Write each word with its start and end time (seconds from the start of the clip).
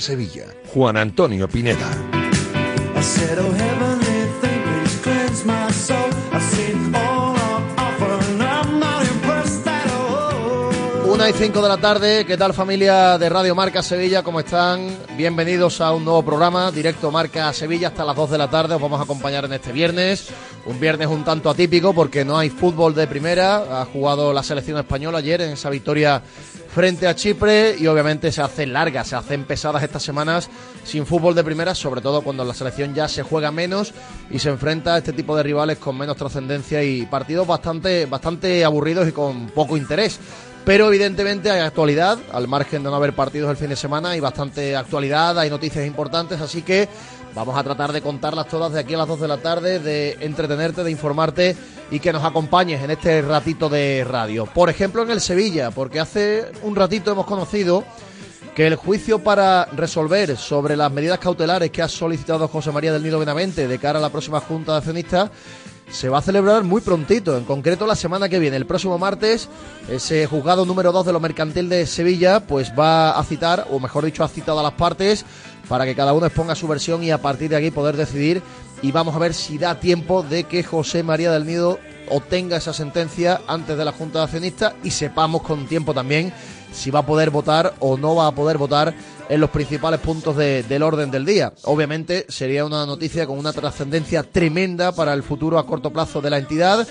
Sevilla. 0.00 0.46
Juan 0.72 0.96
Antonio 0.96 1.48
Pineda. 1.48 1.88
Una 11.06 11.28
y 11.28 11.32
cinco 11.34 11.60
de 11.60 11.68
la 11.68 11.76
tarde, 11.76 12.24
¿qué 12.24 12.36
tal 12.36 12.54
familia 12.54 13.18
de 13.18 13.28
Radio 13.28 13.54
Marca 13.54 13.82
Sevilla? 13.82 14.22
¿Cómo 14.22 14.40
están? 14.40 14.96
Bienvenidos 15.16 15.80
a 15.80 15.92
un 15.92 16.04
nuevo 16.04 16.24
programa, 16.24 16.70
Directo 16.70 17.10
Marca 17.10 17.52
Sevilla, 17.52 17.88
hasta 17.88 18.04
las 18.04 18.16
2 18.16 18.30
de 18.30 18.38
la 18.38 18.48
tarde. 18.48 18.76
Os 18.76 18.80
vamos 18.80 19.00
a 19.00 19.02
acompañar 19.02 19.44
en 19.44 19.52
este 19.52 19.72
viernes. 19.72 20.28
Un 20.66 20.78
viernes 20.78 21.08
un 21.08 21.24
tanto 21.24 21.50
atípico 21.50 21.92
porque 21.92 22.24
no 22.24 22.38
hay 22.38 22.48
fútbol 22.48 22.94
de 22.94 23.06
primera. 23.06 23.82
Ha 23.82 23.84
jugado 23.86 24.32
la 24.32 24.42
selección 24.42 24.78
española 24.78 25.18
ayer 25.18 25.42
en 25.42 25.50
esa 25.50 25.68
victoria 25.68 26.22
frente 26.74 27.06
a 27.08 27.14
Chipre 27.14 27.76
y 27.78 27.86
obviamente 27.86 28.30
se 28.30 28.42
hacen 28.42 28.72
largas, 28.72 29.08
se 29.08 29.16
hacen 29.16 29.44
pesadas 29.44 29.82
estas 29.82 30.02
semanas 30.02 30.48
sin 30.84 31.04
fútbol 31.04 31.34
de 31.34 31.44
primera, 31.44 31.74
sobre 31.74 32.00
todo 32.00 32.22
cuando 32.22 32.44
la 32.44 32.54
selección 32.54 32.94
ya 32.94 33.08
se 33.08 33.22
juega 33.22 33.50
menos 33.50 33.92
y 34.30 34.38
se 34.38 34.50
enfrenta 34.50 34.94
a 34.94 34.98
este 34.98 35.12
tipo 35.12 35.36
de 35.36 35.42
rivales 35.42 35.78
con 35.78 35.98
menos 35.98 36.16
trascendencia 36.16 36.82
y 36.82 37.06
partidos 37.06 37.46
bastante, 37.46 38.06
bastante 38.06 38.64
aburridos 38.64 39.08
y 39.08 39.12
con 39.12 39.48
poco 39.48 39.76
interés. 39.76 40.18
Pero 40.64 40.88
evidentemente 40.88 41.50
hay 41.50 41.60
actualidad, 41.60 42.18
al 42.32 42.46
margen 42.46 42.82
de 42.82 42.90
no 42.90 42.96
haber 42.96 43.14
partidos 43.14 43.50
el 43.50 43.56
fin 43.56 43.70
de 43.70 43.76
semana, 43.76 44.10
hay 44.10 44.20
bastante 44.20 44.76
actualidad, 44.76 45.38
hay 45.38 45.48
noticias 45.48 45.86
importantes, 45.86 46.40
así 46.40 46.60
que 46.60 46.86
vamos 47.34 47.56
a 47.56 47.62
tratar 47.62 47.92
de 47.92 48.02
contarlas 48.02 48.48
todas 48.48 48.72
de 48.72 48.80
aquí 48.80 48.94
a 48.94 48.98
las 48.98 49.08
2 49.08 49.20
de 49.20 49.28
la 49.28 49.38
tarde, 49.38 49.78
de 49.78 50.16
entretenerte, 50.20 50.84
de 50.84 50.90
informarte 50.90 51.56
y 51.90 52.00
que 52.00 52.12
nos 52.12 52.24
acompañes 52.24 52.82
en 52.82 52.90
este 52.90 53.22
ratito 53.22 53.68
de 53.68 54.04
radio. 54.08 54.46
Por 54.46 54.70
ejemplo, 54.70 55.02
en 55.02 55.10
el 55.10 55.20
Sevilla, 55.20 55.70
porque 55.70 56.00
hace 56.00 56.50
un 56.62 56.76
ratito 56.76 57.12
hemos 57.12 57.26
conocido 57.26 57.84
que 58.54 58.66
el 58.66 58.76
juicio 58.76 59.20
para 59.20 59.66
resolver 59.66 60.36
sobre 60.36 60.76
las 60.76 60.90
medidas 60.90 61.18
cautelares 61.18 61.70
que 61.70 61.82
ha 61.82 61.88
solicitado 61.88 62.48
José 62.48 62.72
María 62.72 62.92
del 62.92 63.02
Nido 63.02 63.18
Benavente 63.18 63.68
de 63.68 63.78
cara 63.78 63.98
a 63.98 64.02
la 64.02 64.10
próxima 64.10 64.40
Junta 64.40 64.72
de 64.72 64.78
Accionistas 64.78 65.30
se 65.90 66.08
va 66.08 66.18
a 66.18 66.22
celebrar 66.22 66.62
muy 66.62 66.80
prontito, 66.80 67.36
en 67.36 67.44
concreto 67.44 67.86
la 67.86 67.96
semana 67.96 68.28
que 68.28 68.38
viene, 68.38 68.56
el 68.56 68.66
próximo 68.66 68.96
martes, 68.96 69.48
ese 69.88 70.26
juzgado 70.26 70.64
número 70.64 70.92
2 70.92 71.06
de 71.06 71.12
lo 71.12 71.20
mercantil 71.20 71.68
de 71.68 71.86
Sevilla, 71.86 72.40
pues 72.40 72.72
va 72.78 73.18
a 73.18 73.24
citar, 73.24 73.66
o 73.70 73.80
mejor 73.80 74.04
dicho, 74.04 74.22
ha 74.22 74.28
citado 74.28 74.60
a 74.60 74.62
las 74.62 74.74
partes 74.74 75.24
para 75.70 75.84
que 75.84 75.94
cada 75.94 76.12
uno 76.14 76.26
exponga 76.26 76.56
su 76.56 76.66
versión 76.66 77.04
y 77.04 77.12
a 77.12 77.22
partir 77.22 77.48
de 77.48 77.56
aquí 77.56 77.70
poder 77.70 77.96
decidir 77.96 78.42
y 78.82 78.90
vamos 78.90 79.14
a 79.14 79.20
ver 79.20 79.32
si 79.32 79.56
da 79.56 79.78
tiempo 79.78 80.24
de 80.24 80.42
que 80.42 80.64
José 80.64 81.04
María 81.04 81.30
del 81.30 81.46
Nido 81.46 81.78
obtenga 82.08 82.56
esa 82.56 82.72
sentencia 82.72 83.40
antes 83.46 83.78
de 83.78 83.84
la 83.84 83.92
Junta 83.92 84.18
de 84.18 84.24
Accionistas 84.24 84.74
y 84.82 84.90
sepamos 84.90 85.42
con 85.42 85.68
tiempo 85.68 85.94
también 85.94 86.32
si 86.72 86.90
va 86.90 86.98
a 86.98 87.06
poder 87.06 87.30
votar 87.30 87.74
o 87.78 87.96
no 87.96 88.16
va 88.16 88.26
a 88.26 88.34
poder 88.34 88.58
votar 88.58 88.92
en 89.28 89.40
los 89.40 89.50
principales 89.50 90.00
puntos 90.00 90.36
del 90.36 90.82
orden 90.82 91.12
del 91.12 91.24
día. 91.24 91.52
Obviamente 91.62 92.26
sería 92.28 92.64
una 92.64 92.84
noticia 92.84 93.28
con 93.28 93.38
una 93.38 93.52
trascendencia 93.52 94.24
tremenda 94.24 94.90
para 94.90 95.14
el 95.14 95.22
futuro 95.22 95.56
a 95.60 95.66
corto 95.66 95.92
plazo 95.92 96.20
de 96.20 96.30
la 96.30 96.38
entidad, 96.38 96.84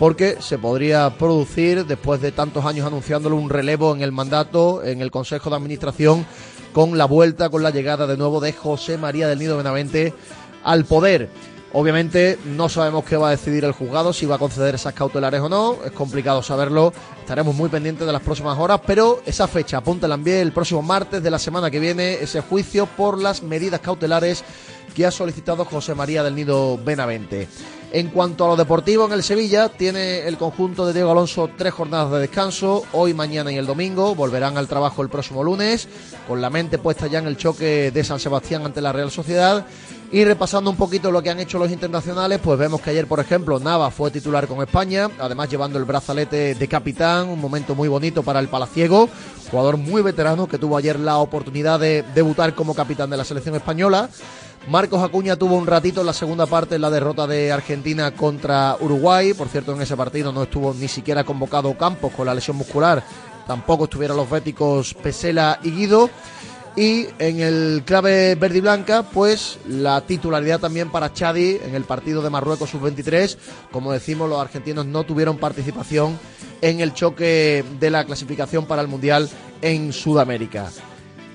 porque 0.00 0.38
se 0.40 0.58
podría 0.58 1.10
producir, 1.16 1.86
después 1.86 2.20
de 2.20 2.32
tantos 2.32 2.64
años 2.64 2.84
anunciándolo, 2.84 3.36
un 3.36 3.48
relevo 3.48 3.94
en 3.94 4.02
el 4.02 4.10
mandato, 4.10 4.82
en 4.82 5.02
el 5.02 5.12
Consejo 5.12 5.50
de 5.50 5.56
Administración, 5.56 6.26
con 6.74 6.98
la 6.98 7.06
vuelta, 7.06 7.48
con 7.48 7.62
la 7.62 7.70
llegada 7.70 8.06
de 8.06 8.16
nuevo 8.18 8.40
de 8.40 8.52
José 8.52 8.98
María 8.98 9.28
del 9.28 9.38
Nido 9.38 9.56
Benavente 9.56 10.12
al 10.64 10.84
poder. 10.84 11.30
Obviamente 11.72 12.36
no 12.44 12.68
sabemos 12.68 13.04
qué 13.04 13.16
va 13.16 13.28
a 13.28 13.30
decidir 13.30 13.64
el 13.64 13.72
juzgado, 13.72 14.12
si 14.12 14.26
va 14.26 14.36
a 14.36 14.38
conceder 14.38 14.74
esas 14.74 14.92
cautelares 14.92 15.40
o 15.40 15.48
no, 15.48 15.78
es 15.84 15.92
complicado 15.92 16.42
saberlo, 16.42 16.92
estaremos 17.20 17.54
muy 17.54 17.68
pendientes 17.68 18.06
de 18.06 18.12
las 18.12 18.22
próximas 18.22 18.58
horas, 18.58 18.80
pero 18.86 19.22
esa 19.24 19.48
fecha, 19.48 19.78
apúntala 19.78 20.16
en 20.16 20.24
bien, 20.24 20.38
el 20.38 20.52
próximo 20.52 20.82
martes 20.82 21.22
de 21.22 21.30
la 21.30 21.38
semana 21.38 21.70
que 21.70 21.80
viene, 21.80 22.14
ese 22.14 22.40
juicio 22.40 22.86
por 22.86 23.20
las 23.20 23.42
medidas 23.42 23.80
cautelares 23.80 24.44
que 24.94 25.06
ha 25.06 25.10
solicitado 25.10 25.64
José 25.64 25.94
María 25.94 26.22
del 26.22 26.34
Nido 26.34 26.78
Benavente. 26.78 27.48
En 27.94 28.08
cuanto 28.08 28.44
a 28.44 28.48
lo 28.48 28.56
deportivo 28.56 29.06
en 29.06 29.12
el 29.12 29.22
Sevilla, 29.22 29.68
tiene 29.68 30.26
el 30.26 30.36
conjunto 30.36 30.84
de 30.84 30.92
Diego 30.92 31.12
Alonso 31.12 31.48
tres 31.56 31.72
jornadas 31.72 32.10
de 32.10 32.18
descanso, 32.18 32.82
hoy, 32.90 33.14
mañana 33.14 33.52
y 33.52 33.56
el 33.56 33.66
domingo, 33.66 34.16
volverán 34.16 34.58
al 34.58 34.66
trabajo 34.66 35.00
el 35.00 35.08
próximo 35.08 35.44
lunes, 35.44 35.86
con 36.26 36.42
la 36.42 36.50
mente 36.50 36.78
puesta 36.78 37.06
ya 37.06 37.20
en 37.20 37.28
el 37.28 37.36
choque 37.36 37.92
de 37.92 38.02
San 38.02 38.18
Sebastián 38.18 38.66
ante 38.66 38.80
la 38.80 38.90
Real 38.90 39.12
Sociedad. 39.12 39.64
Y 40.10 40.24
repasando 40.24 40.70
un 40.70 40.76
poquito 40.76 41.12
lo 41.12 41.22
que 41.22 41.30
han 41.30 41.38
hecho 41.38 41.56
los 41.60 41.70
internacionales, 41.70 42.40
pues 42.42 42.58
vemos 42.58 42.80
que 42.80 42.90
ayer, 42.90 43.06
por 43.06 43.20
ejemplo, 43.20 43.60
Nava 43.60 43.92
fue 43.92 44.10
titular 44.10 44.48
con 44.48 44.60
España, 44.60 45.08
además 45.20 45.48
llevando 45.48 45.78
el 45.78 45.84
brazalete 45.84 46.56
de 46.56 46.68
capitán, 46.68 47.28
un 47.28 47.40
momento 47.40 47.76
muy 47.76 47.86
bonito 47.86 48.24
para 48.24 48.40
el 48.40 48.48
Palaciego, 48.48 49.08
jugador 49.52 49.76
muy 49.76 50.02
veterano 50.02 50.48
que 50.48 50.58
tuvo 50.58 50.76
ayer 50.76 50.98
la 50.98 51.18
oportunidad 51.18 51.78
de 51.78 52.04
debutar 52.12 52.56
como 52.56 52.74
capitán 52.74 53.08
de 53.08 53.18
la 53.18 53.24
selección 53.24 53.54
española. 53.54 54.08
Marcos 54.68 55.02
Acuña 55.02 55.36
tuvo 55.36 55.56
un 55.56 55.66
ratito 55.66 56.00
en 56.00 56.06
la 56.06 56.14
segunda 56.14 56.46
parte 56.46 56.76
en 56.76 56.80
la 56.80 56.88
derrota 56.88 57.26
de 57.26 57.52
Argentina 57.52 58.12
contra 58.12 58.76
Uruguay. 58.80 59.34
Por 59.34 59.48
cierto, 59.48 59.74
en 59.74 59.82
ese 59.82 59.96
partido 59.96 60.32
no 60.32 60.44
estuvo 60.44 60.72
ni 60.72 60.88
siquiera 60.88 61.22
convocado 61.22 61.76
Campos 61.76 62.12
con 62.12 62.26
la 62.26 62.34
lesión 62.34 62.56
muscular. 62.56 63.04
Tampoco 63.46 63.84
estuvieron 63.84 64.16
los 64.16 64.28
béticos 64.28 64.94
Pesela 64.94 65.60
y 65.62 65.70
Guido. 65.70 66.08
Y 66.76 67.06
en 67.18 67.40
el 67.40 67.82
clave 67.84 68.34
verde 68.36 68.58
y 68.58 68.60
blanca, 68.62 69.02
pues 69.04 69.58
la 69.68 70.00
titularidad 70.00 70.58
también 70.58 70.90
para 70.90 71.12
Chadi 71.12 71.60
en 71.62 71.74
el 71.74 71.84
partido 71.84 72.22
de 72.22 72.30
Marruecos 72.30 72.70
sub-23. 72.70 73.36
Como 73.70 73.92
decimos, 73.92 74.28
los 74.28 74.40
argentinos 74.40 74.86
no 74.86 75.04
tuvieron 75.04 75.36
participación 75.36 76.18
en 76.62 76.80
el 76.80 76.94
choque 76.94 77.64
de 77.78 77.90
la 77.90 78.04
clasificación 78.04 78.64
para 78.64 78.82
el 78.82 78.88
Mundial 78.88 79.28
en 79.62 79.92
Sudamérica. 79.92 80.70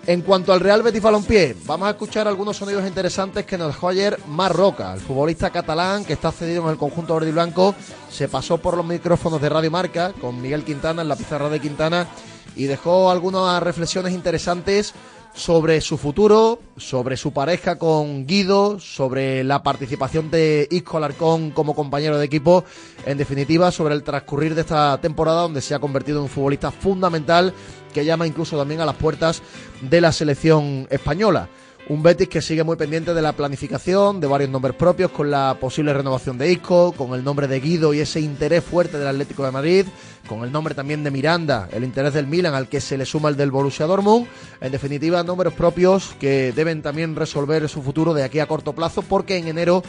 En 0.07 0.21
cuanto 0.21 0.53
al 0.53 0.59
Real 0.59 0.81
Betis 0.81 1.01
Balompié, 1.01 1.55
vamos 1.65 1.87
a 1.87 1.91
escuchar 1.91 2.27
algunos 2.27 2.57
sonidos 2.57 2.87
interesantes 2.87 3.45
que 3.45 3.57
nos 3.57 3.67
dejó 3.67 3.89
ayer 3.89 4.17
Marroca, 4.27 4.93
el 4.93 4.99
futbolista 4.99 5.51
catalán 5.51 6.03
que 6.03 6.13
está 6.13 6.31
cedido 6.31 6.63
en 6.63 6.69
el 6.69 6.77
conjunto 6.77 7.13
verde 7.15 7.29
y 7.29 7.33
blanco, 7.33 7.75
se 8.09 8.27
pasó 8.27 8.57
por 8.57 8.75
los 8.75 8.85
micrófonos 8.85 9.41
de 9.41 9.49
Radio 9.49 9.69
Marca 9.69 10.13
con 10.19 10.41
Miguel 10.41 10.63
Quintana 10.63 11.03
en 11.03 11.09
la 11.09 11.15
pizarra 11.15 11.49
de 11.49 11.59
Quintana 11.59 12.07
y 12.55 12.65
dejó 12.65 13.11
algunas 13.11 13.61
reflexiones 13.61 14.13
interesantes 14.13 14.93
sobre 15.33 15.81
su 15.81 15.97
futuro, 15.97 16.59
sobre 16.77 17.17
su 17.17 17.31
pareja 17.31 17.77
con 17.77 18.25
Guido, 18.25 18.79
sobre 18.79 19.43
la 19.43 19.63
participación 19.63 20.29
de 20.31 20.67
Isco 20.71 20.97
Alarcón 20.97 21.51
como 21.51 21.75
compañero 21.75 22.17
de 22.17 22.25
equipo, 22.25 22.63
en 23.05 23.17
definitiva 23.17 23.71
sobre 23.71 23.95
el 23.95 24.03
transcurrir 24.03 24.55
de 24.55 24.61
esta 24.61 24.99
temporada 24.99 25.43
donde 25.43 25.61
se 25.61 25.75
ha 25.75 25.79
convertido 25.79 26.17
en 26.19 26.23
un 26.23 26.29
futbolista 26.29 26.71
fundamental 26.71 27.53
que 27.93 28.05
llama 28.05 28.27
incluso 28.27 28.57
también 28.57 28.81
a 28.81 28.85
las 28.85 28.95
puertas 28.95 29.41
de 29.81 30.01
la 30.01 30.11
selección 30.11 30.87
española. 30.89 31.49
Un 31.89 32.03
Betis 32.03 32.29
que 32.29 32.39
sigue 32.39 32.63
muy 32.63 32.75
pendiente 32.75 33.15
de 33.15 33.21
la 33.23 33.33
planificación, 33.33 34.19
de 34.21 34.27
varios 34.27 34.51
nombres 34.51 34.75
propios, 34.75 35.09
con 35.09 35.31
la 35.31 35.57
posible 35.59 35.91
renovación 35.91 36.37
de 36.37 36.51
Isco, 36.51 36.91
con 36.91 37.15
el 37.15 37.23
nombre 37.23 37.47
de 37.47 37.59
Guido 37.59 37.95
y 37.95 37.99
ese 37.99 38.19
interés 38.19 38.63
fuerte 38.63 38.99
del 38.99 39.07
Atlético 39.07 39.43
de 39.43 39.49
Madrid, 39.49 39.87
con 40.27 40.43
el 40.43 40.51
nombre 40.51 40.75
también 40.75 41.03
de 41.03 41.09
Miranda, 41.09 41.67
el 41.71 41.83
interés 41.83 42.13
del 42.13 42.27
Milan 42.27 42.53
al 42.53 42.69
que 42.69 42.79
se 42.79 42.95
le 42.95 43.07
suma 43.07 43.29
el 43.29 43.37
del 43.37 43.49
Borussia 43.49 43.87
Dortmund. 43.87 44.27
En 44.61 44.71
definitiva, 44.71 45.23
nombres 45.23 45.51
propios 45.51 46.15
que 46.19 46.53
deben 46.55 46.83
también 46.83 47.15
resolver 47.15 47.67
su 47.67 47.81
futuro 47.81 48.13
de 48.13 48.21
aquí 48.21 48.39
a 48.39 48.45
corto 48.45 48.73
plazo, 48.73 49.01
porque 49.01 49.37
en 49.37 49.47
enero 49.47 49.81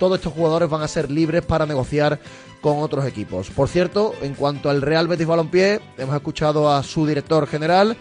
todos 0.00 0.18
estos 0.18 0.32
jugadores 0.32 0.68
van 0.68 0.82
a 0.82 0.88
ser 0.88 1.08
libres 1.08 1.44
para 1.44 1.66
negociar 1.66 2.18
con 2.60 2.78
otros 2.78 3.06
equipos. 3.06 3.48
Por 3.50 3.68
cierto, 3.68 4.12
en 4.22 4.34
cuanto 4.34 4.70
al 4.70 4.82
Real 4.82 5.06
Betis 5.06 5.28
Balompié, 5.28 5.80
hemos 5.98 6.16
escuchado 6.16 6.68
a 6.68 6.82
su 6.82 7.06
director 7.06 7.46
general, 7.46 7.96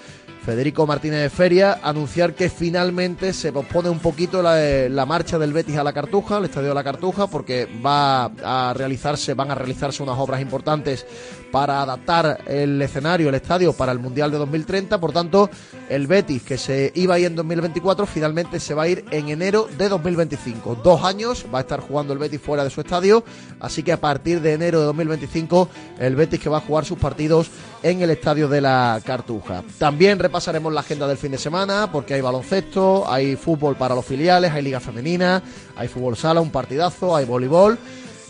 Federico 0.47 0.87
Martínez 0.87 1.23
de 1.23 1.29
Feria, 1.29 1.77
anunciar 1.83 2.33
que 2.33 2.49
finalmente 2.49 3.33
se 3.33 3.51
pospone 3.51 3.89
un 3.89 3.99
poquito 3.99 4.41
la, 4.41 5.05
marcha 5.05 5.37
del 5.37 5.51
Betis 5.51 5.75
a 5.75 5.83
la 5.83 5.91
Cartuja, 5.91 6.37
al 6.37 6.45
estadio 6.45 6.69
de 6.69 6.73
la 6.73 6.85
Cartuja, 6.85 7.27
porque 7.27 7.67
va 7.85 8.31
a 8.41 8.73
realizarse, 8.73 9.33
van 9.33 9.51
a 9.51 9.55
realizarse 9.55 10.01
unas 10.01 10.17
obras 10.17 10.39
importantes 10.39 11.05
para 11.51 11.81
adaptar 11.81 12.41
el 12.45 12.81
escenario, 12.81 13.29
el 13.29 13.35
estadio 13.35 13.73
para 13.73 13.91
el 13.91 13.99
Mundial 13.99 14.31
de 14.31 14.37
2030. 14.37 14.99
Por 14.99 15.11
tanto, 15.11 15.49
el 15.89 16.07
Betis, 16.07 16.43
que 16.43 16.57
se 16.57 16.91
iba 16.95 17.15
a 17.15 17.19
ir 17.19 17.27
en 17.27 17.35
2024, 17.35 18.05
finalmente 18.05 18.59
se 18.59 18.73
va 18.73 18.83
a 18.83 18.87
ir 18.87 19.05
en 19.11 19.29
enero 19.29 19.67
de 19.77 19.89
2025. 19.89 20.81
Dos 20.83 21.03
años 21.03 21.45
va 21.53 21.59
a 21.59 21.61
estar 21.61 21.79
jugando 21.79 22.13
el 22.13 22.19
Betis 22.19 22.41
fuera 22.41 22.63
de 22.63 22.69
su 22.69 22.81
estadio, 22.81 23.23
así 23.59 23.83
que 23.83 23.91
a 23.91 23.99
partir 23.99 24.41
de 24.41 24.53
enero 24.53 24.79
de 24.79 24.85
2025, 24.87 25.69
el 25.99 26.15
Betis 26.15 26.39
que 26.39 26.49
va 26.49 26.57
a 26.57 26.61
jugar 26.61 26.85
sus 26.85 26.97
partidos 26.97 27.49
en 27.83 28.01
el 28.01 28.09
estadio 28.09 28.47
de 28.47 28.61
la 28.61 29.01
Cartuja. 29.05 29.63
También 29.77 30.19
repasaremos 30.19 30.73
la 30.73 30.81
agenda 30.81 31.07
del 31.07 31.17
fin 31.17 31.31
de 31.31 31.37
semana, 31.37 31.91
porque 31.91 32.13
hay 32.13 32.21
baloncesto, 32.21 33.09
hay 33.09 33.35
fútbol 33.35 33.75
para 33.75 33.95
los 33.95 34.05
filiales, 34.05 34.51
hay 34.51 34.63
liga 34.63 34.79
femenina, 34.79 35.41
hay 35.75 35.87
fútbol 35.87 36.17
sala, 36.17 36.41
un 36.41 36.51
partidazo, 36.51 37.15
hay 37.15 37.25
voleibol. 37.25 37.77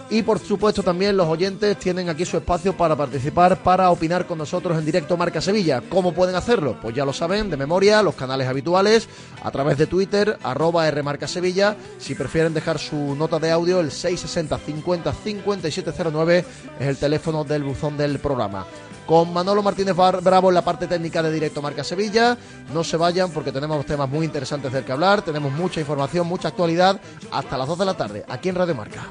Y 0.09 0.21
por 0.21 0.39
supuesto 0.39 0.81
también 0.81 1.17
los 1.17 1.27
oyentes 1.27 1.77
tienen 1.77 2.07
aquí 2.07 2.23
su 2.23 2.37
espacio 2.37 2.75
para 2.75 2.95
participar, 2.95 3.61
para 3.61 3.91
opinar 3.91 4.25
con 4.25 4.37
nosotros 4.37 4.77
en 4.77 4.85
directo 4.85 5.17
Marca 5.17 5.41
Sevilla. 5.41 5.81
¿Cómo 5.89 6.13
pueden 6.13 6.35
hacerlo? 6.35 6.77
Pues 6.81 6.95
ya 6.95 7.03
lo 7.03 7.11
saben, 7.11 7.49
de 7.49 7.57
memoria, 7.57 8.01
los 8.01 8.15
canales 8.15 8.47
habituales, 8.47 9.09
a 9.43 9.51
través 9.51 9.77
de 9.77 9.85
Twitter, 9.85 10.37
arroba 10.43 10.89
Rmarca 10.89 11.27
Sevilla. 11.27 11.75
Si 11.97 12.15
prefieren 12.15 12.53
dejar 12.53 12.79
su 12.79 13.15
nota 13.15 13.37
de 13.37 13.51
audio, 13.51 13.81
el 13.81 13.91
660 13.91 14.57
50 14.57 15.13
5709 15.13 16.45
es 16.79 16.87
el 16.87 16.97
teléfono 16.97 17.43
del 17.43 17.63
buzón 17.63 17.97
del 17.97 18.19
programa 18.19 18.65
con 19.07 19.33
Manolo 19.33 19.63
Martínez 19.63 19.95
Bravo 19.95 20.49
en 20.49 20.53
la 20.53 20.63
parte 20.63 20.85
técnica 20.85 21.23
de 21.23 21.31
Directo 21.31 21.61
Marca 21.61 21.83
Sevilla. 21.83 22.37
No 22.73 22.83
se 22.83 22.97
vayan 22.97 23.31
porque 23.31 23.51
tenemos 23.51 23.83
temas 23.85 24.09
muy 24.09 24.25
interesantes 24.25 24.71
del 24.71 24.83
que 24.85 24.91
hablar, 24.91 25.23
tenemos 25.23 25.51
mucha 25.51 25.79
información, 25.79 26.27
mucha 26.27 26.49
actualidad 26.49 26.99
hasta 27.31 27.57
las 27.57 27.67
2 27.67 27.79
de 27.79 27.85
la 27.85 27.93
tarde 27.95 28.25
aquí 28.27 28.49
en 28.49 28.55
Radio 28.55 28.75
Marca. 28.75 29.07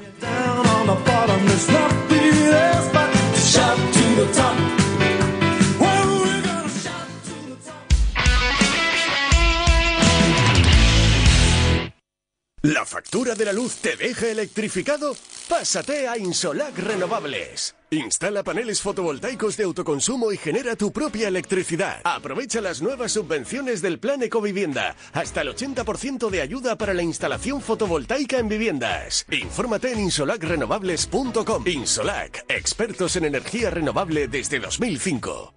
¿La 12.61 12.85
factura 12.85 13.33
de 13.33 13.45
la 13.45 13.53
luz 13.53 13.77
te 13.77 13.95
deja 13.95 14.27
electrificado? 14.27 15.15
Pásate 15.47 16.07
a 16.07 16.17
Insolac 16.17 16.77
Renovables. 16.77 17.76
Instala 17.89 18.43
paneles 18.43 18.81
fotovoltaicos 18.81 19.55
de 19.55 19.63
autoconsumo 19.63 20.33
y 20.33 20.37
genera 20.37 20.75
tu 20.75 20.91
propia 20.91 21.29
electricidad. 21.29 22.01
Aprovecha 22.03 22.59
las 22.59 22.81
nuevas 22.81 23.13
subvenciones 23.13 23.81
del 23.81 23.97
Plan 23.97 24.21
Ecovivienda. 24.23 24.95
Hasta 25.13 25.41
el 25.41 25.55
80% 25.55 26.29
de 26.29 26.41
ayuda 26.41 26.77
para 26.77 26.93
la 26.93 27.03
instalación 27.03 27.61
fotovoltaica 27.61 28.39
en 28.39 28.49
viviendas. 28.49 29.25
Infórmate 29.31 29.93
en 29.93 30.01
insolacrenovables.com. 30.01 31.65
Insolac, 31.65 32.43
expertos 32.49 33.15
en 33.15 33.25
energía 33.25 33.69
renovable 33.69 34.27
desde 34.27 34.59
2005. 34.59 35.56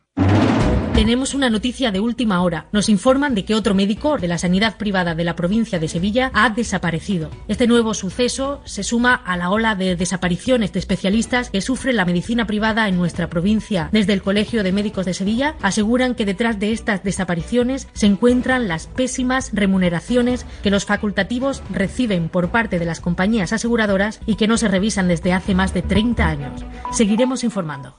Tenemos 0.93 1.33
una 1.33 1.49
noticia 1.49 1.91
de 1.91 2.01
última 2.01 2.43
hora. 2.43 2.67
Nos 2.73 2.89
informan 2.89 3.33
de 3.33 3.45
que 3.45 3.55
otro 3.55 3.73
médico 3.73 4.17
de 4.17 4.27
la 4.27 4.37
sanidad 4.37 4.77
privada 4.77 5.15
de 5.15 5.23
la 5.23 5.35
provincia 5.35 5.79
de 5.79 5.87
Sevilla 5.87 6.31
ha 6.33 6.49
desaparecido. 6.49 7.31
Este 7.47 7.65
nuevo 7.65 7.93
suceso 7.93 8.61
se 8.65 8.83
suma 8.83 9.15
a 9.15 9.37
la 9.37 9.49
ola 9.49 9.75
de 9.75 9.95
desapariciones 9.95 10.73
de 10.73 10.79
especialistas 10.79 11.49
que 11.49 11.61
sufre 11.61 11.93
la 11.93 12.05
medicina 12.05 12.45
privada 12.45 12.87
en 12.87 12.97
nuestra 12.97 13.29
provincia. 13.29 13.89
Desde 13.91 14.13
el 14.13 14.21
Colegio 14.21 14.63
de 14.63 14.73
Médicos 14.73 15.05
de 15.05 15.13
Sevilla 15.13 15.55
aseguran 15.61 16.13
que 16.13 16.25
detrás 16.25 16.59
de 16.59 16.73
estas 16.73 17.03
desapariciones 17.03 17.87
se 17.93 18.05
encuentran 18.05 18.67
las 18.67 18.87
pésimas 18.87 19.51
remuneraciones 19.53 20.45
que 20.61 20.71
los 20.71 20.85
facultativos 20.85 21.63
reciben 21.71 22.27
por 22.27 22.51
parte 22.51 22.79
de 22.79 22.85
las 22.85 22.99
compañías 22.99 23.53
aseguradoras 23.53 24.19
y 24.25 24.35
que 24.35 24.47
no 24.47 24.57
se 24.57 24.67
revisan 24.67 25.07
desde 25.07 25.33
hace 25.33 25.55
más 25.55 25.73
de 25.73 25.81
30 25.83 26.27
años. 26.27 26.65
Seguiremos 26.91 27.43
informando. 27.45 27.95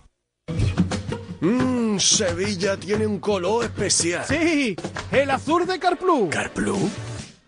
Sevilla 2.00 2.76
tiene 2.76 3.06
un 3.06 3.18
color 3.18 3.64
especial. 3.64 4.24
Sí, 4.26 4.76
el 5.10 5.30
azul 5.30 5.66
de 5.66 5.78
Carplus. 5.78 6.28
¿Carplus? 6.30 6.90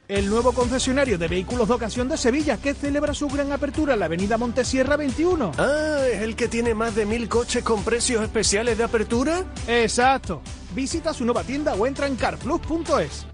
El 0.06 0.28
nuevo 0.28 0.52
concesionario 0.52 1.16
de 1.16 1.28
vehículos 1.28 1.66
de 1.66 1.74
ocasión 1.74 2.08
de 2.08 2.18
Sevilla 2.18 2.58
que 2.58 2.74
celebra 2.74 3.14
su 3.14 3.26
gran 3.28 3.52
apertura 3.52 3.94
en 3.94 4.00
la 4.00 4.06
avenida 4.06 4.36
Montesierra 4.36 4.96
21. 4.96 5.52
Ah, 5.56 6.00
¿es 6.12 6.20
el 6.20 6.36
que 6.36 6.48
tiene 6.48 6.74
más 6.74 6.94
de 6.94 7.06
mil 7.06 7.28
coches 7.28 7.64
con 7.64 7.82
precios 7.82 8.22
especiales 8.22 8.76
de 8.76 8.84
apertura? 8.84 9.44
Exacto. 9.66 10.42
Visita 10.74 11.14
su 11.14 11.24
nueva 11.24 11.42
tienda 11.42 11.74
o 11.74 11.86
entra 11.86 12.06
en 12.06 12.16
carplus.es. 12.16 13.33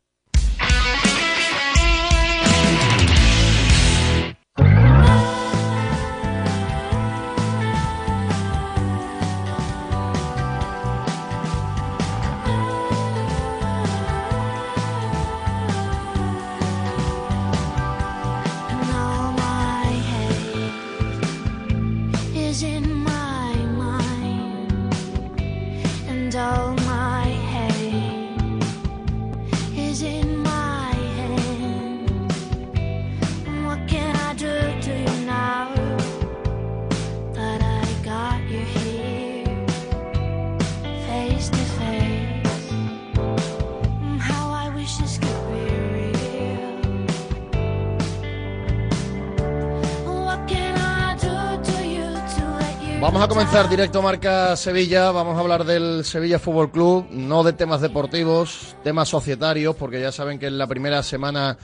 Vamos 53.21 53.37
a 53.37 53.39
comenzar 53.39 53.69
directo 53.69 54.01
Marca 54.01 54.55
Sevilla, 54.55 55.11
vamos 55.11 55.37
a 55.37 55.41
hablar 55.41 55.63
del 55.63 56.03
Sevilla 56.03 56.39
Fútbol 56.39 56.71
Club, 56.71 57.05
no 57.11 57.43
de 57.43 57.53
temas 57.53 57.79
deportivos, 57.79 58.75
temas 58.83 59.09
societarios, 59.09 59.75
porque 59.75 60.01
ya 60.01 60.11
saben 60.11 60.39
que 60.39 60.47
en 60.47 60.57
la 60.57 60.65
primera 60.65 61.03
semana 61.03 61.55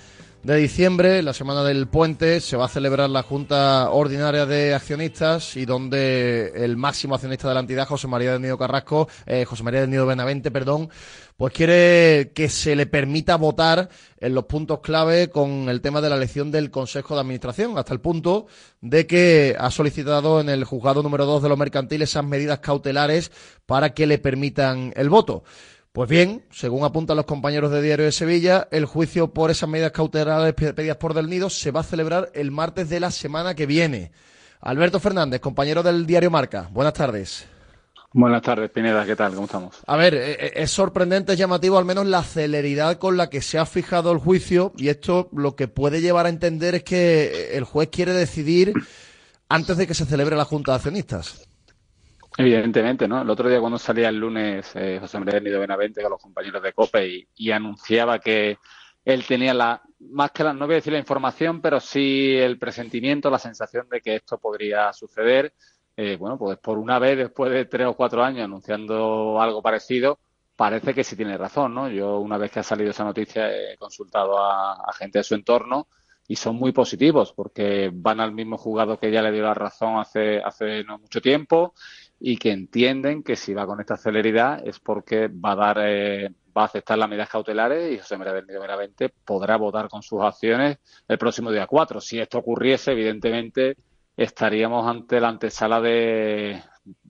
de 0.44 0.56
diciembre, 0.56 1.24
la 1.24 1.34
semana 1.34 1.64
del 1.64 1.88
puente, 1.88 2.42
se 2.42 2.58
va 2.58 2.66
a 2.66 2.70
celebrar 2.70 3.10
la 3.10 3.24
Junta 3.24 3.90
Ordinaria 3.90 4.46
de 4.46 4.76
Accionistas 4.76 5.58
y 5.58 5.66
donde 5.66 6.54
el 6.56 6.78
máximo 6.78 7.16
accionista 7.16 7.48
de 7.48 7.56
la 7.56 7.62
entidad, 7.62 7.88
José 7.88 8.08
María 8.08 8.34
del 8.34 8.42
Nido 8.44 8.60
Carrasco, 8.60 9.10
eh, 9.26 9.44
José 9.44 9.64
María 9.64 9.82
del 9.82 9.90
Nido 9.90 10.06
Benavente, 10.06 10.52
perdón, 10.52 10.90
pues 11.38 11.54
quiere 11.54 12.32
que 12.34 12.50
se 12.50 12.76
le 12.76 12.88
permita 12.88 13.36
votar 13.36 13.90
en 14.20 14.34
los 14.34 14.46
puntos 14.46 14.80
clave 14.82 15.30
con 15.30 15.70
el 15.70 15.82
tema 15.82 16.02
de 16.02 16.10
la 16.10 16.16
elección 16.16 16.52
del 16.52 16.72
Consejo 16.72 17.14
de 17.14 17.22
Administración, 17.22 17.78
hasta 17.78 17.94
el 17.94 18.02
punto 18.02 18.48
de 18.82 19.06
que 19.06 19.56
ha 19.58 19.70
solicitado 19.70 20.42
en 20.42 20.50
el 20.50 20.64
juzgado 20.64 21.04
número 21.04 21.28
2 21.28 21.44
de 21.44 21.50
los 21.50 21.58
mercantiles 21.58 22.10
esas 22.10 22.26
medidas 22.26 22.60
cautelares 22.60 23.32
para 23.68 23.94
que 23.94 24.08
le 24.08 24.18
permitan 24.18 24.92
el 24.96 25.10
voto. 25.10 25.44
Pues 25.92 26.10
bien, 26.10 26.44
según 26.52 26.84
apuntan 26.84 27.18
los 27.18 27.26
compañeros 27.26 27.72
de 27.72 27.84
Diario 27.84 28.06
de 28.06 28.12
Sevilla, 28.12 28.68
el 28.72 28.86
juicio 28.86 29.32
por 29.34 29.52
esas 29.52 29.70
medidas 29.70 29.92
cautelares 29.92 30.54
pedidas 30.54 30.98
por 30.98 31.14
Del 31.14 31.30
Nido 31.30 31.52
se 31.52 31.72
va 31.72 31.82
a 31.82 31.84
celebrar 31.84 32.32
el 32.34 32.50
martes 32.50 32.90
de 32.90 33.00
la 33.00 33.12
semana 33.12 33.54
que 33.54 33.68
viene. 33.68 34.12
Alberto 34.60 35.00
Fernández, 35.00 35.40
compañero 35.40 35.84
del 35.84 36.08
Diario 36.08 36.32
Marca, 36.32 36.68
buenas 36.72 36.94
tardes. 36.94 37.57
Buenas 38.20 38.42
tardes, 38.42 38.72
Pineda, 38.72 39.06
¿qué 39.06 39.16
tal? 39.16 39.36
¿Cómo 39.36 39.46
estamos? 39.46 39.80
A 39.86 39.96
ver, 39.96 40.16
eh, 40.16 40.32
eh, 40.32 40.52
es 40.56 40.72
sorprendente, 40.72 41.34
es 41.34 41.38
llamativo 41.38 41.78
al 41.78 41.86
menos 41.86 42.08
la 42.08 42.24
celeridad 42.24 42.98
con 42.98 43.16
la 43.16 43.30
que 43.30 43.42
se 43.42 43.60
ha 43.60 43.66
fijado 43.68 44.12
el 44.12 44.18
juicio 44.18 44.74
y 44.76 44.88
esto 44.88 45.30
lo 45.34 45.56
que 45.56 45.68
puede 45.68 46.02
llevar 46.02 46.26
a 46.26 46.30
entender 46.30 46.74
es 46.74 46.84
que 46.84 47.56
el 47.56 47.64
juez 47.64 47.90
quiere 47.90 48.14
decidir 48.14 48.74
antes 49.50 49.78
de 49.78 49.86
que 49.86 49.94
se 49.94 50.08
celebre 50.08 50.36
la 50.36 50.46
Junta 50.46 50.72
de 50.72 50.78
Accionistas. 50.78 51.48
Evidentemente, 52.36 53.08
¿no? 53.08 53.22
El 53.22 53.30
otro 53.30 53.50
día 53.50 53.60
cuando 53.60 53.78
salía 53.78 54.10
el 54.10 54.18
lunes 54.18 54.72
eh, 54.74 54.98
José 55.00 55.20
María 55.20 55.40
Nido 55.40 55.60
Benavente 55.60 56.02
con 56.02 56.10
los 56.10 56.20
compañeros 56.20 56.64
de 56.64 56.74
COPE 56.74 57.28
y, 57.36 57.52
anunciaba 57.52 58.18
que 58.18 58.58
él 59.06 59.28
tenía 59.28 59.54
la, 59.54 59.84
más 60.00 60.32
que 60.32 60.44
la, 60.44 60.54
no 60.54 60.66
voy 60.66 60.74
a 60.74 60.78
decir 60.78 60.92
la 60.92 60.98
información, 60.98 61.62
pero 61.62 61.80
sí 61.80 62.36
el 62.36 62.58
presentimiento, 62.58 63.30
la 63.30 63.38
sensación 63.38 63.88
de 63.90 64.02
que 64.02 64.16
esto 64.16 64.40
podría 64.40 64.92
suceder. 64.92 65.54
Eh, 66.00 66.16
bueno, 66.16 66.38
pues 66.38 66.60
por 66.60 66.78
una 66.78 67.00
vez, 67.00 67.18
después 67.18 67.52
de 67.52 67.66
tres 67.66 67.88
o 67.88 67.96
cuatro 67.96 68.24
años 68.24 68.46
anunciando 68.46 69.42
algo 69.42 69.64
parecido, 69.64 70.20
parece 70.56 70.94
que 70.94 71.04
sí 71.04 71.16
tiene 71.16 71.38
razón, 71.38 71.74
¿no? 71.74 71.90
Yo 71.90 72.20
una 72.20 72.38
vez 72.38 72.52
que 72.52 72.60
ha 72.60 72.64
salido 72.64 72.92
esa 72.92 73.04
noticia 73.04 73.50
he 73.52 73.76
consultado 73.78 74.38
a, 74.40 74.94
gente 74.94 75.20
de 75.20 75.24
su 75.24 75.34
entorno 75.34 75.88
y 76.28 76.36
son 76.36 76.56
muy 76.56 76.72
positivos 76.72 77.34
porque 77.34 77.90
van 77.92 78.20
al 78.20 78.32
mismo 78.32 78.58
jugador 78.58 79.00
que 79.00 79.12
ya 79.12 79.24
le 79.24 79.32
dio 79.32 79.44
la 79.44 79.56
razón 79.56 79.98
hace, 79.98 80.40
hace 80.40 80.84
no 80.84 81.00
mucho 81.00 81.20
tiempo 81.20 81.74
y 82.20 82.38
que 82.38 82.52
entienden 82.52 83.24
que 83.24 83.36
si 83.36 83.54
va 83.56 83.66
con 83.66 83.80
esta 83.80 83.98
celeridad 83.98 84.68
es 84.68 84.80
porque 84.80 85.30
va 85.30 85.54
a 85.54 85.56
dar 85.56 85.78
eh, 85.82 86.30
va 86.56 86.64
a 86.64 86.66
aceptar 86.66 86.98
las 86.98 87.10
medidas 87.10 87.30
cautelares 87.30 87.94
y 87.94 87.98
José 88.00 88.18
María 88.18 88.34
del 88.34 88.46
Nido 88.46 88.62
podrá 89.26 89.58
votar 89.58 89.90
con 89.90 90.04
sus 90.04 90.22
acciones 90.22 90.78
el 91.08 91.18
próximo 91.18 91.52
día 91.52 91.68
4. 91.68 92.02
Si 92.02 92.20
esto 92.20 92.40
ocurriese, 92.40 92.92
evidentemente 92.92 93.78
estaríamos 94.18 94.86
ante 94.88 95.22
la 95.22 95.30
antesala 95.30 95.80
de, 95.80 96.62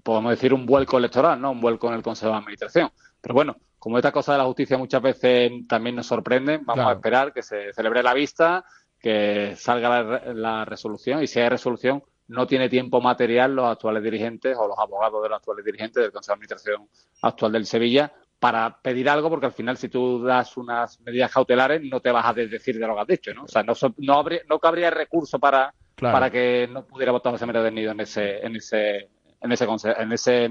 podemos 0.03 0.31
decir, 0.31 0.53
un 0.53 0.65
vuelco 0.65 0.97
electoral, 0.97 1.39
¿no? 1.39 1.51
Un 1.51 1.61
vuelco 1.61 1.87
en 1.87 1.93
el 1.95 2.03
Consejo 2.03 2.33
de 2.33 2.37
Administración. 2.37 2.91
Pero 3.21 3.33
bueno, 3.33 3.55
como 3.79 3.97
esta 3.97 4.11
cosa 4.11 4.33
de 4.33 4.39
la 4.39 4.43
justicia 4.43 4.77
muchas 4.77 5.01
veces 5.01 5.51
también 5.67 5.95
nos 5.95 6.07
sorprende, 6.07 6.59
vamos 6.61 6.85
a 6.85 6.93
esperar 6.93 7.33
que 7.33 7.41
se 7.41 7.73
celebre 7.73 8.03
la 8.03 8.13
vista, 8.13 8.65
que 8.99 9.55
salga 9.55 10.03
la, 10.03 10.33
la 10.33 10.65
resolución 10.65 11.23
y 11.23 11.27
si 11.27 11.39
hay 11.39 11.49
resolución, 11.49 12.03
no 12.27 12.45
tiene 12.45 12.67
tiempo 12.67 12.99
material 12.99 13.55
los 13.55 13.65
actuales 13.65 14.03
dirigentes 14.03 14.57
o 14.59 14.67
los 14.67 14.77
abogados 14.77 15.23
de 15.23 15.29
los 15.29 15.37
actuales 15.37 15.63
dirigentes 15.63 16.03
del 16.03 16.11
Consejo 16.11 16.33
de 16.33 16.35
Administración 16.35 16.89
actual 17.21 17.51
del 17.53 17.65
Sevilla 17.65 18.11
para 18.39 18.77
pedir 18.81 19.09
algo, 19.09 19.29
porque 19.29 19.47
al 19.47 19.51
final 19.51 19.77
si 19.77 19.89
tú 19.89 20.21
das 20.23 20.57
unas 20.57 20.99
medidas 21.01 21.31
cautelares 21.31 21.81
no 21.81 22.01
te 22.01 22.11
vas 22.11 22.25
a 22.25 22.33
desdecir 22.33 22.77
de 22.77 22.85
lo 22.85 22.95
que 22.95 23.01
has 23.01 23.07
dicho, 23.07 23.33
¿no? 23.33 23.43
O 23.43 23.47
sea, 23.47 23.63
no, 23.63 23.73
no, 23.97 24.13
habría, 24.13 24.41
no 24.47 24.59
cabría 24.59 24.89
recurso 24.91 25.39
para, 25.39 25.73
para 25.99 26.29
que 26.29 26.67
no 26.71 26.85
pudiera 26.85 27.11
votar 27.11 27.31
José 27.31 27.45
María 27.45 27.61
del 27.61 27.75
Nido 27.75 27.91
en 27.91 27.99
ese, 28.01 28.39
en 28.45 28.55
ese, 28.55 29.09
en 29.41 29.51
ese, 29.51 29.65
en 29.97 30.11
ese 30.11 30.49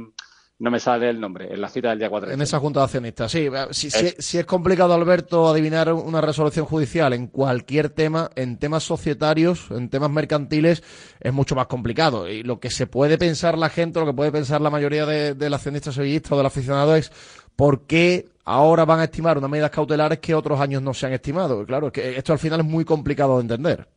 no 0.58 0.70
me 0.70 0.80
sale 0.80 1.10
el 1.10 1.20
nombre, 1.20 1.52
en 1.52 1.60
la 1.60 1.68
cita 1.68 1.90
del 1.90 1.98
día 1.98 2.08
4. 2.08 2.30
En 2.30 2.40
esa 2.40 2.58
junta 2.58 2.80
de 2.80 2.84
accionistas, 2.84 3.30
sí. 3.30 3.48
Si, 3.72 3.90
si, 3.90 4.38
es 4.38 4.46
complicado, 4.46 4.94
Alberto, 4.94 5.48
adivinar 5.48 5.92
una 5.92 6.22
resolución 6.22 6.64
judicial 6.64 7.12
en 7.12 7.26
cualquier 7.26 7.90
tema, 7.90 8.30
en 8.36 8.58
temas 8.58 8.82
societarios, 8.82 9.70
en 9.70 9.90
temas 9.90 10.10
mercantiles, 10.10 10.82
es 11.20 11.32
mucho 11.32 11.54
más 11.54 11.66
complicado. 11.66 12.26
Y 12.28 12.42
lo 12.42 12.58
que 12.58 12.70
se 12.70 12.86
puede 12.86 13.18
pensar 13.18 13.58
la 13.58 13.68
gente, 13.68 14.00
lo 14.00 14.06
que 14.06 14.14
puede 14.14 14.32
pensar 14.32 14.62
la 14.62 14.70
mayoría 14.70 15.04
de, 15.04 15.34
de 15.34 15.50
los 15.50 15.58
accionistas 15.58 15.94
sevillistas 15.94 16.32
o 16.32 16.36
del 16.38 16.46
aficionado 16.46 16.96
es 16.96 17.12
por 17.54 17.86
qué 17.86 18.26
ahora 18.46 18.86
van 18.86 19.00
a 19.00 19.04
estimar 19.04 19.36
unas 19.36 19.50
medidas 19.50 19.70
cautelares 19.70 20.20
que 20.20 20.34
otros 20.34 20.58
años 20.58 20.80
no 20.80 20.94
se 20.94 21.06
han 21.06 21.12
estimado. 21.12 21.66
Claro, 21.66 21.88
es 21.88 21.92
que 21.92 22.16
esto 22.16 22.32
al 22.32 22.38
final 22.38 22.60
es 22.60 22.66
muy 22.66 22.86
complicado 22.86 23.36
de 23.36 23.42
entender. 23.42 23.88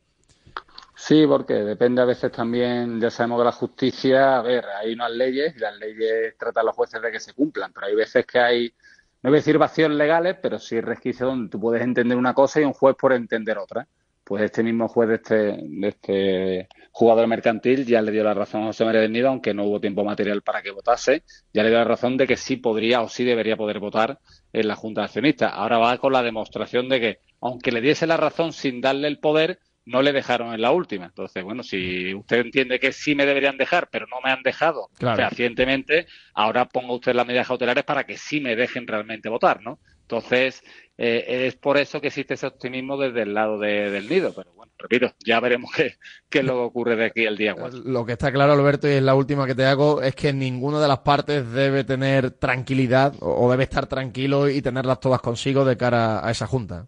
Sí, 1.02 1.26
porque 1.26 1.54
depende 1.54 2.02
a 2.02 2.06
veces 2.06 2.30
también, 2.30 3.00
ya 3.00 3.10
sabemos 3.10 3.40
de 3.40 3.46
la 3.46 3.52
justicia, 3.54 4.38
a 4.38 4.42
ver, 4.42 4.66
hay 4.66 4.94
unas 4.94 5.10
leyes 5.12 5.56
y 5.56 5.60
las 5.60 5.76
leyes 5.78 6.38
tratan 6.38 6.62
a 6.62 6.66
los 6.66 6.76
jueces 6.76 7.02
de 7.02 7.10
que 7.10 7.22
se 7.22 7.34
cumplan, 7.34 7.72
pero 7.72 7.88
hay 7.88 7.96
veces 7.96 8.26
que 8.26 8.38
hay, 8.38 8.74
no 9.22 9.30
voy 9.30 9.38
a 9.38 9.40
decir 9.40 9.58
vacíos 9.58 9.90
legales, 9.92 10.36
pero 10.42 10.60
sí 10.60 10.82
resquicios 10.82 11.30
donde 11.30 11.50
tú 11.50 11.60
puedes 11.60 11.82
entender 11.84 12.18
una 12.18 12.34
cosa 12.34 12.60
y 12.60 12.66
un 12.66 12.74
juez 12.74 12.98
por 13.00 13.14
entender 13.14 13.58
otra. 13.58 13.88
Pues 14.26 14.44
este 14.44 14.62
mismo 14.62 14.90
juez 14.90 15.10
de 15.10 15.16
este, 15.16 15.36
de 15.36 15.88
este 15.88 16.68
jugador 16.92 17.28
mercantil 17.28 17.86
ya 17.86 18.02
le 18.02 18.12
dio 18.12 18.24
la 18.24 18.34
razón 18.34 18.64
a 18.64 18.66
José 18.68 18.84
María 18.84 19.02
del 19.02 19.14
Nido, 19.14 19.30
aunque 19.30 19.54
no 19.54 19.64
hubo 19.64 19.80
tiempo 19.80 20.04
material 20.04 20.42
para 20.42 20.62
que 20.62 20.72
votase, 20.72 21.24
ya 21.54 21.64
le 21.64 21.70
dio 21.70 21.80
la 21.80 21.86
razón 21.86 22.18
de 22.18 22.28
que 22.28 22.36
sí 22.36 22.58
podría 22.58 23.02
o 23.02 23.08
sí 23.08 23.24
debería 23.24 23.56
poder 23.56 23.80
votar 23.80 24.20
en 24.52 24.68
la 24.68 24.76
Junta 24.76 25.02
de 25.02 25.06
Accionistas. 25.06 25.52
Ahora 25.56 25.78
va 25.78 25.98
con 25.98 26.12
la 26.12 26.22
demostración 26.22 26.90
de 26.90 27.00
que, 27.00 27.20
aunque 27.40 27.72
le 27.72 27.80
diese 27.80 28.06
la 28.06 28.18
razón 28.18 28.52
sin 28.52 28.82
darle 28.82 29.08
el 29.08 29.20
poder, 29.20 29.60
no 29.86 30.02
le 30.02 30.14
dejaron 30.14 30.54
en 30.54 30.62
la 30.62 30.72
última. 30.72 31.06
Entonces, 31.06 31.44
bueno, 31.44 31.64
si 31.64 32.14
usted 32.14 32.40
entiende 32.40 32.80
que 32.80 32.92
sí 32.92 33.16
me 33.16 33.26
deberían 33.26 33.58
dejar, 33.58 33.90
pero 33.92 34.06
no 34.08 34.18
me 34.24 34.32
han 34.32 34.44
dejado 34.44 34.90
fehacientemente, 34.98 36.08
ahora 36.34 36.66
ponga 36.66 36.94
usted 36.94 37.16
las 37.16 37.26
medidas 37.26 37.48
cautelares 37.48 37.84
para 37.84 38.06
que 38.06 38.18
sí 38.18 38.40
me 38.40 38.56
dejen 38.56 38.88
realmente 38.88 39.30
votar, 39.30 39.62
¿no? 39.62 39.80
Entonces, 40.02 40.64
eh, 40.98 41.46
es 41.48 41.56
por 41.56 41.78
eso 41.78 42.02
que 42.02 42.08
existe 42.08 42.34
ese 42.34 42.48
optimismo 42.48 42.98
desde 42.98 43.22
el 43.22 43.34
lado 43.34 43.60
del 43.60 44.10
nido. 44.10 44.34
Pero 44.36 44.52
bueno, 44.54 44.72
repito, 44.78 45.14
ya 45.24 45.40
veremos 45.40 45.72
qué, 45.76 45.96
qué 46.30 46.40
es 46.40 46.46
lo 46.46 46.54
que 46.54 46.60
ocurre 46.60 46.96
de 46.96 47.06
aquí 47.06 47.26
el 47.26 47.38
día 47.38 47.54
4. 47.54 47.82
Lo 47.86 48.06
que 48.06 48.14
está 48.14 48.32
claro, 48.32 48.54
Alberto, 48.54 48.88
y 48.88 48.94
es 48.94 49.04
la 49.04 49.16
última 49.16 49.46
que 49.46 49.56
te 49.56 49.66
hago, 49.66 50.02
es 50.02 50.16
que 50.16 50.34
ninguna 50.34 50.80
de 50.82 50.88
las 50.88 51.00
partes 51.00 51.52
debe 51.52 51.84
tener 51.84 52.32
tranquilidad 52.32 53.14
o 53.20 53.50
debe 53.52 53.64
estar 53.64 53.88
tranquilo 53.88 54.50
y 54.50 54.62
tenerlas 54.62 55.00
todas 55.00 55.22
consigo 55.22 55.64
de 55.64 55.78
cara 55.78 56.26
a 56.26 56.32
esa 56.32 56.48
junta. 56.48 56.88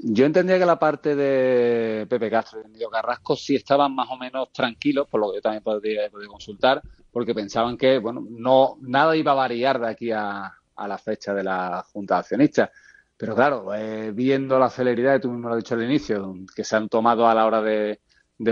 Yo 0.00 0.26
entendía 0.26 0.58
que 0.58 0.66
la 0.66 0.78
parte 0.78 1.16
de 1.16 2.06
Pepe 2.06 2.30
Castro 2.30 2.60
y 2.60 2.66
Emilio 2.66 2.88
Carrasco 2.88 3.34
sí 3.34 3.56
estaban 3.56 3.94
más 3.94 4.08
o 4.10 4.16
menos 4.16 4.52
tranquilos, 4.52 5.08
por 5.08 5.20
lo 5.20 5.30
que 5.30 5.38
yo 5.38 5.42
también 5.42 5.62
podía, 5.62 6.08
consultar, 6.28 6.80
porque 7.10 7.34
pensaban 7.34 7.76
que 7.76 7.98
bueno, 7.98 8.24
no 8.30 8.76
nada 8.80 9.16
iba 9.16 9.32
a 9.32 9.34
variar 9.34 9.80
de 9.80 9.88
aquí 9.88 10.12
a, 10.12 10.54
la 10.76 10.98
fecha 10.98 11.34
de 11.34 11.42
la 11.42 11.84
Junta 11.92 12.14
de 12.14 12.20
Accionistas. 12.20 12.70
Pero 13.16 13.34
claro, 13.34 13.74
eh, 13.74 14.12
viendo 14.12 14.56
la 14.60 14.70
celeridad, 14.70 15.16
y 15.16 15.20
tú 15.20 15.32
mismo 15.32 15.48
lo 15.48 15.56
has 15.56 15.64
dicho 15.64 15.74
al 15.74 15.82
inicio, 15.82 16.32
que 16.54 16.62
se 16.62 16.76
han 16.76 16.88
tomado 16.88 17.26
a 17.26 17.34
la 17.34 17.46
hora 17.46 17.60
de, 17.60 17.98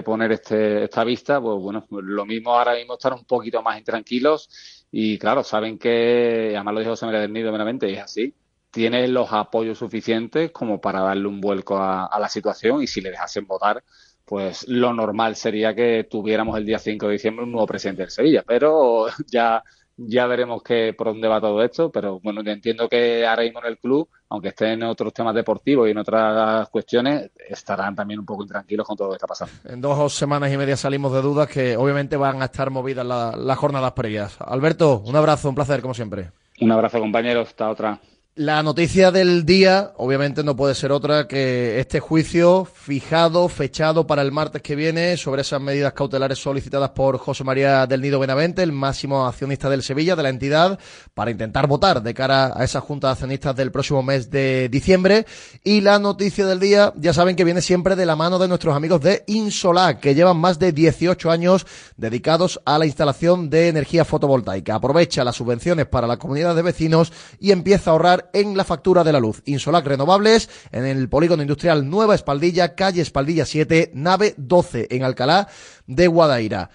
poner 0.05 0.33
este, 0.33 0.83
esta 0.85 1.05
vista, 1.05 1.41
pues 1.41 1.63
bueno, 1.63 1.87
lo 1.91 2.27
mismo 2.27 2.53
ahora 2.55 2.75
mismo 2.75 2.95
estar 2.95 3.13
un 3.13 3.25
poquito 3.25 3.63
más 3.63 3.79
intranquilos 3.79 4.87
y 4.91 5.17
claro, 5.19 5.45
saben 5.45 5.79
que, 5.79 6.55
además 6.57 6.75
lo 6.75 6.81
dijo 6.81 6.91
José 6.93 7.07
María 7.07 7.21
del 7.21 7.33
Nido 7.33 7.53
meramente, 7.53 7.89
y 7.89 7.95
es 7.95 8.03
así, 8.03 8.35
tiene 8.77 9.09
los 9.09 9.33
apoyos 9.33 9.79
suficientes 9.79 10.51
como 10.51 10.83
para 10.83 11.01
darle 11.01 11.27
un 11.27 11.41
vuelco 11.41 11.79
a, 11.79 12.15
la 12.21 12.29
situación 12.29 12.83
y 12.83 12.87
si 12.87 13.01
le 13.01 13.09
dejasen 13.09 13.47
votar, 13.47 13.83
pues 14.23 14.69
lo 14.69 14.93
normal 14.93 15.35
sería 15.35 15.75
que 15.75 16.07
tuviéramos 16.11 16.59
el 16.59 16.67
día 16.67 16.79
5 16.79 17.07
de 17.07 17.13
diciembre 17.15 17.47
un 17.47 17.53
nuevo 17.53 17.67
presidente 17.67 18.03
del 18.03 18.11
Sevilla. 18.11 18.45
Pero 18.47 19.07
ya, 19.33 19.65
ya 19.97 20.27
veremos 20.27 20.63
que, 20.63 20.93
por 20.93 21.07
dónde 21.07 21.27
va 21.27 21.41
todo 21.41 21.63
esto. 21.63 21.91
Pero 21.91 22.21
bueno, 22.21 22.43
entiendo 22.45 22.87
que 22.87 23.27
ahora 23.27 23.45
mismo 23.45 23.61
en 23.61 23.67
el 23.69 23.79
club, 23.79 24.11
aunque 24.29 24.49
estén 24.49 24.73
en 24.73 24.83
otros 24.83 25.15
temas 25.15 25.35
deportivos 25.35 25.89
y 25.89 25.93
en 25.93 25.97
otras 25.97 26.69
cuestiones, 26.69 27.31
estarán 27.49 27.95
también 27.95 28.21
un 28.21 28.27
poco 28.27 28.43
intranquilos 28.43 28.87
con 28.87 28.95
todo 28.95 29.09
lo 29.09 29.13
que 29.13 29.17
está 29.17 29.27
pasando. 29.27 29.55
En 29.65 29.81
dos 29.81 30.13
semanas 30.13 30.53
y 30.53 30.59
media 30.59 30.77
salimos 30.77 31.15
de 31.15 31.23
dudas 31.23 31.49
que 31.49 31.79
obviamente 31.79 32.19
van 32.19 32.43
a 32.43 32.45
estar 32.45 32.69
movidas 32.69 33.07
las 33.07 33.57
jornadas 33.57 33.93
previas. 33.93 34.37
Alberto, 34.39 35.03
un 35.07 35.17
abrazo, 35.17 35.49
un 35.49 35.55
placer 35.55 35.81
como 35.81 35.95
siempre. 35.95 36.31
Un 36.61 36.73
abrazo 36.73 37.01
compañeros, 37.01 37.49
hasta 37.49 37.71
otra. 37.71 38.01
La 38.39 38.63
noticia 38.63 39.11
del 39.13 39.47
día, 39.47 39.95
obviamente, 39.97 40.45
no 40.45 40.55
puede 40.55 40.75
ser 40.75 40.93
otra 40.93 41.27
que 41.27 41.81
este 41.81 42.01
juicio 42.01 42.67
fijado, 42.67 43.49
fechado 43.49 44.07
para 44.07 44.21
el 44.21 44.31
martes 44.31 44.61
que 44.61 44.77
viene 44.77 45.17
sobre 45.17 45.41
esas 45.41 45.59
medidas 45.59 45.95
cautelares 45.95 46.39
solicitadas 46.39 46.91
por 46.91 47.17
José 47.17 47.45
María 47.45 47.87
del 47.87 48.03
Nido 48.03 48.19
Benavente, 48.19 48.63
el 48.63 48.73
máximo 48.73 49.27
accionista 49.27 49.71
del 49.71 49.83
Sevilla, 49.83 50.17
de 50.17 50.23
la 50.23 50.29
entidad, 50.29 50.79
para 51.15 51.31
intentar 51.31 51.67
votar 51.67 52.03
de 52.03 52.13
cara 52.13 52.53
a 52.55 52.63
esa 52.63 52.83
junta 52.83 53.07
de 53.07 53.13
accionistas 53.13 53.57
del 53.57 53.73
próximo 53.73 54.03
mes 54.03 54.31
de 54.31 54.69
diciembre. 54.69 55.25
Y 55.65 55.81
la 55.81 55.99
noticia 55.99 56.45
del 56.45 56.61
día, 56.61 56.93
ya 56.97 57.15
saben 57.15 57.37
que 57.37 57.45
viene 57.45 57.63
siempre 57.63 57.97
de 57.97 58.05
la 58.05 58.17
mano 58.17 58.39
de 58.39 58.49
nuestros 58.49 58.77
amigos 58.77 59.01
de 59.01 59.25
Insolac, 59.29 60.01
que 60.01 60.15
llevan 60.15 60.37
más 60.37 60.59
de 60.59 60.73
18 60.73 61.31
años 61.31 61.67
dedicados 61.97 62.61
a 62.67 62.79
la 62.79 62.85
instalación 62.85 63.49
de 63.49 63.69
energía 63.69 64.05
fotovoltaica. 64.05 64.75
Aprovecha 64.75 65.25
las 65.25 65.37
subvenciones 65.37 65.87
para 65.87 66.07
la 66.07 66.19
comunidad 66.19 66.55
de 66.55 66.61
vecinos 66.61 67.15
y 67.41 67.53
empieza 67.53 67.89
a 67.89 67.93
ahorrar 67.95 68.26
en 68.33 68.57
la 68.57 68.65
factura 68.65 69.05
de 69.05 69.13
la 69.13 69.21
luz. 69.21 69.43
Insolac 69.47 69.87
Renovables 69.87 70.49
en 70.73 70.85
el 70.85 71.09
Polígono 71.09 71.43
Industrial 71.43 71.89
Nueva 71.89 72.15
Espaldilla, 72.15 72.75
calle 72.75 73.03
Espaldilla 73.03 73.47
7, 73.47 73.93
nave 73.95 74.35
12 74.37 74.89
en 74.91 75.05
Alcalá 75.05 75.49
de 75.87 76.07
Guadaira. 76.07 76.71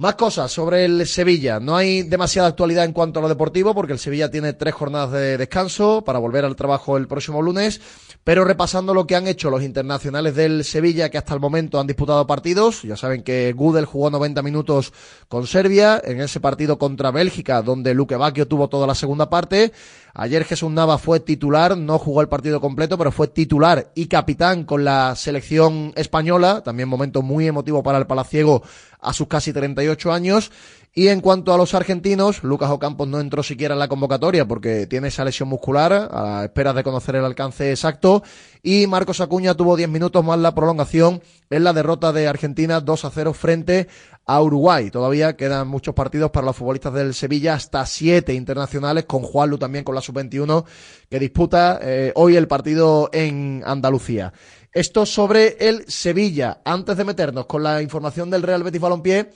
Más 0.00 0.14
cosas 0.14 0.52
sobre 0.52 0.84
el 0.84 1.08
Sevilla. 1.08 1.58
No 1.58 1.76
hay 1.76 2.04
demasiada 2.04 2.46
actualidad 2.46 2.84
en 2.84 2.92
cuanto 2.92 3.18
a 3.18 3.22
lo 3.22 3.28
deportivo 3.28 3.74
porque 3.74 3.92
el 3.92 3.98
Sevilla 3.98 4.30
tiene 4.30 4.52
tres 4.52 4.72
jornadas 4.72 5.10
de 5.10 5.36
descanso 5.36 6.04
para 6.04 6.20
volver 6.20 6.44
al 6.44 6.54
trabajo 6.54 6.96
el 6.96 7.08
próximo 7.08 7.42
lunes. 7.42 7.80
Pero 8.22 8.44
repasando 8.44 8.94
lo 8.94 9.08
que 9.08 9.16
han 9.16 9.26
hecho 9.26 9.50
los 9.50 9.64
internacionales 9.64 10.36
del 10.36 10.62
Sevilla 10.62 11.10
que 11.10 11.18
hasta 11.18 11.34
el 11.34 11.40
momento 11.40 11.80
han 11.80 11.88
disputado 11.88 12.28
partidos. 12.28 12.82
Ya 12.82 12.96
saben 12.96 13.24
que 13.24 13.52
Gudel 13.52 13.86
jugó 13.86 14.08
90 14.08 14.40
minutos 14.42 14.92
con 15.26 15.48
Serbia 15.48 16.00
en 16.04 16.20
ese 16.20 16.38
partido 16.38 16.78
contra 16.78 17.10
Bélgica 17.10 17.60
donde 17.62 17.92
Luque 17.92 18.14
Bacchio 18.14 18.46
tuvo 18.46 18.68
toda 18.68 18.86
la 18.86 18.94
segunda 18.94 19.28
parte. 19.28 19.72
Ayer 20.20 20.44
Jesús 20.44 20.68
Nava 20.72 20.98
fue 20.98 21.20
titular, 21.20 21.76
no 21.76 21.96
jugó 21.96 22.22
el 22.22 22.28
partido 22.28 22.60
completo, 22.60 22.98
pero 22.98 23.12
fue 23.12 23.28
titular 23.28 23.92
y 23.94 24.06
capitán 24.06 24.64
con 24.64 24.84
la 24.84 25.14
selección 25.14 25.92
española. 25.94 26.60
También 26.64 26.88
momento 26.88 27.22
muy 27.22 27.46
emotivo 27.46 27.84
para 27.84 27.98
el 27.98 28.06
Palaciego 28.08 28.64
a 29.00 29.12
sus 29.12 29.28
casi 29.28 29.52
38 29.52 30.12
años. 30.12 30.50
Y 30.98 31.06
en 31.06 31.20
cuanto 31.20 31.54
a 31.54 31.56
los 31.56 31.74
argentinos, 31.74 32.42
Lucas 32.42 32.70
Ocampos 32.70 33.06
no 33.06 33.20
entró 33.20 33.44
siquiera 33.44 33.72
en 33.72 33.78
la 33.78 33.86
convocatoria 33.86 34.48
porque 34.48 34.88
tiene 34.88 35.06
esa 35.06 35.24
lesión 35.24 35.48
muscular, 35.48 35.92
a 36.10 36.42
espera 36.42 36.72
de 36.72 36.82
conocer 36.82 37.14
el 37.14 37.24
alcance 37.24 37.70
exacto. 37.70 38.24
Y 38.64 38.88
Marcos 38.88 39.20
Acuña 39.20 39.54
tuvo 39.54 39.76
10 39.76 39.88
minutos 39.88 40.24
más 40.24 40.40
la 40.40 40.56
prolongación 40.56 41.22
en 41.50 41.62
la 41.62 41.72
derrota 41.72 42.12
de 42.12 42.26
Argentina 42.26 42.80
2 42.80 43.04
a 43.04 43.10
0 43.12 43.32
frente 43.32 43.86
a 44.26 44.42
Uruguay. 44.42 44.90
Todavía 44.90 45.36
quedan 45.36 45.68
muchos 45.68 45.94
partidos 45.94 46.32
para 46.32 46.46
los 46.46 46.56
futbolistas 46.56 46.92
del 46.92 47.14
Sevilla, 47.14 47.54
hasta 47.54 47.86
siete 47.86 48.34
internacionales, 48.34 49.04
con 49.04 49.22
Juanlu 49.22 49.56
también 49.56 49.84
con 49.84 49.94
la 49.94 50.00
sub-21, 50.00 50.64
que 51.08 51.20
disputa 51.20 51.78
eh, 51.80 52.10
hoy 52.16 52.34
el 52.34 52.48
partido 52.48 53.08
en 53.12 53.62
Andalucía. 53.64 54.32
Esto 54.72 55.06
sobre 55.06 55.58
el 55.60 55.88
Sevilla. 55.88 56.60
Antes 56.64 56.96
de 56.96 57.04
meternos 57.04 57.46
con 57.46 57.62
la 57.62 57.82
información 57.82 58.30
del 58.30 58.42
Real 58.42 58.64
Betis 58.64 58.80
Balompié, 58.80 59.30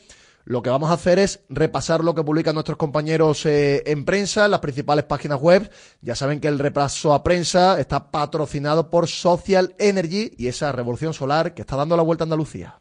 lo 0.45 0.63
que 0.63 0.71
vamos 0.71 0.91
a 0.91 0.95
hacer 0.95 1.19
es 1.19 1.41
repasar 1.49 2.03
lo 2.03 2.15
que 2.15 2.25
publican 2.25 2.55
nuestros 2.55 2.79
compañeros 2.79 3.47
eh, 3.47 3.83
en 3.87 4.05
prensa, 4.05 4.45
en 4.45 4.51
las 4.51 4.61
principales 4.61 5.05
páginas 5.05 5.41
web. 5.41 5.71
Ya 6.01 6.15
saben 6.17 6.41
que 6.41 6.49
el 6.49 6.59
repaso 6.59 7.15
a 7.15 7.23
prensa 7.23 7.79
está 7.81 8.11
patrocinado 8.11 8.91
por 8.91 9.09
Social 9.09 9.75
Energy 9.79 10.33
y 10.37 10.49
esa 10.49 10.73
revolución 10.73 11.15
solar 11.15 11.55
que 11.55 11.63
está 11.63 11.77
dando 11.77 11.97
la 11.97 12.03
vuelta 12.03 12.25
a 12.25 12.27
Andalucía. 12.27 12.79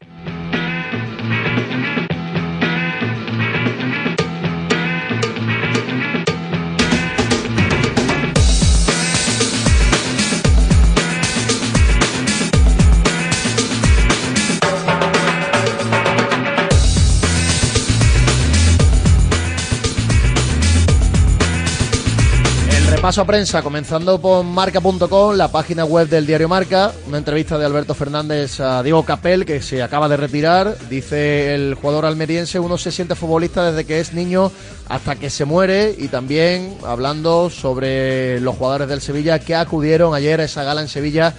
Paso 23.12 23.24
a 23.24 23.26
prensa, 23.26 23.62
comenzando 23.62 24.22
por 24.22 24.42
marca.com, 24.46 25.36
la 25.36 25.50
página 25.50 25.84
web 25.84 26.08
del 26.08 26.26
diario 26.26 26.48
Marca. 26.48 26.94
Una 27.10 27.18
entrevista 27.18 27.58
de 27.58 27.66
Alberto 27.66 27.94
Fernández 27.94 28.62
a 28.62 28.82
Diego 28.84 29.04
Capel, 29.04 29.44
que 29.44 29.62
se 29.62 29.84
acaba 29.84 30.08
de 30.08 30.16
retirar. 30.16 30.78
Dice 30.90 31.54
el 31.54 31.74
jugador 31.74 32.06
almeriense, 32.06 32.58
uno 32.58 32.78
se 32.78 32.90
siente 32.90 33.16
futbolista 33.16 33.70
desde 33.70 33.84
que 33.84 34.00
es 34.00 34.14
niño 34.14 34.50
hasta 34.88 35.18
que 35.18 35.30
se 35.30 35.44
muere. 35.44 35.94
Y 35.98 36.08
también 36.08 36.78
hablando 36.88 37.50
sobre 37.50 38.40
los 38.40 38.56
jugadores 38.56 38.88
del 38.88 39.02
Sevilla 39.02 39.40
que 39.40 39.56
acudieron 39.56 40.16
ayer 40.16 40.40
a 40.40 40.46
esa 40.46 40.64
gala 40.64 40.80
en 40.80 40.88
Sevilla 40.88 41.34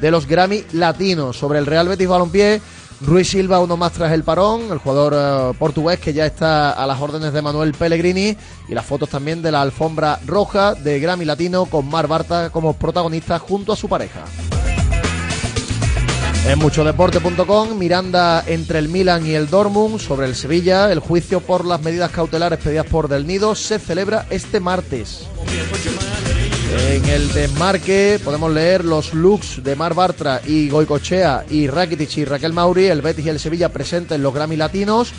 de 0.00 0.12
los 0.12 0.28
Grammy 0.28 0.62
Latinos. 0.74 1.36
Sobre 1.36 1.58
el 1.58 1.66
Real 1.66 1.88
Betis 1.88 2.06
Balompié 2.06 2.60
Ruiz 3.00 3.28
Silva, 3.28 3.60
uno 3.60 3.76
más 3.76 3.92
tras 3.92 4.12
el 4.12 4.24
parón, 4.24 4.72
el 4.72 4.78
jugador 4.78 5.14
eh, 5.14 5.56
portugués 5.58 6.00
que 6.00 6.12
ya 6.12 6.24
está 6.24 6.72
a 6.72 6.86
las 6.86 7.00
órdenes 7.00 7.32
de 7.32 7.42
Manuel 7.42 7.72
Pellegrini 7.72 8.36
y 8.68 8.74
las 8.74 8.86
fotos 8.86 9.10
también 9.10 9.42
de 9.42 9.52
la 9.52 9.60
alfombra 9.62 10.18
roja 10.24 10.74
de 10.74 10.98
Grammy 10.98 11.24
Latino 11.24 11.66
con 11.66 11.88
Mar 11.88 12.08
Barta 12.08 12.50
como 12.50 12.72
protagonista 12.72 13.38
junto 13.38 13.72
a 13.72 13.76
su 13.76 13.88
pareja. 13.88 14.24
En 16.48 16.60
muchodeporte.com, 16.60 17.76
Miranda 17.76 18.44
entre 18.46 18.78
el 18.78 18.88
Milan 18.88 19.26
y 19.26 19.32
el 19.32 19.50
Dortmund 19.50 19.98
sobre 19.98 20.26
el 20.26 20.36
Sevilla. 20.36 20.92
El 20.92 21.00
juicio 21.00 21.40
por 21.40 21.64
las 21.64 21.82
medidas 21.82 22.12
cautelares 22.12 22.60
pedidas 22.60 22.86
por 22.86 23.08
Del 23.08 23.26
Nido 23.26 23.56
se 23.56 23.80
celebra 23.80 24.26
este 24.30 24.60
martes. 24.60 25.26
En 26.74 27.04
el 27.06 27.32
desmarque 27.32 28.20
podemos 28.24 28.52
leer 28.52 28.84
los 28.84 29.14
looks 29.14 29.62
de 29.62 29.76
Mar 29.76 29.94
Bartra 29.94 30.40
y 30.44 30.68
Goicochea 30.68 31.44
y 31.48 31.68
Rakitic 31.68 32.16
y 32.18 32.24
Raquel 32.24 32.52
Mauri, 32.52 32.86
el 32.86 33.02
Betis 33.02 33.26
y 33.26 33.28
el 33.28 33.38
Sevilla 33.38 33.68
presentes 33.68 34.16
en 34.16 34.22
los 34.22 34.34
Grammy 34.34 34.56
Latinos. 34.56 35.12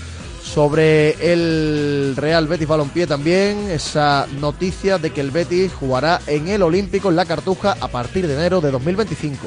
Sobre 0.44 1.34
el 1.34 2.16
Real 2.16 2.48
Betis 2.48 2.68
Balompié 2.68 3.06
también, 3.06 3.70
esa 3.70 4.28
noticia 4.40 4.98
de 4.98 5.12
que 5.12 5.22
el 5.22 5.32
Betis 5.32 5.74
jugará 5.74 6.22
en 6.26 6.48
el 6.48 6.64
Olímpico 6.64 7.10
en 7.10 7.18
la 7.18 7.26
Cartuja 7.26 7.76
a 7.80 7.88
partir 7.90 8.28
de 8.28 8.34
enero 8.34 8.62
de 8.62 8.72
2025. 8.72 9.38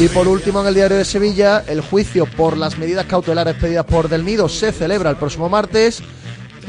Y 0.00 0.08
por 0.08 0.26
último, 0.26 0.60
en 0.60 0.66
el 0.66 0.74
diario 0.74 0.96
de 0.96 1.04
Sevilla, 1.04 1.62
el 1.68 1.80
juicio 1.80 2.26
por 2.26 2.56
las 2.56 2.78
medidas 2.78 3.06
cautelares 3.06 3.54
pedidas 3.54 3.84
por 3.84 4.08
Del 4.08 4.24
Nido 4.24 4.48
se 4.48 4.72
celebra 4.72 5.10
el 5.10 5.16
próximo 5.16 5.48
martes. 5.48 6.02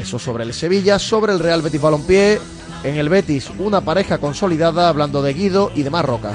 Eso 0.00 0.18
sobre 0.20 0.44
el 0.44 0.54
Sevilla, 0.54 0.98
sobre 1.00 1.32
el 1.32 1.40
Real 1.40 1.62
Betis 1.62 1.80
Balompié, 1.80 2.38
en 2.84 2.96
el 2.96 3.08
Betis, 3.08 3.50
una 3.58 3.80
pareja 3.80 4.18
consolidada 4.18 4.88
hablando 4.88 5.22
de 5.22 5.34
Guido 5.34 5.72
y 5.74 5.82
de 5.82 5.90
Marroca. 5.90 6.34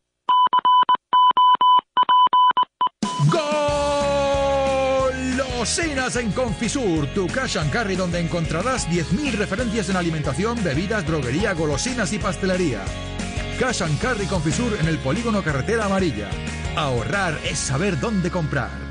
Cocinas 5.61 6.15
en 6.15 6.31
Confisur, 6.31 7.05
tu 7.13 7.27
cash 7.27 7.55
and 7.55 7.71
carry 7.71 7.95
donde 7.95 8.17
encontrarás 8.17 8.89
10.000 8.89 9.33
referencias 9.33 9.89
en 9.89 9.95
alimentación, 9.95 10.57
bebidas, 10.63 11.05
droguería, 11.05 11.53
golosinas 11.53 12.11
y 12.13 12.17
pastelería. 12.17 12.83
Cash 13.59 13.83
and 13.83 13.99
Carry 13.99 14.25
Confisur 14.25 14.75
en 14.79 14.87
el 14.87 14.97
polígono 14.97 15.43
Carretera 15.43 15.85
Amarilla. 15.85 16.31
Ahorrar 16.75 17.39
es 17.43 17.59
saber 17.59 17.99
dónde 17.99 18.31
comprar. 18.31 18.90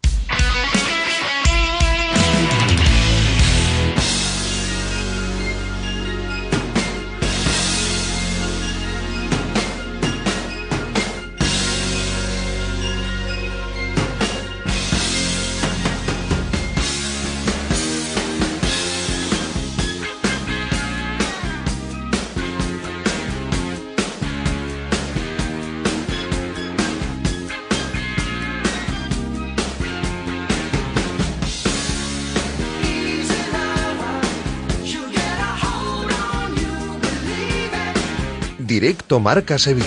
Directo 38.81 39.19
Marca 39.19 39.59
Sevilla. 39.59 39.85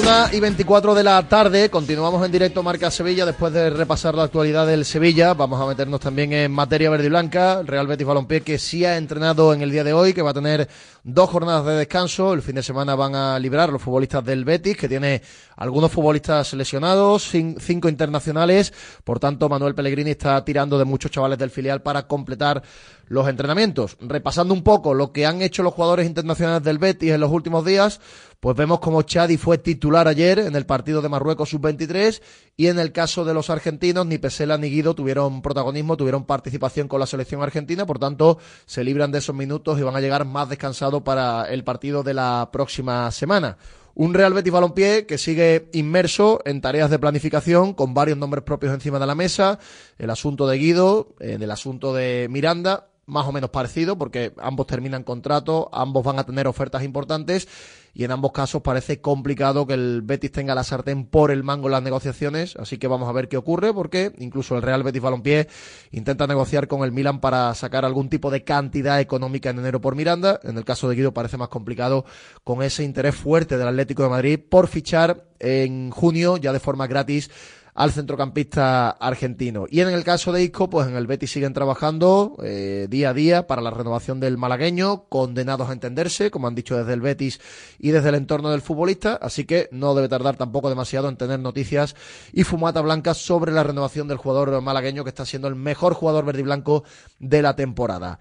Una 0.00 0.28
y 0.32 0.40
24 0.40 0.94
de 0.94 1.02
la 1.02 1.28
tarde, 1.28 1.70
continuamos 1.70 2.24
en 2.24 2.32
directo 2.32 2.62
Marca 2.62 2.90
Sevilla 2.90 3.24
después 3.24 3.52
de 3.52 3.70
repasar 3.70 4.14
la 4.14 4.24
actualidad 4.24 4.66
del 4.66 4.84
Sevilla. 4.84 5.34
Vamos 5.34 5.60
a 5.60 5.66
meternos 5.66 6.00
también 6.00 6.32
en 6.32 6.52
materia 6.52 6.90
verde 6.90 7.06
y 7.06 7.08
blanca. 7.10 7.62
Real 7.62 7.86
Betis 7.86 8.06
Balompié 8.06 8.40
que 8.40 8.58
sí 8.58 8.84
ha 8.84 8.96
entrenado 8.96 9.54
en 9.54 9.62
el 9.62 9.70
día 9.70 9.84
de 9.84 9.92
hoy, 9.92 10.12
que 10.12 10.22
va 10.22 10.30
a 10.30 10.34
tener 10.34 10.68
dos 11.04 11.30
jornadas 11.30 11.64
de 11.66 11.72
descanso. 11.74 12.34
El 12.34 12.42
fin 12.42 12.54
de 12.54 12.62
semana 12.62 12.94
van 12.94 13.14
a 13.14 13.38
librar 13.38 13.70
los 13.70 13.80
futbolistas 13.80 14.24
del 14.24 14.44
Betis, 14.44 14.76
que 14.76 14.88
tiene 14.88 15.22
algunos 15.56 15.92
futbolistas 15.92 16.52
lesionados, 16.54 17.30
cinco 17.30 17.88
internacionales. 17.88 18.72
Por 19.04 19.20
tanto, 19.20 19.48
Manuel 19.48 19.74
Pellegrini 19.74 20.10
está 20.10 20.44
tirando 20.44 20.78
de 20.78 20.84
muchos 20.84 21.10
chavales 21.10 21.38
del 21.38 21.50
filial 21.50 21.82
para 21.82 22.06
completar 22.06 22.62
los 23.06 23.28
entrenamientos. 23.28 23.96
Repasando 24.00 24.54
un 24.54 24.62
poco 24.62 24.94
lo 24.94 25.12
que 25.12 25.26
han 25.26 25.42
hecho 25.42 25.62
los 25.62 25.74
jugadores 25.74 26.06
internacionales 26.06 26.62
del 26.62 26.78
Betis 26.78 27.12
en 27.12 27.20
los 27.20 27.30
últimos 27.30 27.64
días, 27.64 28.00
pues 28.40 28.56
vemos 28.56 28.80
como 28.80 29.02
Chadi 29.02 29.36
fue 29.36 29.58
titular 29.58 30.06
ayer 30.06 30.38
en 30.38 30.54
el 30.54 30.66
partido 30.66 31.00
de 31.00 31.08
Marruecos 31.08 31.48
sub-23 31.48 32.20
y 32.56 32.66
en 32.66 32.78
el 32.78 32.92
caso 32.92 33.24
de 33.24 33.32
los 33.32 33.48
argentinos 33.48 34.04
ni 34.06 34.18
Pesela 34.18 34.58
ni 34.58 34.68
Guido 34.68 34.94
tuvieron 34.94 35.40
protagonismo, 35.40 35.96
tuvieron 35.96 36.24
participación 36.24 36.86
con 36.86 37.00
la 37.00 37.06
selección 37.06 37.42
argentina, 37.42 37.86
por 37.86 37.98
tanto 37.98 38.38
se 38.66 38.84
libran 38.84 39.12
de 39.12 39.18
esos 39.18 39.34
minutos 39.34 39.78
y 39.78 39.82
van 39.82 39.96
a 39.96 40.00
llegar 40.00 40.26
más 40.26 40.48
descansados 40.48 41.02
para 41.02 41.44
el 41.44 41.64
partido 41.64 42.02
de 42.02 42.14
la 42.14 42.50
próxima 42.52 43.10
semana. 43.10 43.56
Un 43.96 44.12
Real 44.12 44.34
Betis 44.34 44.52
Balompié 44.52 45.06
que 45.06 45.18
sigue 45.18 45.68
inmerso 45.72 46.40
en 46.44 46.60
tareas 46.60 46.90
de 46.90 46.98
planificación 46.98 47.74
con 47.74 47.94
varios 47.94 48.18
nombres 48.18 48.42
propios 48.42 48.74
encima 48.74 48.98
de 48.98 49.06
la 49.06 49.14
mesa. 49.14 49.60
El 49.98 50.10
asunto 50.10 50.48
de 50.48 50.58
Guido, 50.58 51.14
el 51.20 51.48
asunto 51.48 51.94
de 51.94 52.26
Miranda, 52.28 52.88
más 53.06 53.26
o 53.26 53.32
menos 53.32 53.50
parecido 53.50 53.98
porque 53.98 54.32
ambos 54.38 54.66
terminan 54.66 55.04
contrato, 55.04 55.68
ambos 55.72 56.04
van 56.04 56.18
a 56.18 56.24
tener 56.24 56.46
ofertas 56.46 56.82
importantes 56.82 57.48
y 57.94 58.04
en 58.04 58.10
ambos 58.10 58.32
casos 58.32 58.62
parece 58.62 59.00
complicado 59.00 59.66
que 59.66 59.74
el 59.74 60.02
Betis 60.02 60.32
tenga 60.32 60.54
la 60.54 60.64
sartén 60.64 61.06
por 61.06 61.30
el 61.30 61.44
mango 61.44 61.68
en 61.68 61.72
las 61.72 61.82
negociaciones, 61.82 62.56
así 62.56 62.78
que 62.78 62.88
vamos 62.88 63.08
a 63.08 63.12
ver 63.12 63.28
qué 63.28 63.36
ocurre 63.36 63.72
porque 63.72 64.12
incluso 64.18 64.56
el 64.56 64.62
Real 64.62 64.82
Betis 64.82 65.02
Balompié 65.02 65.48
intenta 65.92 66.26
negociar 66.26 66.66
con 66.66 66.82
el 66.82 66.92
Milan 66.92 67.20
para 67.20 67.54
sacar 67.54 67.84
algún 67.84 68.08
tipo 68.08 68.30
de 68.30 68.42
cantidad 68.42 69.00
económica 69.00 69.50
en 69.50 69.58
enero 69.58 69.80
por 69.80 69.94
Miranda, 69.94 70.40
en 70.42 70.56
el 70.56 70.64
caso 70.64 70.88
de 70.88 70.96
Guido 70.96 71.14
parece 71.14 71.36
más 71.36 71.48
complicado 71.48 72.04
con 72.42 72.62
ese 72.62 72.82
interés 72.82 73.14
fuerte 73.14 73.56
del 73.56 73.68
Atlético 73.68 74.02
de 74.02 74.08
Madrid 74.08 74.40
por 74.48 74.66
fichar 74.66 75.24
en 75.38 75.90
junio 75.90 76.36
ya 76.36 76.52
de 76.52 76.60
forma 76.60 76.86
gratis 76.86 77.30
al 77.74 77.90
centrocampista 77.92 78.90
argentino. 78.90 79.66
Y 79.68 79.80
en 79.80 79.88
el 79.88 80.04
caso 80.04 80.32
de 80.32 80.42
Isco, 80.42 80.70
pues 80.70 80.86
en 80.86 80.96
el 80.96 81.06
Betis 81.06 81.32
siguen 81.32 81.52
trabajando 81.52 82.36
eh, 82.42 82.86
día 82.88 83.10
a 83.10 83.14
día 83.14 83.46
para 83.46 83.62
la 83.62 83.70
renovación 83.70 84.20
del 84.20 84.38
malagueño, 84.38 85.04
condenados 85.08 85.68
a 85.68 85.72
entenderse, 85.72 86.30
como 86.30 86.46
han 86.46 86.54
dicho 86.54 86.76
desde 86.76 86.92
el 86.92 87.00
Betis 87.00 87.40
y 87.78 87.90
desde 87.90 88.10
el 88.10 88.14
entorno 88.14 88.50
del 88.50 88.62
futbolista, 88.62 89.14
así 89.20 89.44
que 89.44 89.68
no 89.72 89.94
debe 89.94 90.08
tardar 90.08 90.36
tampoco 90.36 90.68
demasiado 90.68 91.08
en 91.08 91.16
tener 91.16 91.40
noticias 91.40 91.96
y 92.32 92.44
fumata 92.44 92.80
blanca 92.80 93.12
sobre 93.12 93.50
la 93.50 93.64
renovación 93.64 94.06
del 94.06 94.18
jugador 94.18 94.60
malagueño 94.60 95.02
que 95.02 95.10
está 95.10 95.26
siendo 95.26 95.48
el 95.48 95.56
mejor 95.56 95.94
jugador 95.94 96.24
verde 96.24 96.40
y 96.40 96.44
blanco 96.44 96.84
de 97.18 97.42
la 97.42 97.56
temporada. 97.56 98.20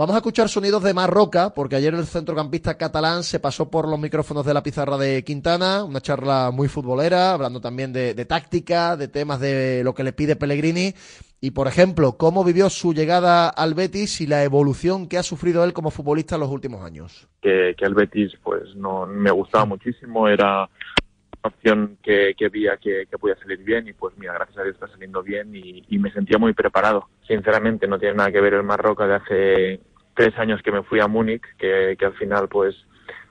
Vamos 0.00 0.14
a 0.14 0.20
escuchar 0.20 0.48
sonidos 0.48 0.82
de 0.82 0.94
Marroca, 0.94 1.52
porque 1.54 1.76
ayer 1.76 1.92
el 1.92 2.06
centrocampista 2.06 2.78
catalán 2.78 3.22
se 3.22 3.38
pasó 3.38 3.70
por 3.70 3.86
los 3.86 4.00
micrófonos 4.00 4.46
de 4.46 4.54
la 4.54 4.62
pizarra 4.62 4.96
de 4.96 5.22
Quintana, 5.24 5.84
una 5.84 6.00
charla 6.00 6.50
muy 6.50 6.68
futbolera, 6.68 7.34
hablando 7.34 7.60
también 7.60 7.92
de, 7.92 8.14
táctica, 8.24 8.96
de 8.96 9.08
temas 9.08 9.40
de 9.40 9.84
lo 9.84 9.94
que 9.94 10.02
le 10.02 10.14
pide 10.14 10.36
Pellegrini, 10.36 10.94
y 11.42 11.50
por 11.50 11.68
ejemplo, 11.68 12.16
cómo 12.16 12.44
vivió 12.44 12.70
su 12.70 12.94
llegada 12.94 13.50
al 13.50 13.74
Betis 13.74 14.22
y 14.22 14.26
la 14.26 14.42
evolución 14.42 15.06
que 15.06 15.18
ha 15.18 15.22
sufrido 15.22 15.64
él 15.64 15.74
como 15.74 15.90
futbolista 15.90 16.36
en 16.36 16.40
los 16.40 16.50
últimos 16.50 16.82
años. 16.82 17.28
Que, 17.42 17.74
que 17.76 17.84
el 17.84 17.92
Betis 17.92 18.32
pues 18.42 18.74
no 18.76 19.04
me 19.04 19.30
gustaba 19.30 19.66
muchísimo, 19.66 20.28
era 20.28 20.62
una 20.62 21.54
opción 21.54 21.98
que, 22.02 22.32
que 22.38 22.48
veía 22.48 22.78
que, 22.78 23.06
podía 23.20 23.36
salir 23.36 23.58
bien 23.58 23.86
y 23.86 23.92
pues 23.92 24.16
mira, 24.16 24.32
gracias 24.32 24.56
a 24.56 24.62
Dios 24.62 24.76
está 24.76 24.88
saliendo 24.88 25.22
bien 25.22 25.54
y, 25.54 25.84
y, 25.90 25.98
me 25.98 26.10
sentía 26.10 26.38
muy 26.38 26.54
preparado. 26.54 27.08
Sinceramente 27.28 27.86
no 27.86 27.98
tiene 27.98 28.14
nada 28.14 28.32
que 28.32 28.40
ver 28.40 28.54
el 28.54 28.62
Marroca 28.62 29.06
de 29.06 29.14
hace 29.14 29.89
tres 30.14 30.36
años 30.38 30.60
que 30.62 30.72
me 30.72 30.82
fui 30.82 31.00
a 31.00 31.08
Múnich, 31.08 31.42
que, 31.58 31.96
que 31.98 32.04
al 32.04 32.14
final 32.14 32.48
pues 32.48 32.74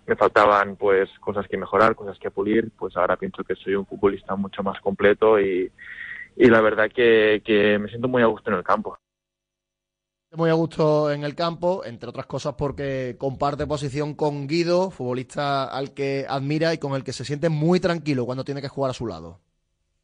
me 0.08 0.16
faltaban 0.16 0.76
pues 0.76 1.10
cosas 1.20 1.48
que 1.48 1.58
mejorar, 1.58 1.96
cosas 1.96 2.18
que 2.20 2.32
pulir, 2.32 2.72
pues 2.78 2.98
ahora 2.98 3.18
pienso 3.18 3.44
que 3.44 3.56
soy 3.56 3.76
un 3.76 3.86
futbolista 3.86 4.36
mucho 4.36 4.64
más 4.64 4.80
completo 4.82 5.40
y, 5.40 5.72
y 6.36 6.46
la 6.48 6.62
verdad 6.62 6.90
que, 6.94 7.42
que 7.46 7.78
me 7.78 7.90
siento 7.90 8.08
muy 8.08 8.24
a 8.24 8.28
gusto 8.28 8.50
en 8.50 8.58
el 8.58 8.64
campo. 8.64 8.98
Muy 10.32 10.50
a 10.50 10.54
gusto 10.54 11.12
en 11.12 11.24
el 11.24 11.36
campo, 11.36 11.84
entre 11.86 12.10
otras 12.10 12.28
cosas 12.28 12.54
porque 12.56 13.16
comparte 13.18 13.66
posición 13.66 14.14
con 14.14 14.48
Guido, 14.48 14.92
futbolista 14.92 15.66
al 15.66 15.94
que 15.94 16.26
admira 16.28 16.74
y 16.74 16.78
con 16.78 16.94
el 16.94 17.04
que 17.04 17.14
se 17.14 17.26
siente 17.26 17.50
muy 17.50 17.80
tranquilo 17.80 18.26
cuando 18.26 18.44
tiene 18.44 18.62
que 18.62 18.68
jugar 18.68 18.92
a 18.92 18.94
su 18.94 19.08
lado 19.08 19.40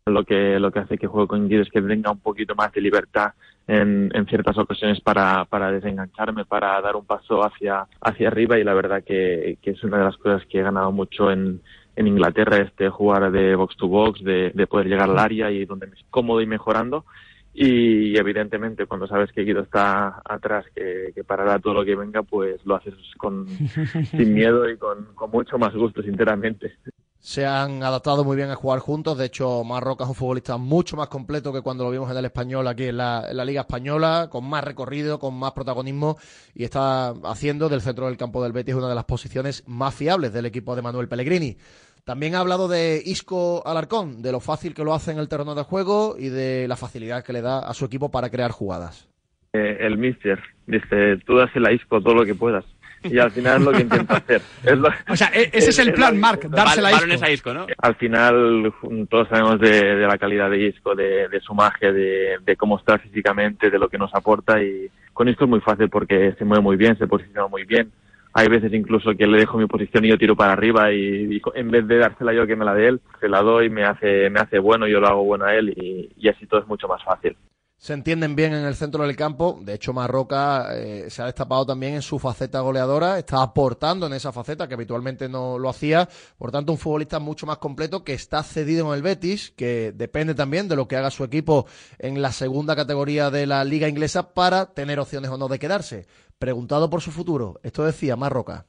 lo 0.07 0.23
que 0.23 0.59
lo 0.59 0.71
que 0.71 0.79
hace 0.79 0.99
que 0.99 1.07
juegue 1.07 1.27
con 1.27 1.49
Guido 1.49 1.63
es 1.63 1.69
que 1.71 1.81
tenga 1.81 2.11
un 2.11 2.19
poquito 2.19 2.53
más 2.53 2.71
de 2.71 2.79
libertad 2.79 3.33
en, 3.65 4.11
en 4.13 4.27
ciertas 4.27 4.55
ocasiones 4.55 5.01
para, 5.01 5.45
para 5.45 5.71
desengancharme, 5.71 6.45
para 6.45 6.79
dar 6.79 6.95
un 6.95 7.05
paso 7.05 7.43
hacia, 7.43 7.87
hacia 8.01 8.27
arriba 8.27 8.59
y 8.59 8.63
la 8.63 8.75
verdad 8.75 9.03
que, 9.03 9.57
que 9.63 9.71
es 9.71 9.83
una 9.83 9.97
de 9.97 10.03
las 10.03 10.17
cosas 10.17 10.45
que 10.45 10.59
he 10.59 10.61
ganado 10.61 10.91
mucho 10.91 11.31
en, 11.31 11.59
en 11.95 12.07
Inglaterra, 12.07 12.57
este 12.57 12.89
jugar 12.89 13.31
de 13.31 13.55
box 13.55 13.77
to 13.77 13.87
box, 13.87 14.23
de, 14.23 14.51
de 14.53 14.67
poder 14.67 14.87
llegar 14.87 15.09
al 15.09 15.17
área 15.17 15.49
y 15.49 15.65
donde 15.65 15.87
me 15.87 15.93
siento 15.93 16.11
cómodo 16.11 16.39
y 16.39 16.45
mejorando. 16.45 17.05
Y 17.51 18.15
evidentemente 18.15 18.85
cuando 18.85 19.07
sabes 19.07 19.31
que 19.31 19.43
Guido 19.43 19.61
está 19.61 20.21
atrás, 20.23 20.65
que, 20.75 21.13
que 21.15 21.23
parará 21.23 21.57
todo 21.57 21.73
lo 21.73 21.85
que 21.85 21.95
venga, 21.95 22.21
pues 22.21 22.63
lo 22.63 22.75
haces 22.75 22.93
con, 23.17 23.47
sin 24.11 24.35
miedo 24.35 24.69
y 24.69 24.77
con, 24.77 25.15
con 25.15 25.31
mucho 25.31 25.57
más 25.57 25.73
gusto, 25.73 26.03
sinceramente 26.03 26.73
se 27.25 27.43
han 27.43 27.81
adaptado 27.81 28.23
muy 28.23 28.37
bien 28.37 28.51
a 28.51 28.55
jugar 28.55 28.77
juntos. 28.77 29.17
De 29.17 29.25
hecho, 29.25 29.63
Marroca 29.63 30.03
es 30.03 30.09
un 30.11 30.15
futbolista 30.15 30.57
mucho 30.57 30.95
más 30.95 31.07
completo 31.07 31.51
que 31.51 31.61
cuando 31.61 31.83
lo 31.83 31.89
vimos 31.89 32.11
en 32.11 32.17
el 32.17 32.25
español 32.25 32.67
aquí 32.67 32.83
en 32.83 32.97
la, 32.97 33.33
Liga 33.43 33.61
Española, 33.61 34.27
con 34.29 34.47
más 34.47 34.63
recorrido, 34.63 35.17
con 35.17 35.33
más 35.33 35.53
protagonismo 35.53 36.17
y 36.53 36.65
está 36.65 37.09
haciendo 37.23 37.67
del 37.67 37.81
centro 37.81 38.05
del 38.05 38.15
campo 38.15 38.43
del 38.43 38.51
Betis 38.51 38.75
una 38.75 38.89
de 38.89 38.93
las 38.93 39.05
posiciones 39.05 39.63
más 39.65 39.95
fiables 39.95 40.33
del 40.33 40.45
equipo 40.45 40.75
de 40.75 40.83
Manuel 40.83 41.07
Pellegrini. 41.07 41.57
También 42.03 42.35
ha 42.35 42.41
hablado 42.41 42.67
de 42.67 43.01
Isco 43.03 43.63
Alarcón, 43.65 44.21
de 44.21 44.31
lo 44.31 44.39
fácil 44.39 44.75
que 44.75 44.83
lo 44.83 44.93
hace 44.93 45.09
en 45.09 45.17
el 45.17 45.27
terreno 45.27 45.55
de 45.55 45.63
juego 45.63 46.17
y 46.19 46.29
de 46.29 46.67
la 46.67 46.75
facilidad 46.75 47.23
que 47.23 47.33
le 47.33 47.41
da 47.41 47.57
a 47.57 47.73
su 47.73 47.85
equipo 47.85 48.11
para 48.11 48.29
crear 48.29 48.51
jugadas. 48.51 49.09
Eh, 49.53 49.77
el 49.79 49.97
mister 49.97 50.39
dice, 50.67 51.17
tú 51.25 51.37
das 51.37 51.49
el 51.55 51.65
a 51.65 51.71
Isco 51.71 51.99
todo 52.01 52.13
lo 52.13 52.23
que 52.23 52.35
puedas 52.35 52.65
y 53.09 53.19
al 53.19 53.31
final 53.31 53.57
es 53.59 53.65
lo 53.65 53.71
que 53.71 53.81
intento 53.81 54.13
hacer. 54.13 54.41
o 55.09 55.15
sea, 55.15 55.31
e-, 55.33 55.49
ese 55.51 55.69
es, 55.69 55.79
el 55.79 55.93
plan, 55.93 56.17
Mark, 56.17 56.41
dársela 56.49 56.89
a 56.89 57.31
Isco. 57.31 57.53
¿no? 57.53 57.67
Al 57.77 57.95
final 57.95 58.73
todos 59.09 59.27
sabemos 59.29 59.59
de, 59.59 59.95
la 59.95 60.17
calidad 60.17 60.49
de 60.49 60.67
Isco, 60.67 60.95
de, 60.95 61.39
su 61.41 61.53
magia, 61.53 61.91
de, 61.91 62.55
cómo 62.57 62.77
está 62.77 62.97
físicamente, 62.97 63.69
de 63.69 63.79
lo 63.79 63.89
que 63.89 63.97
nos 63.97 64.13
aporta 64.13 64.61
y 64.61 64.89
con 65.13 65.29
Isco 65.29 65.45
es 65.45 65.49
muy 65.49 65.61
fácil 65.61 65.89
porque 65.89 66.33
se 66.37 66.45
mueve 66.45 66.63
muy 66.63 66.75
bien, 66.75 66.97
se 66.97 67.07
posiciona 67.07 67.47
muy 67.47 67.63
bien. 67.63 67.91
Hay 68.33 68.49
veces 68.49 68.73
incluso 68.73 69.15
que 69.15 69.27
le 69.27 69.37
dejo 69.37 69.57
mi 69.57 69.65
posición 69.65 70.03
y 70.03 70.09
yo 70.09 70.17
tiro 70.17 70.35
para 70.35 70.51
arriba 70.51 70.91
y, 70.91 71.41
en 71.53 71.71
vez 71.71 71.87
de 71.87 71.99
dársela 71.99 72.33
yo 72.33 72.45
que 72.45 72.57
me 72.57 72.65
la 72.65 72.73
dé 72.73 72.89
él, 72.89 73.01
se 73.21 73.29
la 73.29 73.41
doy, 73.41 73.69
me 73.69 73.85
hace, 73.85 74.29
me 74.29 74.41
hace 74.41 74.59
bueno, 74.59 74.87
yo 74.87 74.99
lo 74.99 75.07
hago 75.07 75.23
bueno 75.23 75.45
a 75.45 75.55
él 75.55 75.73
y 76.17 76.27
así 76.27 76.45
todo 76.45 76.59
es 76.59 76.67
mucho 76.67 76.87
más 76.89 77.01
fácil 77.03 77.37
se 77.77 77.93
entienden 77.93 78.35
bien 78.35 78.53
en 78.53 78.65
el 78.65 78.75
centro 78.75 79.05
del 79.05 79.15
campo. 79.15 79.59
De 79.61 79.73
hecho, 79.73 79.93
Marroca 79.93 80.75
eh, 80.75 81.09
se 81.09 81.21
ha 81.21 81.25
destapado 81.25 81.65
también 81.65 81.95
en 81.95 82.01
su 82.01 82.19
faceta 82.19 82.61
goleadora, 82.61 83.19
está 83.19 83.41
aportando 83.41 84.07
en 84.07 84.13
esa 84.13 84.31
faceta 84.31 84.67
que 84.67 84.73
habitualmente 84.73 85.29
no 85.29 85.59
lo 85.59 85.69
hacía. 85.69 86.07
Por 86.37 86.51
tanto, 86.51 86.71
un 86.71 86.77
futbolista 86.77 87.19
mucho 87.19 87.45
más 87.45 87.57
completo 87.57 88.03
que 88.03 88.13
está 88.13 88.43
cedido 88.43 88.87
en 88.87 88.95
el 88.95 89.03
Betis, 89.03 89.51
que 89.51 89.91
depende 89.91 90.33
también 90.33 90.67
de 90.67 90.75
lo 90.75 90.87
que 90.87 90.95
haga 90.95 91.11
su 91.11 91.23
equipo 91.23 91.67
en 91.99 92.21
la 92.21 92.31
segunda 92.31 92.75
categoría 92.75 93.29
de 93.29 93.45
la 93.45 93.63
liga 93.63 93.87
inglesa 93.87 94.33
para 94.33 94.73
tener 94.73 94.99
opciones 94.99 95.29
o 95.29 95.37
no 95.37 95.47
de 95.47 95.59
quedarse. 95.59 96.07
Preguntado 96.39 96.89
por 96.89 97.01
su 97.01 97.11
futuro, 97.11 97.59
esto 97.63 97.83
decía 97.83 98.15
Marroca. 98.15 98.65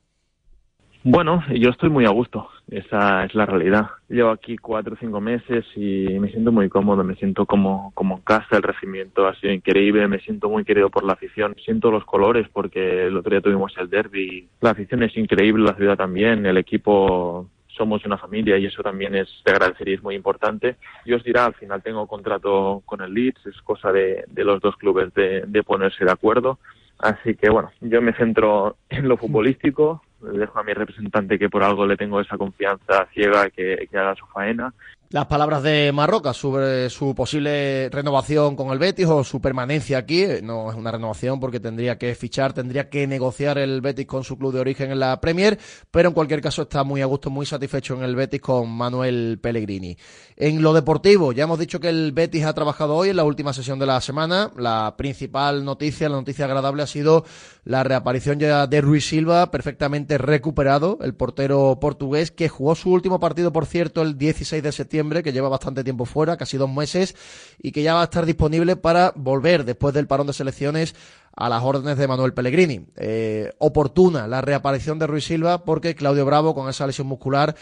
Bueno, 1.05 1.42
yo 1.55 1.71
estoy 1.71 1.88
muy 1.88 2.05
a 2.05 2.11
gusto, 2.11 2.49
esa 2.68 3.24
es 3.24 3.35
la 3.35 3.46
realidad. 3.46 3.90
Llevo 4.09 4.31
aquí 4.31 4.57
cuatro 4.57 4.94
o 4.94 4.98
cinco 4.98 5.20
meses 5.20 5.64
y 5.76 6.18
me 6.18 6.31
siento 6.31 6.50
muy 6.50 6.68
cómodo, 6.68 7.05
me 7.05 7.14
siento 7.14 7.46
como, 7.46 7.92
como 7.94 8.16
en 8.16 8.22
casa, 8.22 8.57
el 8.57 8.62
recibimiento 8.62 9.26
ha 9.26 9.35
sido 9.37 9.52
increíble, 9.52 10.09
me 10.09 10.20
siento 10.20 10.48
muy 10.48 10.64
querido 10.64 10.90
por 10.90 11.05
la 11.05 11.12
afición, 11.12 11.55
siento 11.64 11.90
los 11.90 12.05
colores 12.05 12.48
porque 12.52 13.07
el 13.07 13.16
otro 13.16 13.31
día 13.31 13.40
tuvimos 13.40 13.72
el 13.79 13.88
derby, 13.88 14.48
la 14.61 14.70
afición 14.70 15.02
es 15.05 15.16
increíble, 15.16 15.64
la 15.64 15.76
ciudad 15.76 15.96
también, 15.96 16.44
el 16.44 16.57
equipo 16.57 17.48
somos 17.68 18.05
una 18.05 18.16
familia 18.18 18.57
y 18.57 18.66
eso 18.66 18.83
también 18.83 19.14
es 19.14 19.29
de 19.44 19.52
agradecer 19.52 19.88
es 19.90 20.02
muy 20.02 20.14
importante. 20.14 20.76
Y 21.05 21.12
os 21.12 21.22
dirá, 21.22 21.44
al 21.44 21.55
final 21.55 21.83
tengo 21.83 22.07
contrato 22.07 22.83
con 22.87 23.00
el 23.02 23.12
Leeds, 23.12 23.46
es 23.46 23.61
cosa 23.62 23.92
de, 23.92 24.24
de 24.29 24.44
los 24.44 24.61
dos 24.61 24.76
clubes 24.76 25.12
de, 25.14 25.42
de 25.46 25.62
ponerse 25.62 26.05
de 26.05 26.11
acuerdo. 26.11 26.59
Así 26.98 27.35
que 27.35 27.50
bueno, 27.50 27.70
yo 27.83 28.00
me 28.00 28.14
centro 28.14 28.76
en 28.88 29.07
lo 29.07 29.18
futbolístico, 29.18 30.02
dejo 30.20 30.59
a 30.59 30.64
mi 30.64 30.72
representante 30.72 31.38
que 31.38 31.48
por 31.48 31.62
algo 31.62 31.87
le 31.87 31.96
tengo 31.96 32.20
esa 32.20 32.38
confianza 32.38 33.07
ciega 33.12 33.50
que, 33.50 33.88
que 33.90 33.98
haga 33.98 34.14
su 34.14 34.26
faena 34.26 34.72
las 35.11 35.27
palabras 35.27 35.62
de 35.62 35.92
Marroca 35.92 36.35
sobre 36.35 36.90
su 36.90 37.14
posible 37.14 37.88
renovación 37.90 38.57
con 38.57 38.71
el 38.71 38.79
Betis 38.79 39.07
o 39.07 39.23
su 39.23 39.40
permanencia 39.40 39.99
aquí. 39.99 40.27
No 40.42 40.71
es 40.71 40.77
una 40.77 40.90
renovación 40.90 41.38
porque 41.38 41.61
tendría 41.61 41.97
que 41.97 42.14
fichar, 42.14 42.53
tendría 42.53 42.90
que 42.90 43.07
negociar 43.07 43.59
el 43.59 43.81
Betis 43.81 44.07
con 44.07 44.25
su 44.25 44.37
club 44.37 44.53
de 44.53 44.61
origen 44.61 44.90
en 44.90 44.99
la 44.99 45.21
Premier, 45.21 45.59
pero 45.92 46.09
en 46.09 46.14
cualquier 46.14 46.40
caso 46.40 46.62
está 46.62 46.83
muy 46.83 47.03
a 47.03 47.07
gusto, 47.07 47.31
muy 47.31 47.47
satisfecho 47.47 47.95
en 47.95 48.03
el 48.03 48.16
Betis 48.16 48.40
con 48.40 48.69
Manuel 48.69 49.38
Pellegrini. 49.40 49.97
En 50.35 50.61
lo 50.61 50.73
deportivo, 50.73 51.33
ya 51.33 51.45
hemos 51.45 51.59
dicho 51.59 51.79
que 51.79 51.88
el 51.88 52.11
Betis 52.12 52.45
ha 52.45 52.55
trabajado 52.55 52.97
hoy 52.97 53.11
en 53.11 53.16
la 53.16 53.25
última 53.25 53.53
sesión 53.53 53.79
de 53.79 53.87
la 53.87 54.01
semana. 54.01 54.51
La 54.57 54.97
principal 54.99 55.64
noticia, 55.64 56.09
la 56.09 56.16
noticia 56.16 56.47
agradable 56.47 56.83
ha 56.83 56.87
sido 56.87 57.25
la 57.64 57.85
reaparición 57.85 58.38
ya 58.38 58.66
de 58.66 58.81
Ruiz 58.81 59.09
Silva, 59.09 59.51
perfectamente 59.51 60.19
recuperado, 60.19 60.99
el 61.01 61.14
portero 61.14 61.79
portugués 61.81 62.31
que 62.31 62.49
jugó 62.49 62.75
su 62.75 62.90
último 62.90 63.21
partido, 63.21 63.53
por 63.53 63.66
cierto, 63.66 64.03
el 64.03 64.19
16 64.19 64.62
de 64.62 64.73
septiembre 64.73 64.95
que 65.22 65.32
lleva 65.32 65.48
bastante 65.48 65.85
tiempo 65.85 66.04
fuera, 66.04 66.37
casi 66.37 66.56
dos 66.56 66.70
meses, 66.70 67.14
y 67.59 67.72
que 67.72 67.82
ya 67.82 67.94
va 67.94 68.00
a 68.00 68.04
estar 68.04 68.26
disponible 68.26 68.76
para 68.76 69.12
volver 69.14 69.64
después 69.64 69.94
del 69.94 70.06
parón 70.06 70.26
de 70.26 70.32
selecciones 70.32 70.94
a 71.37 71.50
las 71.50 71.62
órdenes 71.62 71.98
de 71.98 72.09
Manuel 72.09 72.32
Pellegrini. 72.32 72.87
Eh, 72.96 73.52
oportuna 73.59 74.26
la 74.26 74.40
reaparición 74.40 74.98
de 74.98 75.06
Ruiz 75.06 75.26
Silva 75.26 75.64
porque 75.64 75.94
Claudio 75.94 76.24
Bravo 76.24 76.54
con 76.54 76.68
esa 76.68 76.87
lesión 76.87 77.06
muscular 77.06 77.54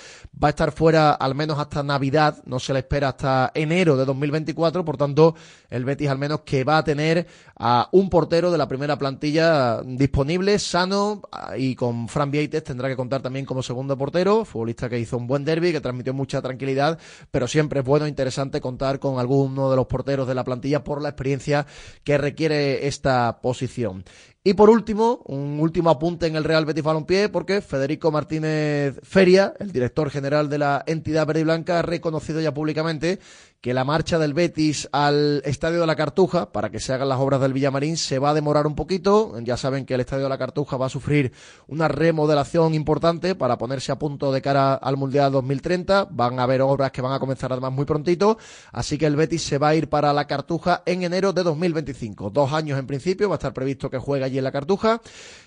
va 0.43 0.49
a 0.49 0.51
estar 0.51 0.71
fuera 0.71 1.13
al 1.13 1.35
menos 1.35 1.59
hasta 1.59 1.83
Navidad, 1.83 2.41
no 2.47 2.61
se 2.61 2.73
le 2.73 2.79
espera 2.79 3.09
hasta 3.09 3.51
enero 3.53 3.97
de 3.97 4.05
2024, 4.05 4.85
por 4.85 4.97
tanto 4.97 5.35
el 5.71 5.85
Betis 5.85 6.09
al 6.09 6.19
menos 6.19 6.43
que 6.43 6.63
va 6.63 6.79
a 6.79 6.85
tener 6.85 7.27
a 7.57 7.89
un 7.93 8.11
portero 8.11 8.51
de 8.51 8.59
la 8.59 8.69
primera 8.69 8.99
plantilla 8.99 9.81
disponible, 9.83 10.59
sano 10.59 11.23
y 11.57 11.75
con 11.75 12.09
Fran 12.09 12.31
Vieites 12.31 12.65
tendrá 12.65 12.89
que 12.89 12.97
contar 12.97 13.23
también 13.23 13.47
como 13.47 13.63
segundo 13.63 13.97
portero, 13.97 14.45
futbolista 14.45 14.89
que 14.89 14.99
hizo 14.99 15.17
un 15.17 15.27
buen 15.27 15.45
derby, 15.45 15.73
que 15.73 15.81
transmitió 15.81 16.13
mucha 16.13 16.43
tranquilidad, 16.43 16.99
pero 17.31 17.47
siempre 17.47 17.81
es 17.81 17.87
bueno 17.87 18.07
e 18.07 18.09
interesante 18.09 18.61
contar 18.61 18.99
con 18.99 19.19
alguno 19.19 19.71
de 19.71 19.77
los 19.77 19.87
porteros 19.87 20.27
de 20.27 20.35
la 20.35 20.45
plantilla 20.45 20.83
por 20.83 21.01
la 21.01 21.11
experiencia 21.11 21.67
que 22.03 22.19
requiere 22.19 22.87
esta 22.87 23.41
posición. 23.41 24.05
Y 24.47 24.53
por 24.53 24.69
último, 24.69 25.23
un 25.25 25.59
último 25.59 25.89
apunte 25.89 26.27
en 26.27 26.37
el 26.37 26.45
Real 26.45 26.67
Betis 26.67 26.85
Balompié, 26.85 27.31
porque 27.31 27.63
Federico 27.63 28.11
Martínez 28.11 29.01
Feria, 29.03 29.55
el 29.59 29.73
director 29.73 30.11
general 30.11 30.51
de 30.51 30.59
la 30.59 30.85
entidad 30.87 31.27
verde 31.27 31.41
y 31.41 31.45
blanca, 31.45 31.79
ha 31.79 31.83
reconocido 31.83 32.43
ya 32.43 32.53
públicamente 32.53 33.21
que 33.65 33.73
la 33.73 33.85
marcha 33.85 34.19
del 34.19 34.35
Betis 34.35 34.91
al 34.93 35.41
Estadio 35.47 35.81
de 35.81 35.87
la 35.87 35.97
Cartuja, 35.97 36.53
para 36.53 36.69
que 36.69 36.79
se 36.79 36.93
hagan 36.93 37.09
las 37.09 37.19
obras 37.19 37.41
del 37.41 37.55
Villamarín, 37.55 37.97
se 37.97 38.19
va 38.19 38.29
a 38.29 38.35
demorar 38.35 38.67
un 38.67 38.75
poquito. 38.75 39.33
Ya 39.41 39.57
saben 39.57 39.87
que 39.87 39.95
el 39.95 40.01
Estadio 40.01 40.25
de 40.25 40.29
la 40.29 40.37
Cartuja 40.37 40.77
va 40.77 40.85
a 40.85 40.91
sufrir 40.91 41.33
una 41.67 41.89
remodelación 41.89 42.75
importante 42.75 43.35
para 43.35 43.57
ponerse 43.57 43.91
a 43.91 43.99
punto 43.99 44.31
de 44.33 44.43
cara 44.43 44.75
al 44.75 44.99
Mundial 44.99 45.33
2030. 45.33 46.09
Van 46.11 46.39
a 46.39 46.43
haber 46.43 46.61
obras 46.61 46.93
que 46.93 47.01
van 47.01 47.15
a 47.15 47.19
comenzar 47.19 47.53
además 47.53 47.73
muy 47.73 47.87
prontito. 47.87 48.37
Así 48.71 48.99
que 48.99 49.07
el 49.07 49.17
Betis 49.17 49.41
se 49.41 49.57
va 49.57 49.69
a 49.69 49.75
ir 49.75 49.89
para 49.89 50.13
la 50.13 50.27
Cartuja 50.27 50.83
en 50.85 51.03
enero 51.03 51.33
de 51.33 51.43
2025. 51.43 52.29
Dos 52.29 52.53
años 52.53 52.79
en 52.79 52.87
principio, 52.87 53.31
va 53.31 53.37
a 53.37 53.39
estar 53.39 53.55
previsto 53.55 53.89
que 53.89 53.97
juegue 53.97 54.27
allí 54.35 54.39
en 54.39 54.45
la 54.45 54.53
Cartuja 54.53 55.01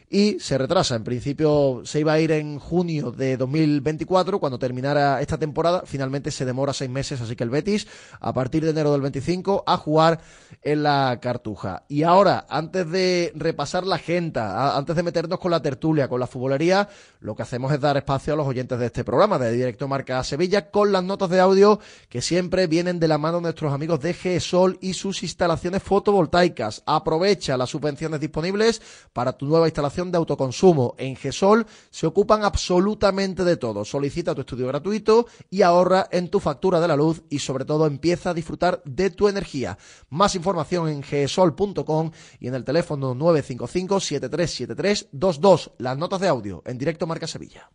y 0.10 0.40
se 0.40 0.58
retrasa. 0.58 0.96
En 0.96 1.04
principio 1.04 1.82
se 1.84 2.00
iba 2.00 2.14
a 2.14 2.20
ir 2.20 2.32
en 2.32 2.60
junio 2.60 3.12
de 3.12 3.36
2024 3.36 4.40
cuando 4.40 4.58
terminara 4.58 5.22
esta 5.22 5.38
temporada. 5.38 5.84
Finalmente 5.86 6.32
se 6.32 6.46
demora 6.46 6.74
seis 6.74 6.90
meses, 6.90 7.20
así 7.20 7.36
que 7.36 7.44
el 7.44 7.50
Betis 7.50 7.88
a 8.20 8.34
partir 8.34 8.64
de 8.64 8.72
enero 8.72 8.92
del 8.92 9.02
25 9.02 9.64
a 9.68 9.78
jugar 9.78 10.22
en 10.64 10.84
la 10.84 11.20
Cartuja. 11.22 11.84
Y 11.90 12.04
ahora, 12.04 12.46
antes 12.50 12.90
de 12.90 13.34
repasar 13.36 13.86
la 13.86 13.96
agenda, 13.96 14.78
antes 14.78 14.96
de 14.96 15.04
meternos 15.04 15.40
con 15.40 15.52
la 15.52 15.62
tertulia, 15.62 16.08
con 16.08 16.20
la 16.20 16.28
futbolería, 16.28 16.88
lo 17.20 17.36
que 17.36 17.44
hacemos 17.44 17.72
es 17.74 17.82
dar 17.82 17.98
espacio 17.98 18.34
a 18.34 18.38
los 18.38 18.48
oyentes 18.48 18.80
de 18.80 18.86
este 18.86 19.04
programa 19.04 19.38
de 19.38 19.52
Directo 19.52 19.88
Marca 19.88 20.24
Sevilla 20.24 20.70
con 20.72 20.92
las 20.92 21.04
notas 21.04 21.30
de 21.30 21.40
audio 21.40 21.80
que 22.10 22.22
siempre 22.22 22.68
vienen 22.68 23.00
de 23.00 23.08
la 23.08 23.18
mano 23.18 23.38
de 23.38 23.44
nuestros 23.44 23.74
amigos 23.74 24.00
de 24.00 24.14
GESOL 24.14 24.78
y 24.82 24.94
sus 24.94 25.24
instalaciones 25.24 25.84
fotovoltaicas. 25.84 26.84
Aprovecha 26.86 27.58
las 27.58 27.70
subvenciones 27.70 28.22
disponibles 28.22 28.77
para 29.14 29.34
tu 29.38 29.46
nueva 29.46 29.68
instalación 29.68 30.12
de 30.12 30.18
autoconsumo 30.18 30.96
en 30.98 31.16
GESOL 31.16 31.66
se 31.90 32.08
ocupan 32.08 32.44
absolutamente 32.44 33.44
de 33.44 33.58
todo. 33.58 33.86
Solicita 33.86 34.36
tu 34.36 34.42
estudio 34.42 34.68
gratuito 34.68 35.28
y 35.50 35.62
ahorra 35.62 36.08
en 36.12 36.30
tu 36.30 36.40
factura 36.40 36.80
de 36.80 36.88
la 36.88 36.96
luz 36.96 37.24
y 37.30 37.40
sobre 37.40 37.66
todo 37.66 37.86
empieza 37.86 38.32
a 38.32 38.34
disfrutar 38.34 38.82
de 38.86 39.10
tu 39.10 39.28
energía. 39.28 39.78
Más 40.10 40.36
información 40.36 40.90
en 40.90 41.04
gesol.com 41.04 42.12
y 42.40 42.48
en 42.48 42.56
el 42.56 42.64
teléfono 42.64 43.14
955 43.14 44.00
737322. 44.00 45.72
Las 45.78 45.98
notas 45.98 46.22
de 46.22 46.28
audio 46.28 46.62
en 46.66 46.78
directo 46.78 47.08
Marca 47.08 47.28
Sevilla. 47.28 47.70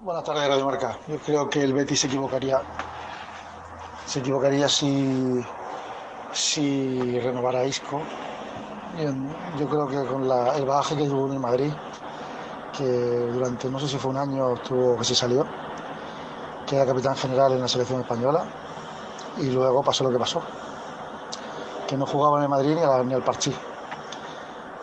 Buenas 0.00 0.22
tardes, 0.22 0.48
Radio 0.48 0.64
Marca. 0.64 0.98
Yo 1.08 1.18
creo 1.18 1.50
que 1.50 1.62
el 1.62 1.72
Betis 1.72 2.00
se 2.00 2.06
equivocaría. 2.06 2.62
Se 4.06 4.20
equivocaría 4.20 4.68
si, 4.68 5.40
si 6.32 7.18
renovara 7.20 7.66
Isco 7.66 8.00
yo 9.58 9.68
creo 9.68 9.86
que 9.86 10.04
con 10.10 10.22
el 10.22 10.64
bagaje 10.64 10.96
que 10.96 11.06
tuvo 11.06 11.32
en 11.32 11.40
Madrid, 11.40 11.72
que 12.76 13.30
durante 13.32 13.70
no 13.70 13.78
sé 13.78 13.86
si 13.86 13.96
fue 13.96 14.10
un 14.10 14.16
año 14.16 14.54
estuvo 14.54 14.96
que 14.96 15.04
se 15.04 15.14
salió, 15.14 15.46
que 16.66 16.76
era 16.76 16.84
capitán 16.84 17.14
general 17.14 17.52
en 17.52 17.60
la 17.60 17.68
selección 17.68 18.00
española, 18.00 18.44
y 19.38 19.50
luego 19.50 19.82
pasó 19.82 20.02
lo 20.02 20.10
que 20.10 20.18
pasó, 20.18 20.42
que 21.86 21.96
no 21.96 22.06
jugaba 22.06 22.38
en 22.38 22.44
el 22.44 22.48
Madrid 22.48 22.76
ni, 23.04 23.14
al 23.14 23.22
Parchí. 23.22 23.54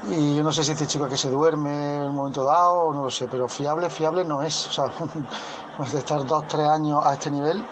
Y 0.08 0.36
yo 0.36 0.43
no 0.43 0.51
sé 0.51 0.63
si 0.63 0.71
este 0.71 0.88
chico 0.88 1.10
que 1.10 1.17
se 1.17 1.30
duerme 1.30 1.97
en 1.97 2.04
un 2.04 2.15
momento 2.15 2.43
dado, 2.43 2.93
no 2.93 3.04
lo 3.04 3.10
sé, 3.10 3.28
pero 3.28 3.49
fiable, 3.49 3.89
fiable 3.89 4.23
no 4.23 4.43
es. 4.43 4.67
O 4.67 4.71
sea, 4.71 4.86
de 5.91 5.97
estar 5.97 6.25
dos, 6.25 6.47
tres 6.47 6.67
años 6.67 7.06
a 7.06 7.13
este 7.13 7.32
nivel, 7.32 7.65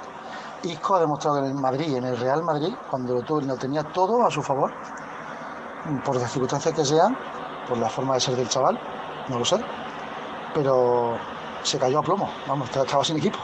Isco 0.64 0.96
ha 0.96 1.00
demostrado 1.00 1.40
en 1.40 1.46
el 1.46 1.54
Madrid, 1.54 1.96
en 1.96 2.06
el 2.06 2.18
Real 2.18 2.44
Madrid, 2.44 2.74
cuando 2.90 3.22
lo 3.22 3.56
tenía 3.56 3.84
todo 3.84 4.26
a 4.26 4.32
su 4.32 4.42
favor, 4.42 4.72
por 6.06 6.16
las 6.16 6.32
circunstancias 6.32 6.74
que 6.74 6.86
sean, 6.86 7.18
por 7.68 7.78
la 7.78 7.90
forma 7.90 8.16
de 8.16 8.20
ser 8.22 8.36
del 8.36 8.48
chaval, 8.50 8.80
no 9.30 9.40
lo 9.40 9.46
sé, 9.46 9.58
pero 10.54 11.18
se 11.64 11.80
cayó 11.80 12.00
a 12.00 12.04
plomo, 12.04 12.30
vamos, 12.48 12.70
estaba 12.76 13.04
sin 13.04 13.18
equipo. 13.18 13.40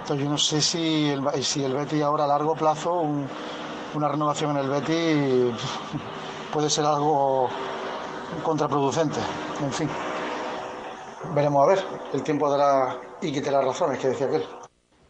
Entonces 0.00 0.24
yo 0.24 0.30
no 0.30 0.38
sé 0.38 0.60
si 0.60 1.10
el, 1.10 1.42
si 1.42 1.66
Betty 1.66 2.02
ahora 2.02 2.24
a 2.24 2.28
largo 2.28 2.54
plazo, 2.54 3.04
una 3.94 4.08
renovación 4.08 4.52
en 4.52 4.64
el 4.64 4.70
Betty 4.70 5.52
puede 6.52 6.70
ser 6.70 6.84
algo 6.84 7.48
contraproducente, 8.42 9.18
en 9.62 9.72
fin. 9.72 9.88
Veremos 11.34 11.64
a 11.64 11.66
ver, 11.66 11.84
el 12.12 12.22
tiempo 12.22 12.48
dará 12.48 13.00
y 13.20 13.32
quite 13.32 13.50
las 13.50 13.64
razones 13.64 13.98
que 13.98 14.08
decía 14.08 14.26
aquel. 14.26 14.44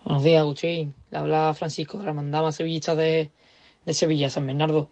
Buenos 0.05 0.23
días, 0.23 0.41
Agustín. 0.41 0.95
Le 1.11 1.19
habla 1.19 1.53
Francisco 1.53 1.99
de 1.99 2.05
la 2.05 2.13
Mandama 2.13 2.53
Sevillista 2.53 2.95
de, 2.95 3.31
de 3.85 3.95
Sevilla, 3.95 4.31
San 4.31 4.47
Bernardo. 4.47 4.89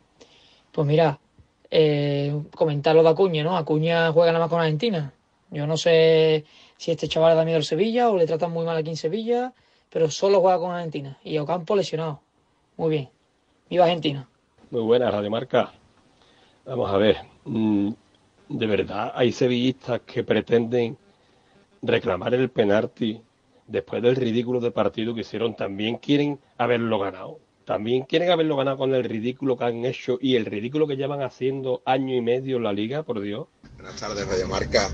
Pues 0.73 0.87
mira, 0.87 1.21
eh, 1.71 2.43
comentar 2.55 2.95
lo 2.95 3.03
de 3.03 3.09
Acuña, 3.11 3.43
¿no? 3.43 3.57
Acuña 3.57 4.13
juega 4.13 4.33
nada 4.33 4.45
más 4.45 4.51
con 4.51 4.61
Argentina. 4.61 5.13
Yo 5.51 5.67
no 5.67 5.77
sé 5.77 6.45
si 6.77 6.91
este 6.91 7.09
chaval 7.09 7.37
da 7.37 7.45
miedo 7.45 7.57
al 7.57 7.65
Sevilla 7.65 8.11
o 8.11 8.17
le 8.17 8.27
tratan 8.27 8.53
muy 8.53 8.65
mal 8.65 8.77
aquí 8.77 8.91
en 8.91 8.97
Sevilla, 8.97 9.53
pero 9.91 10.11
solo 10.11 10.41
juega 10.41 10.59
con 10.59 10.73
Argentina. 10.73 11.19
Y 11.23 11.39
Ocampo 11.39 11.77
lesionado. 11.77 12.21
Muy 12.77 12.91
bien. 12.91 13.09
Viva 13.71 13.85
Argentina. 13.85 14.29
Muy 14.71 14.83
buena, 14.83 15.11
Radio 15.11 15.31
Marca. 15.31 15.73
Vamos 16.65 16.91
a 16.91 16.97
ver. 16.97 17.19
Mm, 17.45 17.91
de 18.49 18.67
verdad, 18.67 19.13
hay 19.15 19.33
sevillistas 19.33 20.01
que 20.01 20.25
pretenden 20.25 20.97
reclamar 21.83 22.35
el 22.35 22.51
penalti 22.51 23.21
después 23.67 24.03
del 24.03 24.17
ridículo 24.17 24.61
de 24.61 24.71
partido 24.71 25.15
que 25.15 25.21
hicieron. 25.21 25.55
También 25.55 25.97
quieren 25.99 26.39
haberlo 26.59 26.99
ganado 26.99 27.39
también 27.65 28.05
quieren 28.05 28.31
haberlo 28.31 28.57
ganado 28.57 28.79
con 28.79 28.95
el 28.95 29.05
ridículo 29.05 29.57
que 29.57 29.65
han 29.65 29.85
hecho 29.85 30.19
y 30.21 30.37
el 30.37 30.47
ridículo 30.47 30.87
que 30.87 30.97
llevan 30.97 31.23
haciendo 31.23 31.83
año 31.85 32.15
y 32.15 32.21
medio 32.21 32.59
en 32.59 32.65
la 32.65 32.73
liga, 32.73 33.03
por 33.03 33.21
Dios. 33.21 33.47
Buenas 33.77 33.97
tardes, 33.97 34.27
Radio 34.27 34.49
Marca. 34.49 34.91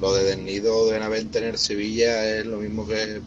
Lo 0.00 0.14
de 0.14 0.24
Desnido 0.24 0.86
de 0.86 0.92
Benavente 0.92 1.38
en 1.38 1.44
el 1.44 1.58
Sevilla 1.58 2.38
es 2.38 2.46
lo 2.46 2.58
mismo 2.58 2.86
que, 2.86 3.20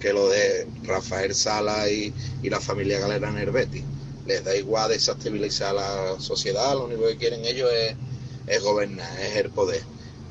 que, 0.00 0.12
lo 0.12 0.28
de 0.28 0.66
Rafael 0.82 1.34
Sala 1.34 1.88
y, 1.90 2.12
la 2.42 2.60
familia 2.60 3.00
Galera 3.00 3.30
Betis. 3.30 3.82
Les 4.26 4.44
da 4.44 4.54
igual 4.56 4.90
desestabilizar 4.90 5.74
la 5.74 6.18
sociedad, 6.18 6.74
lo 6.74 6.84
único 6.84 7.06
que 7.06 7.16
quieren 7.16 7.44
ellos 7.44 7.70
es, 8.46 8.62
gobernar, 8.62 9.08
es 9.20 9.36
el 9.36 9.50
poder. 9.50 9.82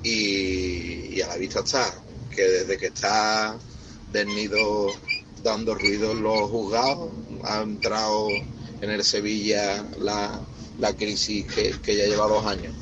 Y, 0.04 1.16
y 1.16 1.22
a 1.22 1.28
la 1.28 1.38
vista 1.38 1.60
está 1.60 1.94
que 2.36 2.44
desde 2.44 2.78
que 2.78 2.88
está 2.88 3.58
Desnido 4.12 4.94
dando 5.44 5.76
ruido 5.76 6.14
los 6.14 6.50
juzgados. 6.50 7.12
Ha 7.44 7.62
entrado 7.62 8.30
en 8.82 8.90
el 8.90 9.04
Sevilla 9.04 9.86
la, 10.00 10.42
crisis 10.98 11.46
que, 11.46 11.96
ya 11.96 12.06
lleva 12.06 12.28
dos 12.28 12.46
años. 12.46 12.74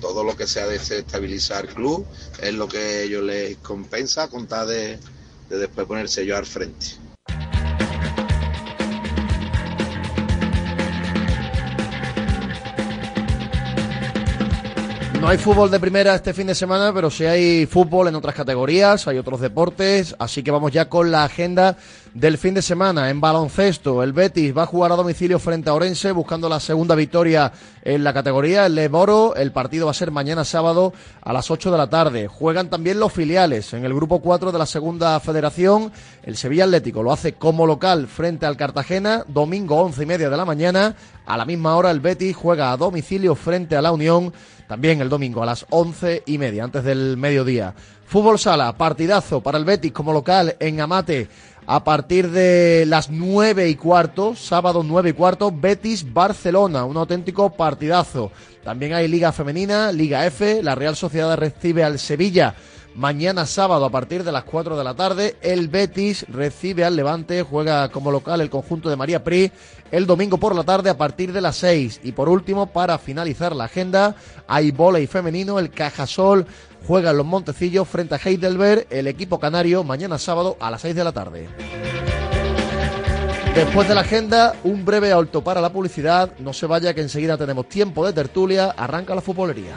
Todo 0.00 0.22
lo 0.22 0.36
que 0.36 0.46
sea 0.46 0.66
desestabilizar 0.66 1.64
el 1.64 1.74
club 1.74 2.06
es 2.40 2.54
lo 2.54 2.68
que 2.68 3.04
ellos 3.04 3.24
les 3.24 3.56
compensa 3.58 4.28
con 4.28 4.46
tal 4.46 4.68
de, 4.68 5.00
de 5.48 5.58
después 5.58 5.86
ponerse 5.86 6.24
yo 6.26 6.36
al 6.36 6.46
frente. 6.46 7.05
No 15.26 15.32
hay 15.32 15.38
fútbol 15.38 15.72
de 15.72 15.80
primera 15.80 16.14
este 16.14 16.32
fin 16.32 16.46
de 16.46 16.54
semana, 16.54 16.92
pero 16.94 17.10
sí 17.10 17.24
hay 17.24 17.66
fútbol 17.66 18.06
en 18.06 18.14
otras 18.14 18.32
categorías, 18.32 19.08
hay 19.08 19.18
otros 19.18 19.40
deportes, 19.40 20.14
así 20.20 20.44
que 20.44 20.52
vamos 20.52 20.70
ya 20.70 20.88
con 20.88 21.10
la 21.10 21.24
agenda 21.24 21.76
del 22.14 22.38
fin 22.38 22.54
de 22.54 22.62
semana. 22.62 23.10
En 23.10 23.20
baloncesto, 23.20 24.04
el 24.04 24.12
Betis 24.12 24.56
va 24.56 24.62
a 24.62 24.66
jugar 24.66 24.92
a 24.92 24.94
domicilio 24.96 25.40
frente 25.40 25.68
a 25.68 25.74
Orense 25.74 26.12
buscando 26.12 26.48
la 26.48 26.60
segunda 26.60 26.94
victoria 26.94 27.50
en 27.82 28.04
la 28.04 28.14
categoría. 28.14 28.66
El 28.66 28.76
Leboro, 28.76 29.34
el 29.34 29.50
partido 29.50 29.86
va 29.86 29.90
a 29.90 29.94
ser 29.94 30.12
mañana 30.12 30.44
sábado 30.44 30.92
a 31.20 31.32
las 31.32 31.50
8 31.50 31.72
de 31.72 31.76
la 31.76 31.90
tarde. 31.90 32.28
Juegan 32.28 32.70
también 32.70 33.00
los 33.00 33.12
filiales 33.12 33.74
en 33.74 33.84
el 33.84 33.94
grupo 33.94 34.20
4 34.20 34.52
de 34.52 34.58
la 34.58 34.66
segunda 34.66 35.18
federación. 35.18 35.90
El 36.22 36.36
Sevilla 36.36 36.64
Atlético 36.64 37.02
lo 37.02 37.12
hace 37.12 37.32
como 37.32 37.66
local 37.66 38.06
frente 38.06 38.46
al 38.46 38.56
Cartagena, 38.56 39.24
domingo 39.26 39.76
11 39.82 40.04
y 40.04 40.06
media 40.06 40.30
de 40.30 40.36
la 40.36 40.44
mañana. 40.44 40.94
A 41.26 41.36
la 41.36 41.44
misma 41.44 41.74
hora 41.74 41.90
el 41.90 41.98
Betis 41.98 42.36
juega 42.36 42.70
a 42.70 42.76
domicilio 42.76 43.34
frente 43.34 43.76
a 43.76 43.82
la 43.82 43.90
Unión 43.90 44.32
también 44.68 45.00
el 45.00 45.08
domingo 45.08 45.42
a 45.42 45.46
las 45.46 45.66
once 45.70 46.22
y 46.26 46.38
media, 46.38 46.64
antes 46.64 46.84
del 46.84 47.16
mediodía. 47.16 47.74
Fútbol 48.06 48.38
Sala, 48.38 48.76
partidazo 48.76 49.40
para 49.40 49.58
el 49.58 49.64
Betis 49.64 49.92
como 49.92 50.12
local 50.12 50.56
en 50.60 50.80
Amate 50.80 51.28
a 51.66 51.82
partir 51.82 52.30
de 52.30 52.84
las 52.86 53.10
nueve 53.10 53.68
y 53.68 53.74
cuarto, 53.74 54.36
sábado 54.36 54.84
nueve 54.84 55.10
y 55.10 55.12
cuarto, 55.12 55.52
Betis 55.52 56.12
Barcelona, 56.12 56.84
un 56.84 56.96
auténtico 56.96 57.50
partidazo. 57.50 58.30
También 58.62 58.94
hay 58.94 59.08
Liga 59.08 59.32
Femenina, 59.32 59.90
Liga 59.90 60.24
F, 60.26 60.62
la 60.62 60.76
Real 60.76 60.94
Sociedad 60.94 61.36
recibe 61.36 61.82
al 61.82 61.98
Sevilla 61.98 62.54
mañana 62.96 63.46
sábado 63.46 63.84
a 63.84 63.90
partir 63.90 64.24
de 64.24 64.32
las 64.32 64.44
4 64.44 64.76
de 64.76 64.84
la 64.84 64.94
tarde. 64.94 65.36
El 65.42 65.68
Betis 65.68 66.26
recibe 66.28 66.84
al 66.84 66.96
Levante, 66.96 67.42
juega 67.42 67.88
como 67.90 68.10
local 68.10 68.40
el 68.40 68.50
conjunto 68.50 68.88
de 68.88 68.96
María 68.96 69.22
Pri 69.22 69.52
el 69.90 70.06
domingo 70.06 70.38
por 70.38 70.54
la 70.54 70.64
tarde 70.64 70.90
a 70.90 70.96
partir 70.96 71.32
de 71.32 71.40
las 71.40 71.56
6. 71.56 72.00
Y 72.02 72.12
por 72.12 72.28
último, 72.28 72.66
para 72.66 72.98
finalizar 72.98 73.54
la 73.54 73.64
agenda, 73.64 74.16
hay 74.48 74.70
volei 74.70 75.06
femenino, 75.06 75.58
el 75.58 75.70
Cajasol 75.70 76.46
juega 76.86 77.10
en 77.10 77.18
los 77.18 77.26
Montecillos 77.26 77.86
frente 77.86 78.14
a 78.14 78.20
Heidelberg, 78.22 78.86
el 78.90 79.06
equipo 79.06 79.38
canario, 79.38 79.84
mañana 79.84 80.18
sábado 80.18 80.56
a 80.60 80.70
las 80.70 80.80
6 80.80 80.94
de 80.94 81.04
la 81.04 81.12
tarde. 81.12 81.48
Después 83.54 83.88
de 83.88 83.94
la 83.94 84.02
agenda, 84.02 84.54
un 84.64 84.84
breve 84.84 85.12
alto 85.12 85.42
para 85.42 85.62
la 85.62 85.72
publicidad. 85.72 86.30
No 86.40 86.52
se 86.52 86.66
vaya 86.66 86.92
que 86.92 87.00
enseguida 87.00 87.38
tenemos 87.38 87.68
tiempo 87.68 88.04
de 88.04 88.12
tertulia. 88.12 88.74
Arranca 88.76 89.14
la 89.14 89.22
futbolería. 89.22 89.76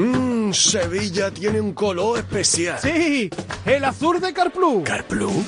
Mmm, 0.00 0.52
Sevilla 0.52 1.30
tiene 1.30 1.60
un 1.60 1.74
color 1.74 2.18
especial. 2.18 2.78
Sí, 2.80 3.28
el 3.66 3.84
azul 3.84 4.18
de 4.18 4.32
Carplus. 4.32 4.82
¿Carplus? 4.82 5.44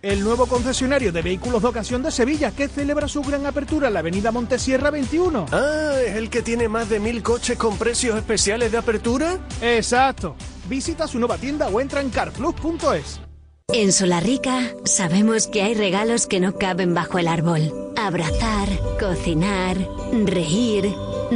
El 0.00 0.24
nuevo 0.24 0.46
concesionario 0.46 1.12
de 1.12 1.20
vehículos 1.20 1.60
de 1.60 1.68
ocasión 1.68 2.02
de 2.02 2.10
Sevilla 2.10 2.50
que 2.52 2.68
celebra 2.68 3.06
su 3.06 3.20
gran 3.22 3.44
apertura 3.44 3.88
en 3.88 3.94
la 3.94 4.00
avenida 4.00 4.32
Montesierra 4.32 4.90
21. 4.90 5.46
Ah, 5.52 5.92
¿es 6.04 6.16
el 6.16 6.30
que 6.30 6.40
tiene 6.40 6.68
más 6.68 6.88
de 6.88 7.00
mil 7.00 7.22
coches 7.22 7.58
con 7.58 7.76
precios 7.76 8.16
especiales 8.16 8.72
de 8.72 8.78
apertura? 8.78 9.38
Exacto. 9.60 10.36
Visita 10.68 11.06
su 11.06 11.18
nueva 11.18 11.36
tienda 11.36 11.68
o 11.68 11.78
entra 11.78 12.00
en 12.00 12.08
carplus.es. 12.08 13.20
En 13.68 13.92
Solarrica 13.92 14.74
sabemos 14.84 15.46
que 15.46 15.62
hay 15.62 15.74
regalos 15.74 16.26
que 16.26 16.40
no 16.40 16.56
caben 16.56 16.94
bajo 16.94 17.18
el 17.18 17.28
árbol. 17.28 17.92
Abrazar, 17.96 18.68
cocinar, 18.98 19.76
reír, 20.24 20.92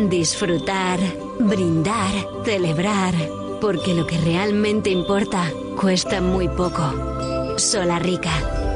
disfrutar, 0.09 0.99
brindar, 1.39 2.13
celebrar. 2.45 3.15
Porque 3.61 3.95
lo 3.95 4.07
que 4.07 4.19
realmente 4.19 4.91
importa 4.91 5.51
cuesta 5.81 6.21
muy 6.21 6.49
poco. 6.49 7.57
Solarrica. 7.57 8.76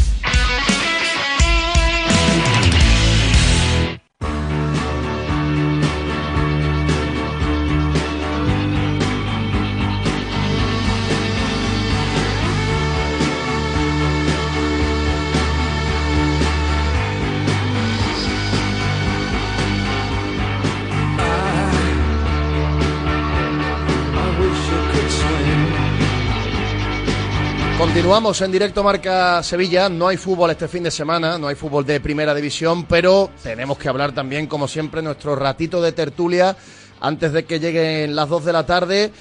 Continuamos 28.01 28.41
en 28.41 28.51
directo 28.51 28.83
Marca 28.83 29.43
Sevilla. 29.43 29.87
No 29.87 30.07
hay 30.07 30.17
fútbol 30.17 30.49
este 30.49 30.67
fin 30.67 30.81
de 30.81 30.89
semana, 30.89 31.37
no 31.37 31.47
hay 31.47 31.53
fútbol 31.53 31.85
de 31.85 31.99
primera 31.99 32.33
división, 32.33 32.85
pero 32.85 33.29
tenemos 33.43 33.77
que 33.77 33.89
hablar 33.89 34.11
también, 34.11 34.47
como 34.47 34.67
siempre, 34.67 35.03
nuestro 35.03 35.35
ratito 35.35 35.79
de 35.83 35.91
tertulia 35.91 36.57
antes 36.99 37.31
de 37.31 37.45
que 37.45 37.59
lleguen 37.59 38.15
las 38.15 38.27
2 38.27 38.45
de 38.45 38.53
la 38.53 38.65
tarde 38.65 39.11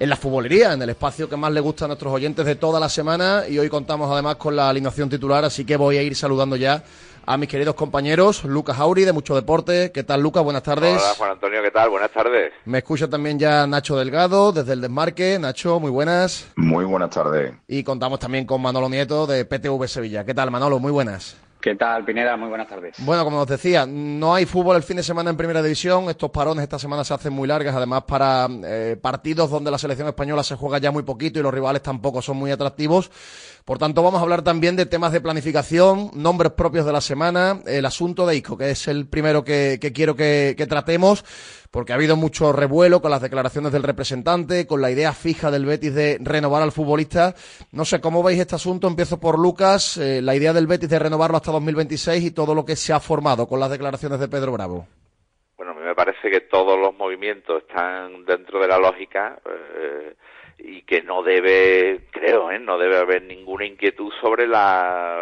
en 0.00 0.10
la 0.10 0.16
futbolería, 0.16 0.72
en 0.72 0.82
el 0.82 0.90
espacio 0.90 1.28
que 1.28 1.36
más 1.36 1.52
le 1.52 1.60
gusta 1.60 1.84
a 1.84 1.88
nuestros 1.88 2.12
oyentes 2.12 2.44
de 2.44 2.56
toda 2.56 2.80
la 2.80 2.88
semana. 2.88 3.44
Y 3.48 3.56
hoy 3.56 3.68
contamos 3.68 4.10
además 4.10 4.34
con 4.34 4.56
la 4.56 4.68
alineación 4.68 5.08
titular, 5.08 5.44
así 5.44 5.64
que 5.64 5.76
voy 5.76 5.98
a 5.98 6.02
ir 6.02 6.16
saludando 6.16 6.56
ya 6.56 6.82
a 7.26 7.36
mis 7.36 7.48
queridos 7.48 7.74
compañeros, 7.74 8.44
Lucas 8.44 8.78
Auri 8.78 9.04
de 9.04 9.12
Mucho 9.12 9.34
Deporte. 9.34 9.92
¿Qué 9.92 10.02
tal, 10.02 10.20
Lucas? 10.22 10.42
Buenas 10.42 10.62
tardes. 10.62 11.00
Hola, 11.00 11.14
Juan 11.16 11.30
Antonio, 11.32 11.62
¿qué 11.62 11.70
tal? 11.70 11.90
Buenas 11.90 12.10
tardes. 12.10 12.52
Me 12.64 12.78
escucha 12.78 13.08
también 13.08 13.38
ya 13.38 13.66
Nacho 13.66 13.96
Delgado 13.96 14.52
desde 14.52 14.72
el 14.72 14.80
Desmarque. 14.80 15.38
Nacho, 15.38 15.80
muy 15.80 15.90
buenas. 15.90 16.46
Muy 16.56 16.84
buenas 16.84 17.10
tardes. 17.10 17.54
Y 17.68 17.82
contamos 17.82 18.18
también 18.18 18.46
con 18.46 18.60
Manolo 18.60 18.88
Nieto 18.88 19.26
de 19.26 19.44
PTV 19.44 19.86
Sevilla. 19.88 20.24
¿Qué 20.24 20.34
tal, 20.34 20.50
Manolo? 20.50 20.78
Muy 20.78 20.92
buenas. 20.92 21.36
¿Qué 21.64 21.76
tal, 21.76 22.04
Pineda? 22.04 22.36
Muy 22.36 22.50
buenas 22.50 22.68
tardes. 22.68 22.94
Bueno, 22.98 23.24
como 23.24 23.40
os 23.40 23.48
decía, 23.48 23.86
no 23.86 24.34
hay 24.34 24.44
fútbol 24.44 24.76
el 24.76 24.82
fin 24.82 24.98
de 24.98 25.02
semana 25.02 25.30
en 25.30 25.36
Primera 25.38 25.62
División. 25.62 26.10
Estos 26.10 26.30
parones 26.30 26.62
esta 26.62 26.78
semana 26.78 27.04
se 27.04 27.14
hacen 27.14 27.32
muy 27.32 27.48
largas, 27.48 27.74
además 27.74 28.02
para 28.06 28.46
eh, 28.66 28.98
partidos 29.00 29.48
donde 29.48 29.70
la 29.70 29.78
selección 29.78 30.06
española 30.06 30.42
se 30.42 30.56
juega 30.56 30.76
ya 30.76 30.90
muy 30.90 31.04
poquito 31.04 31.38
y 31.38 31.42
los 31.42 31.54
rivales 31.54 31.80
tampoco 31.80 32.20
son 32.20 32.36
muy 32.36 32.50
atractivos. 32.50 33.10
Por 33.64 33.78
tanto, 33.78 34.02
vamos 34.02 34.20
a 34.20 34.24
hablar 34.24 34.42
también 34.42 34.76
de 34.76 34.84
temas 34.84 35.12
de 35.12 35.22
planificación, 35.22 36.10
nombres 36.12 36.52
propios 36.52 36.84
de 36.84 36.92
la 36.92 37.00
semana, 37.00 37.62
el 37.64 37.86
asunto 37.86 38.26
de 38.26 38.36
ISCO, 38.36 38.58
que 38.58 38.72
es 38.72 38.86
el 38.86 39.06
primero 39.06 39.42
que, 39.42 39.78
quiero 39.94 40.14
que 40.14 40.66
tratemos 40.68 41.24
porque 41.74 41.90
ha 41.90 41.96
habido 41.96 42.14
mucho 42.14 42.52
revuelo 42.52 43.02
con 43.02 43.10
las 43.10 43.20
declaraciones 43.20 43.72
del 43.72 43.82
representante, 43.82 44.64
con 44.64 44.80
la 44.80 44.92
idea 44.92 45.12
fija 45.12 45.50
del 45.50 45.66
Betis 45.66 45.92
de 45.92 46.18
renovar 46.20 46.62
al 46.62 46.70
futbolista. 46.70 47.34
No 47.72 47.84
sé 47.84 48.00
cómo 48.00 48.22
veis 48.22 48.38
este 48.38 48.54
asunto. 48.54 48.86
Empiezo 48.86 49.18
por 49.18 49.40
Lucas, 49.40 49.96
eh, 49.96 50.22
la 50.22 50.36
idea 50.36 50.52
del 50.52 50.68
Betis 50.68 50.88
de 50.88 51.00
renovarlo 51.00 51.36
hasta 51.36 51.50
2026 51.50 52.26
y 52.26 52.30
todo 52.32 52.54
lo 52.54 52.64
que 52.64 52.76
se 52.76 52.92
ha 52.92 53.00
formado 53.00 53.48
con 53.48 53.58
las 53.58 53.72
declaraciones 53.72 54.20
de 54.20 54.28
Pedro 54.28 54.52
Bravo. 54.52 54.86
Bueno, 55.56 55.72
a 55.72 55.74
mí 55.74 55.80
me 55.80 55.96
parece 55.96 56.30
que 56.30 56.42
todos 56.42 56.78
los 56.78 56.94
movimientos 56.96 57.64
están 57.66 58.24
dentro 58.24 58.60
de 58.60 58.68
la 58.68 58.78
lógica. 58.78 59.40
Eh, 59.44 60.14
y 60.58 60.82
que 60.82 61.02
no 61.02 61.24
debe, 61.24 62.02
creo, 62.12 62.52
¿eh? 62.52 62.60
no 62.60 62.78
debe 62.78 62.98
haber 62.98 63.24
ninguna 63.24 63.66
inquietud 63.66 64.12
sobre 64.20 64.46
la 64.46 65.18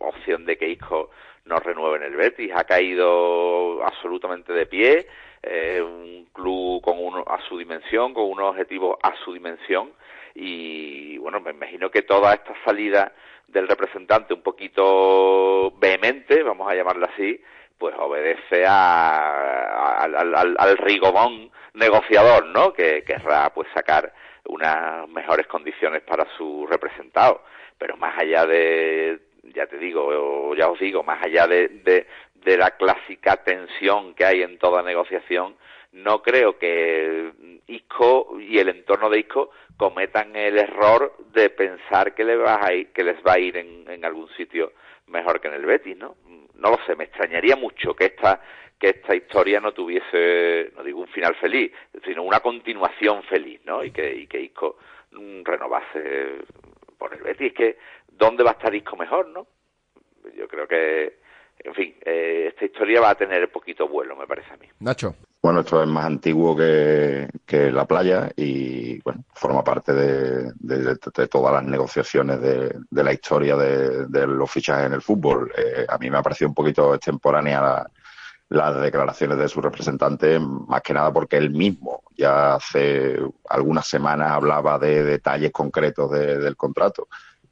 opción 0.00 0.44
de 0.44 0.58
que 0.58 0.68
Isco 0.68 1.08
no 1.46 1.56
renueve 1.56 1.96
en 1.96 2.12
el 2.12 2.16
Betis. 2.18 2.52
Ha 2.54 2.64
caído 2.64 3.82
absolutamente 3.82 4.52
de 4.52 4.66
pie 4.66 5.06
eh, 5.46 5.82
un 5.82 6.26
club 6.32 6.82
con 6.82 6.98
uno 6.98 7.24
a 7.26 7.40
su 7.48 7.58
dimensión, 7.58 8.14
con 8.14 8.24
unos 8.24 8.50
objetivos 8.50 8.96
a 9.02 9.14
su 9.24 9.32
dimensión 9.32 9.92
y 10.34 11.16
bueno, 11.18 11.40
me 11.40 11.52
imagino 11.52 11.90
que 11.90 12.02
toda 12.02 12.34
esta 12.34 12.54
salida 12.64 13.12
del 13.46 13.68
representante 13.68 14.34
un 14.34 14.42
poquito 14.42 15.72
vehemente, 15.78 16.42
vamos 16.42 16.70
a 16.70 16.74
llamarla 16.74 17.08
así, 17.12 17.40
pues 17.78 17.94
obedece 17.98 18.64
a, 18.66 19.98
al, 19.98 20.14
al, 20.16 20.56
al 20.58 20.78
negociador, 21.74 22.46
¿no? 22.46 22.72
Que 22.72 23.04
querrá 23.04 23.52
pues 23.52 23.68
sacar 23.74 24.12
unas 24.46 25.08
mejores 25.08 25.46
condiciones 25.46 26.02
para 26.02 26.26
su 26.36 26.66
representado. 26.66 27.42
Pero 27.78 27.96
más 27.96 28.18
allá 28.18 28.46
de, 28.46 29.20
ya 29.54 29.66
te 29.66 29.78
digo, 29.78 30.54
ya 30.54 30.68
os 30.68 30.78
digo, 30.78 31.02
más 31.02 31.22
allá 31.24 31.46
de, 31.46 32.06
de 32.44 32.56
la 32.56 32.72
clásica 32.72 33.36
tensión 33.38 34.14
que 34.14 34.24
hay 34.24 34.42
en 34.42 34.58
toda 34.58 34.82
negociación, 34.82 35.56
no 35.92 36.22
creo 36.22 36.58
que 36.58 37.32
ISCO 37.66 38.38
y 38.40 38.58
el 38.58 38.68
entorno 38.68 39.08
de 39.08 39.20
ISCO 39.20 39.50
cometan 39.76 40.34
el 40.36 40.58
error 40.58 41.14
de 41.32 41.50
pensar 41.50 42.14
que, 42.14 42.24
le 42.24 42.36
a 42.46 42.72
ir, 42.72 42.92
que 42.92 43.04
les 43.04 43.16
va 43.24 43.34
a 43.34 43.38
ir 43.38 43.56
en, 43.56 43.84
en, 43.88 44.04
algún 44.04 44.28
sitio 44.30 44.72
mejor 45.06 45.40
que 45.40 45.48
en 45.48 45.54
el 45.54 45.66
Betis, 45.66 45.96
¿no? 45.96 46.16
No 46.54 46.70
lo 46.70 46.78
sé, 46.86 46.96
me 46.96 47.04
extrañaría 47.04 47.56
mucho 47.56 47.94
que 47.94 48.06
esta 48.06 48.40
que 48.78 48.90
esta 48.90 49.14
historia 49.14 49.60
no 49.60 49.72
tuviese, 49.72 50.72
no 50.76 50.82
digo 50.82 51.00
un 51.00 51.08
final 51.08 51.34
feliz, 51.36 51.72
sino 52.04 52.22
una 52.22 52.40
continuación 52.40 53.22
feliz, 53.22 53.60
¿no? 53.64 53.84
Y 53.84 53.90
que, 53.90 54.14
y 54.14 54.26
que 54.26 54.40
Isco 54.40 54.78
mm, 55.12 55.42
renovarse 55.44 56.38
por 56.98 57.14
el 57.14 57.22
Betis. 57.22 57.52
Que, 57.54 57.78
¿dónde 58.08 58.42
va 58.42 58.50
a 58.50 58.54
estar 58.54 58.74
Isco 58.74 58.96
mejor, 58.96 59.28
no? 59.28 59.46
Yo 60.36 60.48
creo 60.48 60.66
que, 60.66 61.18
en 61.58 61.74
fin, 61.74 61.94
eh, 62.04 62.46
esta 62.48 62.64
historia 62.64 63.00
va 63.00 63.10
a 63.10 63.14
tener 63.14 63.50
poquito 63.50 63.88
vuelo, 63.88 64.16
me 64.16 64.26
parece 64.26 64.52
a 64.52 64.56
mí. 64.56 64.66
Nacho. 64.80 65.14
Bueno, 65.42 65.60
esto 65.60 65.82
es 65.82 65.88
más 65.88 66.06
antiguo 66.06 66.56
que, 66.56 67.28
que 67.44 67.70
la 67.70 67.84
playa 67.86 68.30
y 68.34 68.98
bueno, 69.02 69.24
forma 69.34 69.62
parte 69.62 69.92
de, 69.92 70.52
de- 70.58 70.94
de 71.16 71.28
todas 71.28 71.52
las 71.52 71.64
negociaciones 71.64 72.40
de, 72.40 72.74
de 72.90 73.04
la 73.04 73.12
historia 73.12 73.54
de, 73.56 74.06
de 74.06 74.26
los 74.26 74.50
fichajes 74.50 74.86
en 74.86 74.94
el 74.94 75.02
fútbol. 75.02 75.52
Eh, 75.56 75.84
a 75.86 75.98
mí 75.98 76.08
me 76.08 76.16
ha 76.16 76.22
parecido 76.22 76.48
un 76.48 76.54
poquito 76.54 76.94
extemporánea 76.94 77.60
la- 77.60 77.90
las 78.48 78.80
declaraciones 78.80 79.36
de 79.38 79.48
su 79.48 79.60
representante, 79.60 80.38
más 80.38 80.80
que 80.82 80.94
nada 80.94 81.12
porque 81.12 81.36
él 81.36 81.50
mismo 81.50 82.02
ya 82.16 82.54
hace 82.54 83.18
algunas 83.48 83.86
semanas 83.86 84.30
hablaba 84.32 84.78
de 84.78 85.02
detalles 85.04 85.50
concretos 85.50 86.10
de- 86.10 86.38
del 86.38 86.56
contrato. 86.56 87.08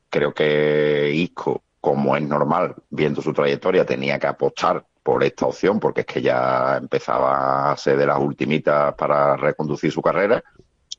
Creo 0.09 0.33
que 0.33 1.11
Isco, 1.15 1.63
como 1.83 2.17
es 2.17 2.23
normal, 2.23 2.77
viendo 2.91 3.21
su 3.21 3.33
trayectoria, 3.33 3.85
tenía 3.85 4.17
que 4.17 4.29
apostar 4.29 4.87
por 5.03 5.25
esta 5.25 5.47
opción, 5.47 5.81
porque 5.81 6.03
es 6.03 6.07
que 6.07 6.23
ya 6.23 6.77
empezaba 6.77 7.73
a 7.73 7.77
ser 7.77 7.97
de 7.99 8.07
las 8.07 8.21
ultimitas 8.21 8.95
para 8.95 9.37
reconducir 9.37 9.91
su 9.91 10.01
carrera 10.01 10.45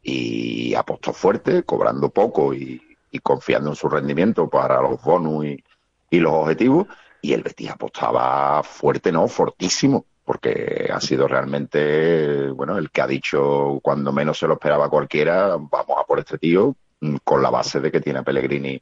y 0.02 0.76
apostó 0.76 1.14
fuerte, 1.14 1.64
cobrando 1.64 2.10
poco 2.10 2.54
y, 2.54 2.82
confiando 3.24 3.70
en 3.70 3.78
su 3.78 3.88
rendimiento 3.88 4.50
para 4.50 4.82
los 4.82 5.02
bonus 5.02 5.46
y, 5.46 5.64
y 6.10 6.20
los 6.20 6.34
objetivos. 6.34 6.88
Y 7.22 7.32
el 7.32 7.44
Betis 7.44 7.72
apostaba 7.72 8.62
fuerte, 8.64 9.10
no, 9.10 9.30
fortísimo, 9.30 10.06
porque 10.26 10.90
ha 10.94 11.00
sido 11.00 11.30
realmente, 11.30 12.50
bueno, 12.50 12.78
el 12.78 12.92
que 12.92 13.02
ha 13.02 13.08
dicho 13.08 13.80
cuando 13.82 14.12
menos 14.12 14.38
se 14.38 14.48
lo 14.48 14.56
esperaba 14.56 14.90
cualquiera, 14.90 15.56
vamos 15.56 15.98
a 15.98 16.04
por 16.04 16.20
este 16.20 16.38
tío, 16.38 16.76
mm, 17.00 17.18
con 17.24 17.42
la 17.42 17.50
base 17.50 17.80
de 17.80 17.90
que 17.90 18.02
tiene 18.02 18.20
a 18.20 18.24
Pellegrini 18.24 18.82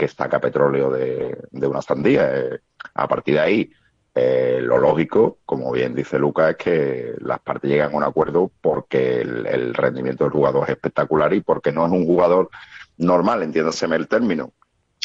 que 0.00 0.08
saca 0.08 0.40
petróleo 0.40 0.90
de, 0.90 1.36
de 1.50 1.66
una 1.66 1.82
sandía. 1.82 2.30
Eh, 2.34 2.60
a 2.94 3.06
partir 3.06 3.34
de 3.34 3.40
ahí, 3.40 3.70
eh, 4.14 4.60
lo 4.62 4.78
lógico, 4.78 5.40
como 5.44 5.70
bien 5.72 5.94
dice 5.94 6.18
Lucas, 6.18 6.52
es 6.52 6.56
que 6.56 7.14
las 7.18 7.38
partes 7.40 7.70
llegan 7.70 7.92
a 7.92 7.96
un 7.98 8.02
acuerdo 8.02 8.50
porque 8.62 9.20
el, 9.20 9.46
el 9.46 9.74
rendimiento 9.74 10.24
del 10.24 10.32
jugador 10.32 10.64
es 10.64 10.70
espectacular 10.70 11.34
y 11.34 11.42
porque 11.42 11.70
no 11.70 11.84
es 11.84 11.92
un 11.92 12.06
jugador 12.06 12.48
normal, 12.96 13.42
entiéndaseme 13.42 13.96
el 13.96 14.08
término. 14.08 14.52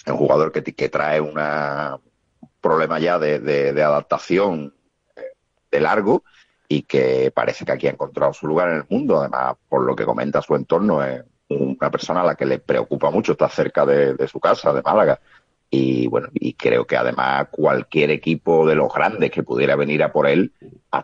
Es 0.05 0.13
un 0.13 0.17
jugador 0.17 0.53
que, 0.53 0.63
que 0.63 0.87
trae 0.87 1.19
un 1.19 1.33
problema 2.61 2.97
ya 2.99 3.19
de, 3.19 3.39
de- 3.39 3.73
de 3.73 3.83
adaptación 3.83 4.73
eh, 5.17 5.21
de 5.71 5.79
largo 5.81 6.23
y 6.69 6.83
que 6.83 7.31
parece 7.35 7.65
que 7.65 7.73
aquí 7.73 7.87
ha 7.87 7.91
encontrado 7.91 8.31
su 8.33 8.47
lugar 8.47 8.69
en 8.69 8.77
el 8.77 8.85
mundo. 8.89 9.19
Además, 9.19 9.55
por 9.67 9.83
lo 9.83 9.93
que 9.93 10.05
comenta 10.05 10.41
su 10.41 10.55
entorno, 10.55 11.03
es 11.03 11.21
una 11.49 11.91
persona 11.91 12.21
a 12.21 12.25
la 12.25 12.35
que 12.35 12.45
le 12.45 12.59
preocupa 12.59 13.11
mucho, 13.11 13.33
está 13.33 13.49
cerca 13.49 13.85
de, 13.85 14.27
su 14.27 14.39
casa, 14.39 14.73
de 14.73 14.81
Málaga. 14.81 15.19
Y 15.69 16.07
bueno, 16.07 16.29
y 16.33 16.53
creo 16.53 16.85
que 16.85 16.95
además 16.95 17.47
cualquier 17.51 18.11
equipo 18.11 18.65
de 18.67 18.75
los 18.75 18.93
grandes 18.93 19.31
que 19.31 19.43
pudiera 19.43 19.75
venir 19.75 20.03
a 20.03 20.11
por 20.11 20.27
él, 20.27 20.53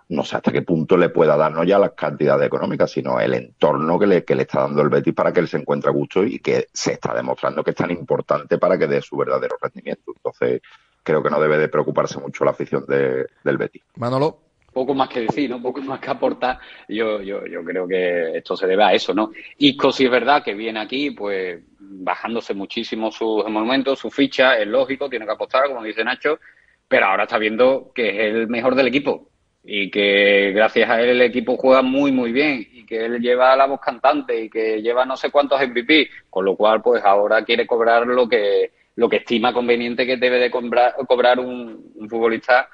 no 0.10 0.24
sé 0.24 0.38
hasta 0.38 0.52
qué 0.52 0.62
punto 0.62 0.96
le 0.98 1.10
pueda 1.10 1.36
dar 1.36 1.52
no 1.52 1.64
ya 1.64 1.78
las 1.80 1.92
cantidades 1.92 2.48
económicas, 2.48 2.92
sino 2.92 3.20
el 3.20 3.34
entorno 3.34 4.00
que 4.00 4.08
le, 4.08 4.24
que 4.24 4.36
le 4.36 4.44
está 4.44 4.62
dando 4.62 4.82
el 4.84 4.90
Betis 4.90 5.14
para 5.14 5.34
que 5.34 5.42
él 5.42 5.48
se 5.48 5.58
encuentre 5.58 5.90
a 5.90 5.94
gusto 5.94 6.24
y 6.24 6.40
que 6.40 6.68
se 6.72 6.94
está 6.94 7.14
demostrando 7.14 7.64
que 7.64 7.72
es 7.72 7.76
tan 7.76 7.92
importante 7.92 8.58
para 8.60 8.78
que 8.78 8.88
dé 8.88 9.02
su 9.02 9.18
verdadero 9.18 9.58
rendimiento. 9.62 10.14
Entonces, 10.16 10.62
creo 11.04 11.22
que 11.24 11.30
no 11.32 11.42
debe 11.42 11.58
de 11.58 11.68
preocuparse 11.68 12.20
mucho 12.20 12.46
la 12.46 12.52
afición 12.52 12.86
de- 12.88 13.28
del 13.44 13.58
Betis. 13.58 13.82
Manolo. 13.96 14.51
Poco 14.74 14.94
más 14.94 15.10
que 15.10 15.22
decir, 15.22 15.50
¿no? 15.50 15.62
Poco 15.62 15.82
más 15.82 16.00
que 16.00 16.10
aportar. 16.10 16.60
Yo, 16.88 17.22
yo, 17.22 17.46
yo 17.46 17.64
creo 17.64 17.88
que 17.88 18.38
esto 18.38 18.56
se 18.56 18.68
debe 18.68 18.84
a 18.84 18.94
eso, 18.94 19.14
¿no? 19.14 19.32
Isco 19.58 19.92
sí 19.92 20.06
es 20.06 20.12
verdad 20.12 20.44
que 20.44 20.54
viene 20.54 20.80
aquí, 20.80 21.12
pues, 21.12 21.62
bajándose 21.80 22.54
muchísimo 22.54 23.12
sus 23.12 23.44
monumentos, 23.50 24.00
su 24.00 24.10
ficha, 24.10 24.58
es 24.58 24.68
lógico, 24.68 25.10
tiene 25.10 25.26
que 25.26 25.32
apostar, 25.32 25.68
como 25.68 25.84
dice 25.84 26.04
Nacho, 26.04 26.40
pero 26.88 27.06
ahora 27.08 27.24
está 27.24 27.38
viendo 27.38 27.92
que 27.94 28.10
es 28.10 28.34
el 28.34 28.48
mejor 28.48 28.76
del 28.76 28.88
equipo 28.88 29.30
y 29.64 29.92
que 29.92 30.52
gracias 30.56 30.90
a 30.90 31.02
él 31.02 31.10
el 31.10 31.22
equipo 31.22 31.56
juega 31.56 31.82
muy, 31.82 32.12
muy 32.12 32.32
bien 32.32 32.68
y 32.72 32.86
que 32.86 33.06
él 33.06 33.20
lleva 33.20 33.56
la 33.56 33.68
voz 33.68 33.80
cantante 33.80 34.44
y 34.44 34.50
que 34.50 34.82
lleva 34.82 35.06
no 35.06 35.16
sé 35.16 35.30
cuántos 35.30 35.62
MVP, 35.62 36.10
con 36.30 36.46
lo 36.46 36.56
cual, 36.56 36.82
pues, 36.82 37.04
ahora 37.04 37.44
quiere 37.44 37.68
cobrar 37.68 38.08
lo 38.08 38.28
que 38.28 38.72
lo 38.96 39.10
que 39.10 39.18
estima 39.18 39.54
conveniente 39.54 40.06
que 40.06 40.18
debe 40.18 40.38
de 40.38 40.52
cobrar, 40.52 41.40
un, 41.40 41.94
futbolista 42.10 42.70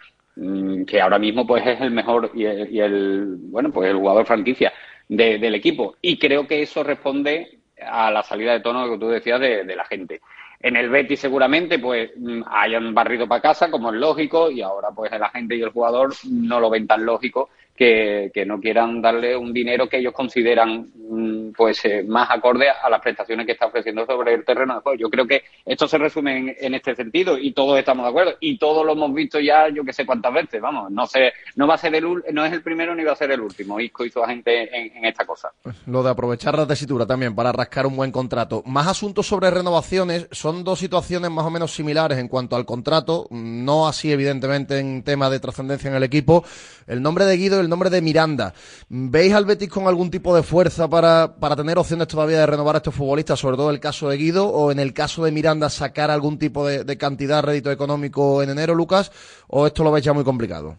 que 0.85 1.01
ahora 1.01 1.19
mismo 1.19 1.45
pues 1.47 1.65
es 1.65 1.81
el 1.81 1.91
mejor 1.91 2.31
y 2.33 2.45
el, 2.45 2.71
y 2.73 2.79
el, 2.79 3.35
bueno 3.39 3.71
pues 3.71 3.89
el 3.89 3.97
jugador 3.97 4.25
franquicia 4.25 4.71
de- 5.07 5.37
del 5.39 5.55
equipo. 5.55 5.95
Y 6.01 6.17
creo 6.17 6.47
que 6.47 6.61
eso 6.61 6.83
responde 6.83 7.59
a 7.81 8.11
la 8.11 8.23
salida 8.23 8.53
de 8.53 8.59
tono 8.61 8.89
que 8.89 8.97
tú 8.97 9.07
decías 9.07 9.39
de, 9.39 9.63
de 9.63 9.75
la 9.75 9.85
gente. 9.85 10.21
En 10.59 10.75
el 10.75 10.89
Betis 10.89 11.19
seguramente 11.19 11.77
pues 11.79 12.11
mm, 12.17 12.41
hayan 12.49 12.93
barrido 12.93 13.27
para 13.27 13.41
casa 13.41 13.69
como 13.69 13.89
es 13.91 13.99
lógico 13.99 14.49
y 14.49 14.61
ahora 14.61 14.89
pues 14.95 15.11
la 15.11 15.29
gente 15.29 15.55
y 15.55 15.61
el 15.61 15.69
jugador 15.69 16.13
no 16.29 16.59
lo 16.59 16.69
ven 16.69 16.87
tan 16.87 17.05
lógico 17.05 17.49
que, 17.77 18.43
no 18.45 18.59
quieran 18.59 19.01
darle 19.01 19.37
un 19.37 19.53
dinero 19.53 19.87
que 19.87 19.97
ellos 19.97 20.13
consideran 20.13 20.87
mm, 20.95 21.51
pues 21.55 21.85
eh, 21.85 22.03
más 22.03 22.29
acorde 22.31 22.69
a 22.69 22.89
las 22.89 23.01
prestaciones 23.01 23.45
que 23.45 23.51
está 23.51 23.67
ofreciendo 23.67 24.05
sobre 24.05 24.33
el 24.33 24.43
terreno 24.43 24.75
de 24.75 24.81
juego. 24.81 24.97
Yo 24.97 25.09
creo 25.09 25.27
que 25.27 25.43
esto 25.65 25.87
se 25.87 25.97
resume 25.97 26.55
en, 26.59 26.73
este 26.73 26.95
sentido 26.95 27.37
y 27.37 27.53
todos 27.53 27.77
estamos 27.77 28.05
de 28.05 28.09
acuerdo 28.09 28.33
y 28.39 28.57
todos 28.57 28.85
lo 28.85 28.93
hemos 28.93 29.13
visto 29.13 29.39
ya 29.39 29.69
yo 29.69 29.83
que 29.83 29.93
sé 29.93 30.05
cuántas 30.05 30.33
veces, 30.33 30.61
vamos, 30.61 30.91
no 30.91 31.05
sé, 31.05 31.33
no 31.55 31.67
va 31.67 31.75
a 31.75 31.77
ser 31.77 31.95
el 31.95 32.05
no 32.31 32.45
es 32.45 32.53
el 32.53 32.61
primero 32.61 32.95
ni 32.95 33.03
va 33.03 33.13
a 33.13 33.15
ser 33.15 33.31
el 33.31 33.41
último. 33.41 33.79
Isco 33.79 34.05
hizo 34.05 34.23
a 34.23 34.27
gente 34.27 34.69
en, 34.75 35.05
esta 35.05 35.25
cosa. 35.25 35.51
Lo 35.85 36.01
de 36.01 36.09
aprovechar 36.09 36.57
la 36.57 36.65
tesitura 36.65 37.05
también 37.05 37.35
para 37.35 37.51
rascar 37.51 37.85
un 37.85 37.95
buen 37.95 38.11
contrato. 38.11 38.63
Más 38.65 38.87
asuntos 38.87 39.27
sobre 39.27 39.51
renovaciones. 39.51 40.27
Son 40.31 40.63
dos 40.63 40.79
situaciones 40.79 41.29
más 41.29 41.45
o 41.45 41.51
menos 41.51 41.73
similares 41.73 42.17
en 42.17 42.27
cuanto 42.27 42.55
al 42.55 42.65
contrato. 42.65 43.27
No 43.29 43.87
así, 43.87 44.11
evidentemente, 44.11 44.79
en 44.79 45.03
tema 45.03 45.29
de 45.29 45.39
trascendencia 45.39 45.89
en 45.89 45.95
el 45.95 46.03
equipo. 46.03 46.43
El 46.87 47.01
nombre 47.01 47.25
de 47.25 47.35
Guido 47.35 47.59
el 47.67 47.69
nombre 47.69 47.89
de 47.89 48.01
Miranda. 48.01 48.53
¿Veis 48.89 49.33
al 49.33 49.45
Betis 49.45 49.69
con 49.69 49.87
algún 49.87 50.09
tipo 50.09 50.33
de 50.33 50.41
fuerza 50.41 50.89
para, 50.89 51.35
para 51.39 51.55
tener 51.55 51.77
opciones 51.77 52.07
todavía 52.07 52.39
de 52.39 52.45
renovar 52.45 52.75
a 52.75 52.77
estos 52.77 52.95
futbolistas? 52.95 53.39
Sobre 53.39 53.57
todo 53.57 53.69
el 53.69 53.79
caso 53.79 54.09
de 54.09 54.17
Guido 54.17 54.47
o 54.47 54.71
en 54.71 54.79
el 54.79 54.93
caso 54.93 55.25
de 55.25 55.31
Miranda 55.31 55.69
sacar 55.69 56.09
algún 56.09 56.39
tipo 56.39 56.65
de, 56.65 56.85
de 56.85 56.97
cantidad, 56.97 57.43
rédito 57.43 57.71
económico 57.71 58.41
en 58.41 58.49
enero, 58.51 58.73
Lucas. 58.73 59.11
¿O 59.49 59.67
esto 59.67 59.83
lo 59.83 59.91
veis 59.91 60.05
ya 60.05 60.13
muy 60.13 60.23
complicado? 60.23 60.77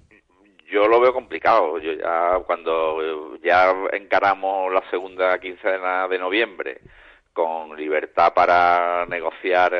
Yo 0.70 0.88
lo 0.88 1.00
veo 1.00 1.12
complicado. 1.12 1.78
Yo 1.78 1.92
ya 1.92 2.38
cuando 2.46 3.02
eh, 3.02 3.40
ya 3.44 3.74
encaramos 3.92 4.72
la 4.72 4.82
segunda 4.90 5.38
quincena 5.38 6.08
de 6.08 6.18
noviembre 6.18 6.80
con 7.34 7.76
libertad 7.76 8.32
para 8.34 9.04
negociar 9.06 9.74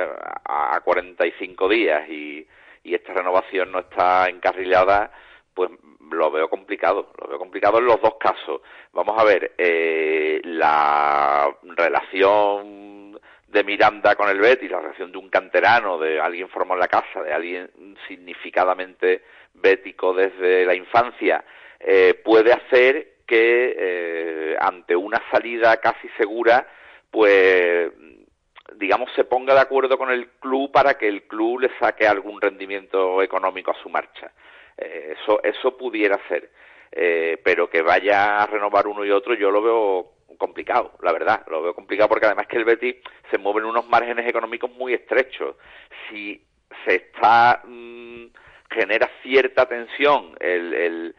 a, 0.44 0.76
a 0.76 0.80
45 0.80 1.68
días 1.68 2.08
y 2.08 2.46
esta 2.84 3.12
renovación 3.12 3.72
no 3.72 3.80
está 3.80 4.28
encarrilada, 4.28 5.10
pues 5.54 5.70
lo 6.10 6.30
veo 6.30 6.48
complicado. 6.48 7.12
Lo 7.20 7.28
veo 7.28 7.38
complicado 7.38 7.78
en 7.78 7.86
los 7.86 8.00
dos 8.00 8.14
casos. 8.18 8.60
Vamos 8.92 9.18
a 9.18 9.24
ver, 9.24 9.52
eh, 9.58 10.40
la 10.44 11.48
relación 11.62 13.18
de 13.46 13.64
Miranda 13.64 14.14
con 14.14 14.28
el 14.28 14.38
Betis, 14.38 14.70
la 14.70 14.80
relación 14.80 15.10
de 15.10 15.18
un 15.18 15.30
canterano, 15.30 15.98
de 15.98 16.20
alguien 16.20 16.48
formado 16.48 16.74
en 16.74 16.80
la 16.80 16.88
casa, 16.88 17.22
de 17.22 17.32
alguien 17.32 17.70
significadamente 18.06 19.22
bético 19.54 20.12
desde 20.12 20.64
la 20.66 20.74
infancia, 20.74 21.44
eh, 21.80 22.14
puede 22.24 22.52
hacer 22.52 23.18
que 23.26 23.74
eh, 23.76 24.56
ante 24.58 24.96
una 24.96 25.22
salida 25.30 25.76
casi 25.78 26.08
segura, 26.16 26.66
pues 27.10 27.90
digamos 28.74 29.10
se 29.14 29.24
ponga 29.24 29.54
de 29.54 29.60
acuerdo 29.60 29.96
con 29.96 30.10
el 30.10 30.28
club 30.40 30.70
para 30.70 30.94
que 30.94 31.08
el 31.08 31.22
club 31.24 31.60
le 31.60 31.70
saque 31.78 32.06
algún 32.06 32.40
rendimiento 32.40 33.22
económico 33.22 33.70
a 33.70 33.82
su 33.82 33.88
marcha. 33.88 34.32
Eh, 34.78 35.16
eso 35.20 35.42
eso 35.42 35.76
pudiera 35.76 36.18
ser, 36.28 36.50
Eh, 36.90 37.38
pero 37.44 37.68
que 37.68 37.82
vaya 37.82 38.42
a 38.42 38.46
renovar 38.46 38.86
uno 38.86 39.04
y 39.04 39.10
otro 39.10 39.34
yo 39.34 39.50
lo 39.50 39.60
veo 39.60 40.12
complicado, 40.38 40.92
la 41.02 41.12
verdad, 41.12 41.44
lo 41.48 41.62
veo 41.62 41.74
complicado 41.74 42.08
porque 42.08 42.26
además 42.26 42.46
que 42.46 42.56
el 42.56 42.64
Betis 42.64 42.96
se 43.30 43.38
mueve 43.38 43.60
en 43.60 43.66
unos 43.66 43.86
márgenes 43.88 44.26
económicos 44.26 44.70
muy 44.70 44.94
estrechos. 44.94 45.56
Si 46.08 46.40
se 46.84 46.94
está 46.94 47.62
mm, 47.64 48.26
genera 48.70 49.10
cierta 49.22 49.66
tensión 49.66 50.34
el, 50.40 51.14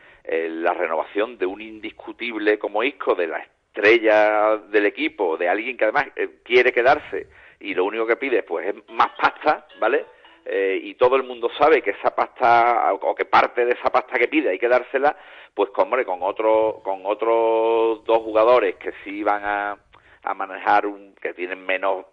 la 0.64 0.74
renovación 0.74 1.38
de 1.38 1.46
un 1.46 1.62
indiscutible 1.62 2.60
como 2.60 2.84
Isco, 2.84 3.16
de 3.16 3.28
la 3.28 3.40
estrella 3.40 4.58
del 4.70 4.86
equipo, 4.86 5.38
de 5.38 5.50
alguien 5.50 5.78
que 5.78 5.86
además 5.86 6.08
eh, 6.16 6.40
quiere 6.44 6.72
quedarse 6.72 7.28
y 7.60 7.74
lo 7.74 7.86
único 7.86 8.06
que 8.08 8.16
pide 8.16 8.44
pues 8.44 8.68
es 8.68 8.76
más 8.90 9.10
pasta, 9.20 9.68
¿vale? 9.80 10.06
Eh, 10.52 10.80
y 10.82 10.96
todo 10.96 11.16
el 11.16 11.22
mundo 11.22 11.48
sabe 11.60 11.84
que 11.84 11.92
esa 11.92 12.16
pasta 12.16 12.92
o 12.94 13.14
que 13.14 13.26
parte 13.26 13.66
de 13.66 13.74
esa 13.74 13.92
pasta 13.92 14.18
que 14.18 14.28
pide 14.28 14.50
hay 14.50 14.58
que 14.58 14.68
dársela, 14.68 15.16
pues 15.54 15.70
con, 15.70 15.84
hombre, 15.86 16.06
con 16.06 16.24
otro, 16.24 16.82
con 16.84 17.06
otros 17.06 18.04
dos 18.04 18.18
jugadores 18.18 18.76
que 18.78 18.92
sí 19.04 19.22
van 19.22 19.46
a, 19.46 19.78
a 20.24 20.34
manejar 20.34 20.88
un, 20.88 21.14
que 21.22 21.36
tienen 21.36 21.64
menos 21.64 22.06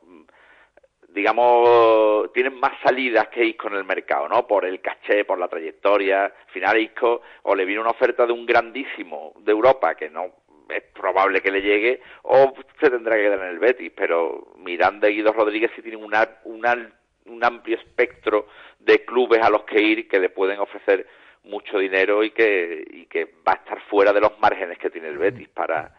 digamos, 1.09 2.30
tienen 2.34 2.61
más 2.61 2.72
salidas 2.82 3.28
que 3.28 3.43
Isco 3.43 3.68
en 3.68 3.76
el 3.76 3.84
mercado, 3.84 4.28
¿no? 4.28 4.47
Por 4.47 4.66
el 4.66 4.82
caché, 4.82 5.24
por 5.24 5.39
la 5.39 5.49
trayectoria. 5.49 6.26
Al 6.26 6.53
final 6.53 6.78
Isco 6.78 7.22
o 7.45 7.55
le 7.55 7.64
viene 7.64 7.80
una 7.80 7.93
oferta 7.93 8.26
de 8.26 8.34
un 8.34 8.45
grandísimo 8.45 9.32
de 9.39 9.51
Europa 9.51 9.95
que 9.95 10.11
no 10.11 10.26
es 10.68 10.82
probable 10.93 11.41
que 11.41 11.51
le 11.51 11.62
llegue 11.62 12.03
o 12.22 12.53
se 12.78 12.91
tendrá 12.91 13.16
que 13.16 13.22
quedar 13.22 13.41
en 13.41 13.47
el 13.47 13.59
Betis, 13.59 13.93
pero 13.97 14.49
Miranda 14.59 15.09
y 15.09 15.14
Guido 15.14 15.32
Rodríguez 15.32 15.70
sí 15.74 15.80
tienen 15.80 16.05
una, 16.05 16.28
un 17.29 17.45
amplio 17.45 17.77
espectro 17.77 18.47
de 18.79 19.05
clubes 19.05 19.43
a 19.43 19.51
los 19.51 19.62
que 19.62 19.81
ir 19.81 20.09
que 20.09 20.20
le 20.20 20.31
pueden 20.31 20.61
ofrecer 20.61 21.07
mucho 21.45 21.79
dinero 21.79 22.24
y 22.24 22.31
que, 22.31 22.85
y 22.91 23.07
que 23.07 23.24
va 23.47 23.53
a 23.53 23.57
estar 23.57 23.81
fuera 23.89 24.12
de 24.12 24.20
los 24.20 24.39
márgenes 24.41 24.79
que 24.79 24.91
tiene 24.91 25.09
el 25.09 25.18
Betis 25.18 25.49
para, 25.49 25.95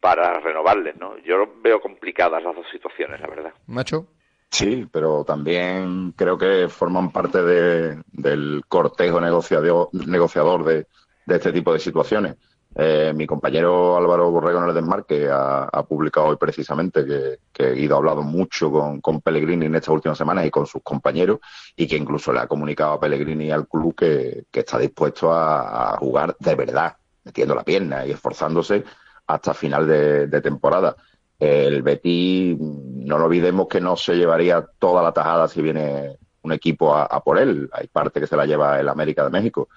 para 0.00 0.40
renovarles, 0.40 0.96
¿no? 0.96 1.18
Yo 1.18 1.54
veo 1.62 1.80
complicadas 1.80 2.42
las 2.42 2.54
dos 2.54 2.66
situaciones, 2.70 3.20
la 3.20 3.26
verdad. 3.26 3.52
Macho. 3.66 4.06
Sí, 4.50 4.86
pero 4.90 5.24
también 5.24 6.12
creo 6.12 6.36
que 6.36 6.68
forman 6.68 7.12
parte 7.12 7.40
de, 7.40 8.02
del 8.12 8.62
cortejo 8.66 9.20
negociador, 9.20 9.88
negociador 9.92 10.64
de, 10.64 10.86
de 11.24 11.36
este 11.36 11.52
tipo 11.52 11.72
de 11.72 11.78
situaciones. 11.78 12.36
Eh, 12.72 13.12
mi 13.16 13.26
compañero 13.26 13.96
Álvaro 13.96 14.30
Borrego 14.30 14.62
en 14.62 14.68
el 14.68 14.74
Desmarque 14.74 15.28
ha, 15.28 15.64
ha 15.64 15.82
publicado 15.84 16.28
hoy 16.28 16.36
precisamente 16.36 17.04
que, 17.04 17.38
que 17.52 17.72
Guido 17.72 17.96
ha 17.96 17.98
hablado 17.98 18.22
mucho 18.22 18.70
con, 18.70 19.20
Pellegrini 19.20 19.66
en 19.66 19.74
estas 19.74 19.92
últimas 19.92 20.16
semanas 20.16 20.46
y 20.46 20.50
con 20.50 20.66
sus 20.66 20.80
compañeros 20.82 21.40
y 21.74 21.88
que 21.88 21.96
incluso 21.96 22.32
le 22.32 22.38
ha 22.38 22.46
comunicado 22.46 22.92
a 22.92 23.00
Pellegrini 23.00 23.46
y 23.46 23.50
al 23.50 23.66
club 23.66 23.94
que, 23.96 24.44
está 24.52 24.78
dispuesto 24.78 25.32
a, 25.32 25.96
jugar 25.98 26.36
de 26.38 26.54
verdad, 26.54 26.96
metiendo 27.24 27.54
la 27.56 27.64
pierna 27.64 28.06
y 28.06 28.12
esforzándose 28.12 28.84
hasta 29.26 29.52
final 29.52 29.86
de, 29.86 30.40
temporada. 30.40 30.94
El 31.38 31.82
Betis, 31.82 32.56
no 32.58 33.18
lo 33.18 33.24
olvidemos 33.24 33.66
que 33.66 33.80
no 33.80 33.96
se 33.96 34.14
llevaría 34.14 34.64
toda 34.78 35.02
la 35.02 35.12
tajada 35.12 35.48
si 35.48 35.60
viene 35.62 36.18
un 36.42 36.52
equipo 36.52 36.94
a 36.94 37.22
por 37.24 37.38
él. 37.38 37.68
Hay 37.72 37.88
parte 37.88 38.20
que 38.20 38.26
se 38.26 38.36
la 38.36 38.46
lleva 38.46 38.78
el 38.78 38.88
América 38.88 39.24
de 39.24 39.30
México 39.30 39.68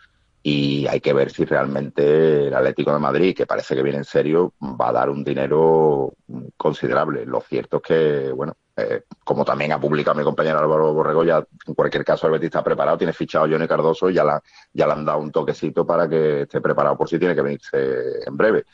y 0.46 0.86
hay 0.88 1.00
que 1.00 1.14
ver 1.14 1.32
si 1.32 1.46
realmente 1.46 2.48
el 2.48 2.54
Atlético 2.54 2.92
de 2.92 3.00
Madrid, 3.00 3.34
que 3.34 3.46
parece 3.46 3.76
que 3.76 3.82
viene 3.82 4.00
en 4.00 4.04
serio, 4.04 4.54
va 4.62 4.90
a 4.90 4.92
dar 4.92 5.10
un 5.10 5.24
dinero 5.24 6.14
considerable. 6.58 7.26
Lo 7.26 7.40
cierto 7.40 7.78
es 7.78 7.84
que, 7.84 8.32
bueno, 8.34 8.58
eh, 8.76 9.04
como 9.24 9.46
también 9.46 9.72
ha 9.72 9.80
publicado 9.80 10.18
mi 10.18 10.24
compañero 10.26 10.60
Álvaro 10.60 10.94
Borrego, 10.94 11.24
ya 11.24 11.38
en 11.66 11.74
cualquier 11.74 12.04
caso 12.04 12.28
el 12.28 12.34
Betis 12.34 12.48
está 12.48 12.62
preparado, 12.62 12.98
tiene 12.98 13.14
fichado 13.14 13.46
a 13.46 13.48
Johnny 13.48 13.68
Cardoso 13.70 14.10
y 14.10 14.16
ya, 14.16 14.26
la, 14.26 14.44
ya 14.74 14.86
le 14.86 14.92
han 14.92 15.06
dado 15.06 15.20
un 15.20 15.32
toquecito 15.32 15.86
para 15.86 16.10
que 16.10 16.42
esté 16.42 16.60
preparado 16.60 16.98
por 16.98 17.08
si 17.08 17.18
tiene 17.18 17.36
que 17.36 17.42
venirse 17.42 18.28
en 18.28 18.36
breve. 18.36 18.66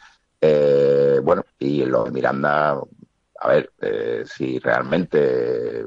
Eh, 0.41 1.19
bueno, 1.21 1.43
y 1.59 1.85
lo 1.85 2.05
de 2.05 2.11
Miranda, 2.11 2.81
a 3.41 3.47
ver, 3.47 3.73
eh, 3.79 4.23
si 4.25 4.57
realmente 4.57 5.85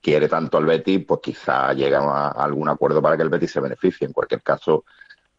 quiere 0.00 0.28
tanto 0.28 0.58
el 0.58 0.66
Betis, 0.66 1.04
pues 1.06 1.20
quizá 1.22 1.72
llega 1.72 1.98
a 2.00 2.30
algún 2.30 2.68
acuerdo 2.68 3.02
para 3.02 3.16
que 3.16 3.22
el 3.22 3.28
Betis 3.28 3.52
se 3.52 3.60
beneficie. 3.60 4.06
En 4.06 4.12
cualquier 4.12 4.42
caso, 4.42 4.84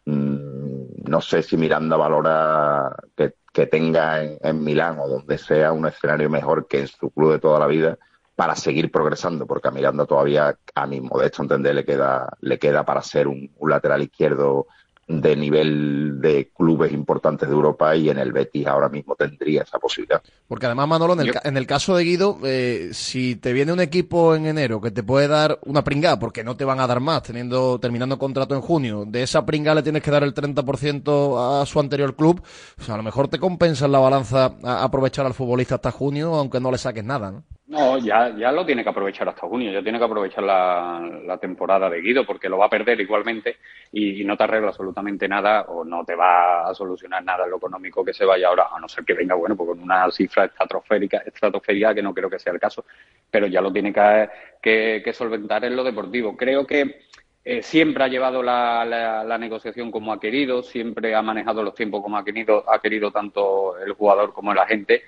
mmm, 0.05 1.09
no 1.09 1.21
sé 1.21 1.43
si 1.43 1.57
Miranda 1.57 1.97
valora 1.97 2.95
que, 3.15 3.33
tenga 3.67 4.23
en, 4.23 4.63
Milán 4.63 4.99
o 4.99 5.07
donde 5.07 5.37
sea 5.37 5.73
un 5.73 5.85
escenario 5.85 6.29
mejor 6.29 6.67
que 6.67 6.79
en 6.79 6.87
su 6.87 7.11
club 7.11 7.33
de 7.33 7.39
toda 7.39 7.59
la 7.59 7.67
vida 7.67 7.97
para 8.35 8.55
seguir 8.55 8.89
progresando, 8.89 9.45
porque 9.45 9.67
a 9.67 9.71
Miranda 9.71 10.05
todavía, 10.05 10.57
a 10.73 10.87
mi 10.87 11.01
modesto 11.01 11.43
entender, 11.43 11.75
le 11.75 11.85
queda, 11.85 12.29
le 12.39 12.57
queda 12.57 12.85
para 12.85 13.01
ser 13.01 13.27
un 13.27 13.51
lateral 13.61 14.01
izquierdo 14.01 14.67
de 15.07 15.35
nivel 15.35 16.21
de 16.21 16.51
clubes 16.55 16.91
importantes 16.93 17.49
de 17.49 17.55
Europa 17.55 17.95
y 17.95 18.09
en 18.09 18.19
el 18.19 18.31
Betis 18.31 18.65
ahora 18.67 18.89
mismo 18.89 19.15
tendría 19.15 19.63
esa 19.63 19.79
posibilidad. 19.79 20.21
Porque 20.47 20.67
además, 20.67 20.87
Manolo, 20.87 21.13
en 21.13 21.21
el, 21.21 21.33
en 21.43 21.57
el 21.57 21.67
caso 21.67 21.95
de 21.95 22.03
Guido, 22.03 22.39
eh, 22.43 22.89
si 22.93 23.35
te 23.35 23.53
viene 23.53 23.73
un 23.73 23.79
equipo 23.79 24.35
en 24.35 24.45
enero 24.45 24.79
que 24.79 24.91
te 24.91 25.03
puede 25.03 25.27
dar 25.27 25.59
una 25.65 25.83
pringada, 25.83 26.19
porque 26.19 26.43
no 26.43 26.55
te 26.55 26.65
van 26.65 26.79
a 26.79 26.87
dar 26.87 26.99
más, 26.99 27.23
teniendo 27.23 27.79
terminando 27.79 28.17
contrato 28.17 28.55
en 28.55 28.61
junio, 28.61 29.05
de 29.05 29.23
esa 29.23 29.45
pringada 29.45 29.75
le 29.75 29.83
tienes 29.83 30.03
que 30.03 30.11
dar 30.11 30.23
el 30.23 30.33
30% 30.33 31.61
a 31.61 31.65
su 31.65 31.79
anterior 31.79 32.15
club, 32.15 32.41
pues 32.75 32.89
a 32.89 32.97
lo 32.97 33.03
mejor 33.03 33.27
te 33.27 33.39
compensa 33.39 33.85
en 33.85 33.91
la 33.91 33.99
balanza 33.99 34.55
a 34.63 34.83
aprovechar 34.83 35.25
al 35.25 35.33
futbolista 35.33 35.75
hasta 35.75 35.91
junio, 35.91 36.35
aunque 36.35 36.59
no 36.59 36.71
le 36.71 36.77
saques 36.77 37.03
nada, 37.03 37.31
¿no? 37.31 37.43
No, 37.71 37.97
ya, 37.97 38.35
ya 38.35 38.51
lo 38.51 38.65
tiene 38.65 38.83
que 38.83 38.89
aprovechar 38.89 39.29
hasta 39.29 39.47
junio, 39.47 39.71
ya 39.71 39.81
tiene 39.81 39.97
que 39.97 40.03
aprovechar 40.03 40.43
la, 40.43 41.37
temporada 41.39 41.89
de 41.89 42.01
Guido 42.01 42.25
porque 42.25 42.49
lo 42.49 42.57
va 42.57 42.65
a 42.65 42.69
perder 42.69 42.99
igualmente 42.99 43.59
y, 43.93 44.25
no 44.25 44.35
te 44.35 44.43
arregla 44.43 44.67
absolutamente 44.67 45.25
nada 45.25 45.61
o 45.69 45.85
no 45.85 46.03
te 46.03 46.13
va 46.13 46.67
a 46.67 46.73
solucionar 46.73 47.23
nada 47.23 47.47
lo 47.47 47.55
económico 47.55 48.03
que 48.03 48.13
se 48.13 48.25
vaya 48.25 48.49
ahora, 48.49 48.67
a 48.75 48.77
no 48.77 48.89
ser 48.89 49.05
que 49.05 49.13
venga, 49.13 49.35
bueno, 49.35 49.55
pues 49.55 49.69
con 49.69 49.79
una 49.79 50.11
cifra 50.11 50.43
estratosférica, 50.45 51.19
estratosférica 51.19 51.95
que 51.95 52.01
no 52.01 52.13
creo 52.13 52.29
que 52.29 52.39
sea 52.39 52.51
el 52.51 52.59
caso, 52.59 52.83
pero 53.31 53.47
ya 53.47 53.61
lo 53.61 53.71
tiene 53.71 53.93
que, 53.93 54.29
que, 54.61 55.01
que 55.01 55.13
solventar 55.13 55.63
en 55.63 55.77
lo 55.77 55.85
deportivo. 55.85 56.35
Creo 56.35 56.67
que 56.67 57.03
eh, 57.45 57.61
siempre 57.61 58.03
ha 58.03 58.09
llevado 58.09 58.43
la, 58.43 58.83
la, 58.83 59.23
la, 59.23 59.37
negociación 59.37 59.91
como 59.91 60.11
ha 60.11 60.19
querido, 60.19 60.61
siempre 60.61 61.15
ha 61.15 61.21
manejado 61.21 61.63
los 61.63 61.73
tiempos 61.73 62.03
como 62.03 62.17
ha 62.17 62.25
querido, 62.25 62.69
ha 62.69 62.79
querido 62.79 63.11
tanto 63.11 63.77
el 63.77 63.93
jugador 63.93 64.33
como 64.33 64.53
la 64.53 64.67
gente 64.67 65.03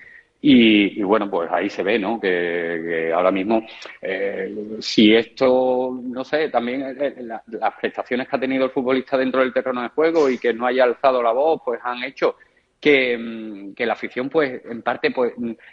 y, 0.46 1.02
bueno, 1.02 1.30
pues 1.30 1.50
ahí 1.50 1.70
se 1.70 1.82
ve, 1.82 1.98
¿no? 1.98 2.20
Que, 2.20 3.10
ahora 3.14 3.30
mismo, 3.30 3.66
eh, 4.02 4.76
si 4.78 5.14
esto, 5.14 5.98
no 6.02 6.22
sé, 6.22 6.50
también 6.50 6.82
eh, 7.00 7.14
la, 7.20 7.42
las 7.46 7.72
prestaciones 7.80 8.28
que 8.28 8.36
ha 8.36 8.40
tenido 8.40 8.66
el 8.66 8.70
futbolista 8.70 9.16
dentro 9.16 9.40
del 9.40 9.54
terreno 9.54 9.80
de 9.80 9.88
juego 9.88 10.28
y 10.28 10.36
que 10.36 10.52
no 10.52 10.66
haya 10.66 10.84
alzado 10.84 11.22
la 11.22 11.32
voz, 11.32 11.62
pues 11.64 11.80
han 11.82 12.04
hecho 12.04 12.36
que, 12.78 13.16
mm, 13.16 13.72
que, 13.72 13.86
la 13.86 13.94
afición, 13.94 14.28
pues, 14.28 14.60
en 14.66 14.82
parte, 14.82 15.12
pues, 15.12 15.32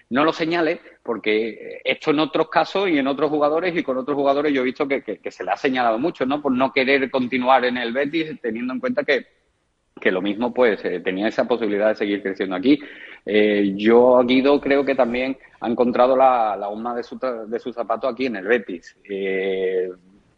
no 0.09 0.23
lo 0.23 0.31
señale, 0.31 0.79
porque 1.03 1.81
esto 1.83 2.11
en 2.11 2.19
otros 2.19 2.47
casos 2.47 2.87
y 2.89 2.97
en 2.97 3.07
otros 3.07 3.29
jugadores 3.29 3.75
y 3.75 3.83
con 3.83 3.97
otros 3.97 4.15
jugadores 4.15 4.53
yo 4.53 4.61
he 4.61 4.65
visto 4.65 4.87
que, 4.87 5.03
que, 5.03 5.17
que 5.17 5.31
se 5.31 5.43
le 5.43 5.51
ha 5.51 5.57
señalado 5.57 5.99
mucho, 5.99 6.25
¿no? 6.25 6.41
Por 6.41 6.53
no 6.53 6.71
querer 6.71 7.11
continuar 7.11 7.65
en 7.65 7.75
el 7.75 7.91
Betis, 7.91 8.39
teniendo 8.39 8.73
en 8.73 8.79
cuenta 8.79 9.03
que 9.03 9.25
que 10.01 10.11
lo 10.11 10.21
mismo 10.21 10.53
pues 10.53 10.83
eh, 10.83 10.99
tenía 10.99 11.27
esa 11.27 11.47
posibilidad 11.47 11.89
de 11.89 11.95
seguir 11.95 12.21
creciendo 12.21 12.55
aquí. 12.55 12.79
Eh, 13.25 13.73
yo 13.75 14.21
Guido 14.25 14.59
creo 14.59 14.83
que 14.83 14.95
también 14.95 15.37
ha 15.59 15.69
encontrado 15.69 16.15
la, 16.15 16.55
la 16.57 16.93
de 16.95 17.03
su, 17.03 17.19
de 17.19 17.59
su 17.59 17.71
zapato 17.71 18.07
aquí 18.07 18.25
en 18.25 18.37
el 18.37 18.47
Betis. 18.47 18.95
Eh, 19.09 19.89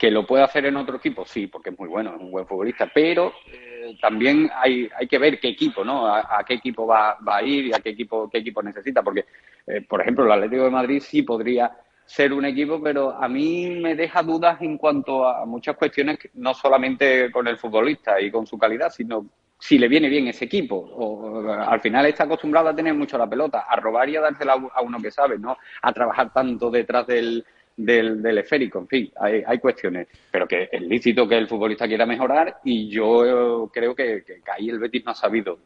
que 0.03 0.11
lo 0.11 0.27
puede 0.27 0.43
hacer 0.43 0.65
en 0.65 0.75
otro 0.75 0.97
equipo, 0.97 1.25
sí, 1.25 1.47
porque 1.47 1.69
es 1.69 1.79
muy 1.79 1.87
bueno, 1.87 2.13
es 2.13 2.21
un 2.21 2.29
buen 2.29 2.45
futbolista, 2.45 2.91
pero 2.93 3.31
eh, 3.49 3.95
también 4.01 4.49
hay, 4.53 4.89
que 5.09 5.17
ver 5.17 5.39
qué 5.39 5.47
equipo, 5.47 5.85
¿no? 5.85 6.05
A, 6.05 6.43
qué 6.45 6.55
equipo 6.55 6.85
va, 6.85 7.17
va, 7.25 7.37
a 7.37 7.41
ir 7.41 7.67
y 7.67 7.73
a 7.73 7.79
qué 7.79 7.91
equipo, 7.91 8.29
qué 8.29 8.39
equipo 8.39 8.61
necesita, 8.61 9.01
porque, 9.01 9.23
eh, 9.65 9.79
por 9.87 10.01
ejemplo, 10.01 10.25
el 10.25 10.31
Atlético 10.33 10.65
de 10.65 10.71
Madrid 10.71 11.01
sí 11.01 11.21
podría 11.21 11.71
ser 12.05 12.33
un 12.33 12.43
equipo, 12.43 12.81
pero 12.83 13.11
a 13.11 13.29
mí 13.29 13.79
me 13.81 13.95
deja 13.95 14.21
dudas 14.23 14.61
en 14.61 14.77
cuanto 14.77 15.25
a 15.25 15.45
muchas 15.45 15.77
cuestiones, 15.77 16.17
no 16.33 16.53
solamente 16.53 17.31
con 17.31 17.47
el 17.47 17.57
futbolista 17.57 18.19
y 18.19 18.29
con 18.29 18.45
su 18.45 18.57
calidad, 18.57 18.89
sino 18.89 19.25
si 19.63 19.77
le 19.77 19.87
viene 19.87 20.09
bien 20.09 20.27
ese 20.27 20.43
equipo. 20.43 20.75
O, 20.75 21.49
al 21.49 21.79
final 21.79 22.05
está 22.05 22.25
acostumbrado 22.25 22.67
a 22.67 22.75
tener 22.75 22.93
mucho 22.93 23.17
la 23.17 23.29
pelota, 23.29 23.61
a 23.61 23.77
robar 23.77 24.09
y 24.09 24.17
a 24.17 24.21
dársela 24.21 24.61
a 24.73 24.81
uno 24.81 25.01
que 25.01 25.09
sabe, 25.09 25.39
¿no? 25.39 25.57
A 25.81 25.93
trabajar 25.93 26.33
tanto 26.33 26.69
detrás 26.69 27.07
del, 27.07 27.45
del, 27.77 28.21
del 28.21 28.39
esférico. 28.39 28.79
En 28.79 28.89
fin, 28.89 29.11
hay, 29.21 29.41
hay, 29.47 29.59
cuestiones. 29.59 30.09
Pero 30.29 30.49
que 30.49 30.67
es 30.69 30.81
lícito 30.81 31.29
que 31.29 31.37
el 31.37 31.47
futbolista 31.47 31.87
quiera 31.87 32.05
mejorar 32.05 32.57
y 32.65 32.89
yo 32.89 33.69
creo 33.73 33.95
que, 33.95 34.25
que, 34.25 34.41
ahí 34.51 34.67
el 34.69 34.79
Betis 34.79 35.05
no 35.05 35.11
ha 35.11 35.15
sabido 35.15 35.59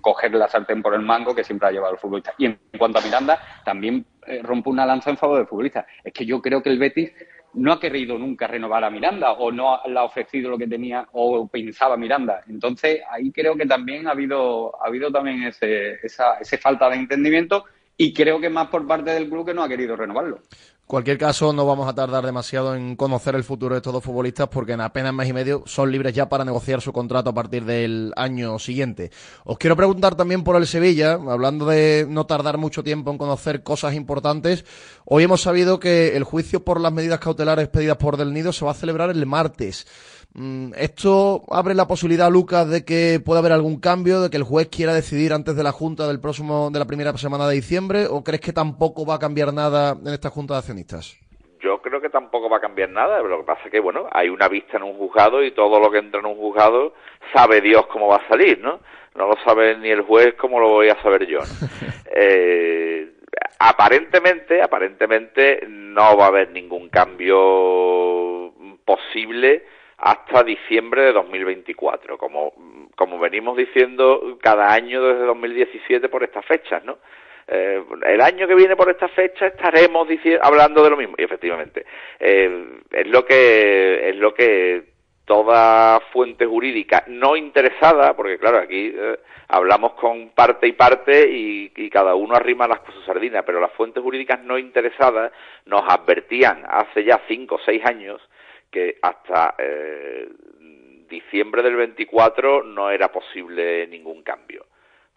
coger 0.00 0.32
la 0.34 0.46
sartén 0.46 0.80
por 0.80 0.94
el 0.94 1.02
mango 1.02 1.34
que 1.34 1.42
siempre 1.42 1.66
ha 1.66 1.72
llevado 1.72 1.94
el 1.94 1.98
futbolista. 1.98 2.34
Y 2.38 2.46
en 2.46 2.60
cuanto 2.78 3.00
a 3.00 3.02
Miranda, 3.02 3.40
también 3.64 4.06
eh, 4.28 4.42
rompe 4.44 4.70
una 4.70 4.86
lanza 4.86 5.10
en 5.10 5.16
favor 5.16 5.38
del 5.38 5.48
futbolista. 5.48 5.84
Es 6.04 6.12
que 6.12 6.24
yo 6.24 6.40
creo 6.40 6.62
que 6.62 6.70
el 6.70 6.78
Betis 6.78 7.10
no 7.54 7.72
ha 7.72 7.80
querido 7.80 8.18
nunca 8.18 8.46
renovar 8.46 8.84
a 8.84 8.90
Miranda 8.90 9.32
o 9.32 9.50
no 9.50 9.80
le 9.86 9.98
ha 9.98 10.04
ofrecido 10.04 10.50
lo 10.50 10.58
que 10.58 10.66
tenía 10.66 11.06
o 11.12 11.46
pensaba 11.48 11.96
Miranda. 11.96 12.42
Entonces 12.48 13.00
ahí 13.10 13.30
creo 13.30 13.56
que 13.56 13.66
también 13.66 14.06
ha 14.06 14.12
habido, 14.12 14.72
ha 14.82 14.88
habido 14.88 15.10
también 15.10 15.44
ese, 15.44 15.94
esa, 16.02 16.38
ese 16.38 16.58
falta 16.58 16.88
de 16.90 16.96
entendimiento 16.96 17.64
y 17.96 18.12
creo 18.12 18.40
que 18.40 18.50
más 18.50 18.68
por 18.68 18.86
parte 18.86 19.10
del 19.10 19.28
club 19.28 19.46
que 19.46 19.54
no 19.54 19.62
ha 19.62 19.68
querido 19.68 19.96
renovarlo 19.96 20.40
cualquier 20.86 21.18
caso, 21.18 21.52
no 21.52 21.66
vamos 21.66 21.88
a 21.88 21.94
tardar 21.94 22.24
demasiado 22.24 22.74
en 22.74 22.96
conocer 22.96 23.34
el 23.34 23.44
futuro 23.44 23.74
de 23.74 23.78
estos 23.78 23.92
dos 23.92 24.04
futbolistas 24.04 24.48
porque 24.48 24.72
en 24.72 24.80
apenas 24.80 25.14
mes 25.14 25.28
y 25.28 25.32
medio 25.32 25.62
son 25.66 25.90
libres 25.90 26.14
ya 26.14 26.28
para 26.28 26.44
negociar 26.44 26.80
su 26.80 26.92
contrato 26.92 27.30
a 27.30 27.34
partir 27.34 27.64
del 27.64 28.12
año 28.16 28.58
siguiente. 28.58 29.10
Os 29.44 29.58
quiero 29.58 29.76
preguntar 29.76 30.14
también 30.14 30.44
por 30.44 30.56
el 30.56 30.66
Sevilla, 30.66 31.14
hablando 31.14 31.66
de 31.66 32.06
no 32.08 32.26
tardar 32.26 32.58
mucho 32.58 32.82
tiempo 32.82 33.10
en 33.10 33.18
conocer 33.18 33.62
cosas 33.62 33.94
importantes. 33.94 34.64
Hoy 35.04 35.24
hemos 35.24 35.42
sabido 35.42 35.78
que 35.80 36.16
el 36.16 36.24
juicio 36.24 36.64
por 36.64 36.80
las 36.80 36.92
medidas 36.92 37.20
cautelares 37.20 37.68
pedidas 37.68 37.96
por 37.96 38.16
Del 38.16 38.32
Nido 38.32 38.52
se 38.52 38.64
va 38.64 38.72
a 38.72 38.74
celebrar 38.74 39.10
el 39.10 39.26
martes. 39.26 39.86
Mm, 40.36 40.72
¿Esto 40.76 41.42
abre 41.48 41.74
la 41.74 41.86
posibilidad, 41.86 42.28
Lucas, 42.28 42.68
de 42.68 42.84
que 42.84 43.20
pueda 43.24 43.38
haber 43.38 43.52
algún 43.52 43.80
cambio, 43.80 44.20
de 44.20 44.30
que 44.30 44.36
el 44.36 44.42
juez 44.42 44.68
quiera 44.68 44.92
decidir 44.92 45.32
antes 45.32 45.54
de 45.54 45.62
la 45.62 45.70
Junta 45.70 46.08
del 46.08 46.20
próximo, 46.20 46.70
de 46.72 46.78
la 46.80 46.86
primera 46.86 47.12
semana 47.12 47.46
de 47.46 47.54
diciembre, 47.54 48.06
o 48.10 48.24
crees 48.24 48.40
que 48.40 48.52
tampoco 48.52 49.06
va 49.06 49.14
a 49.14 49.18
cambiar 49.20 49.54
nada 49.54 49.92
en 49.92 50.12
esta 50.12 50.30
Junta 50.30 50.54
de 50.54 50.58
Accionistas? 50.58 51.16
Yo 51.60 51.80
creo 51.80 52.00
que 52.00 52.10
tampoco 52.10 52.50
va 52.50 52.56
a 52.56 52.60
cambiar 52.60 52.90
nada, 52.90 53.16
pero 53.18 53.28
lo 53.28 53.38
que 53.38 53.46
pasa 53.46 53.62
es 53.66 53.70
que, 53.70 53.78
bueno, 53.78 54.08
hay 54.10 54.28
una 54.28 54.48
vista 54.48 54.76
en 54.76 54.82
un 54.82 54.98
juzgado 54.98 55.42
y 55.42 55.52
todo 55.52 55.78
lo 55.78 55.88
que 55.90 55.98
entra 55.98 56.18
en 56.18 56.26
un 56.26 56.36
juzgado 56.36 56.94
sabe 57.32 57.60
Dios 57.60 57.86
cómo 57.86 58.08
va 58.08 58.16
a 58.16 58.28
salir, 58.28 58.58
¿no? 58.58 58.80
No 59.14 59.28
lo 59.28 59.36
sabe 59.44 59.78
ni 59.78 59.90
el 59.90 60.02
juez 60.02 60.34
como 60.34 60.58
lo 60.58 60.68
voy 60.68 60.88
a 60.88 61.00
saber 61.00 61.26
yo. 61.26 61.38
eh, 62.16 63.08
aparentemente, 63.60 64.60
aparentemente 64.60 65.64
no 65.68 66.16
va 66.16 66.24
a 66.24 66.28
haber 66.28 66.50
ningún 66.50 66.88
cambio 66.88 68.52
posible 68.84 69.62
hasta 70.04 70.42
diciembre 70.42 71.02
de 71.02 71.12
2024. 71.12 72.18
Como 72.18 72.52
como 72.94 73.18
venimos 73.18 73.56
diciendo 73.56 74.38
cada 74.40 74.72
año 74.72 75.02
desde 75.02 75.24
2017 75.24 76.08
por 76.08 76.22
estas 76.22 76.44
fechas, 76.44 76.84
¿no? 76.84 76.98
Eh, 77.48 77.82
el 78.06 78.20
año 78.20 78.46
que 78.46 78.54
viene 78.54 78.76
por 78.76 78.90
esta 78.90 79.08
fecha 79.08 79.48
estaremos 79.48 80.08
hablando 80.40 80.82
de 80.82 80.90
lo 80.90 80.96
mismo 80.96 81.14
y 81.18 81.24
efectivamente 81.24 81.84
eh, 82.18 82.80
es 82.90 83.06
lo 83.06 83.26
que 83.26 84.08
es 84.08 84.16
lo 84.16 84.32
que 84.32 84.82
toda 85.26 86.00
fuente 86.10 86.46
jurídica 86.46 87.04
no 87.08 87.36
interesada 87.36 88.16
porque 88.16 88.38
claro 88.38 88.60
aquí 88.60 88.94
eh, 88.96 89.18
hablamos 89.48 89.92
con 89.92 90.30
parte 90.30 90.66
y 90.66 90.72
parte 90.72 91.28
y, 91.30 91.68
cada 91.90 92.14
uno 92.14 92.34
arrima 92.34 92.66
las 92.66 92.80
cosas 92.80 93.04
sardinas 93.04 93.44
pero 93.44 93.60
las 93.60 93.72
fuentes 93.72 94.02
jurídicas 94.02 94.40
no 94.42 94.58
interesadas 94.58 95.30
nos 95.66 95.82
advertían 95.86 96.64
hace 96.66 97.04
ya 97.04 97.20
cinco 97.28 97.56
o 97.56 97.60
seis 97.64 97.84
años 97.84 98.22
que 98.74 98.98
hasta 99.00 99.54
diciembre 101.08 101.62
del 101.62 101.76
24 101.76 102.64
no 102.64 102.90
era 102.90 103.12
posible 103.12 103.86
ningún 103.86 104.22
cambio 104.22 104.66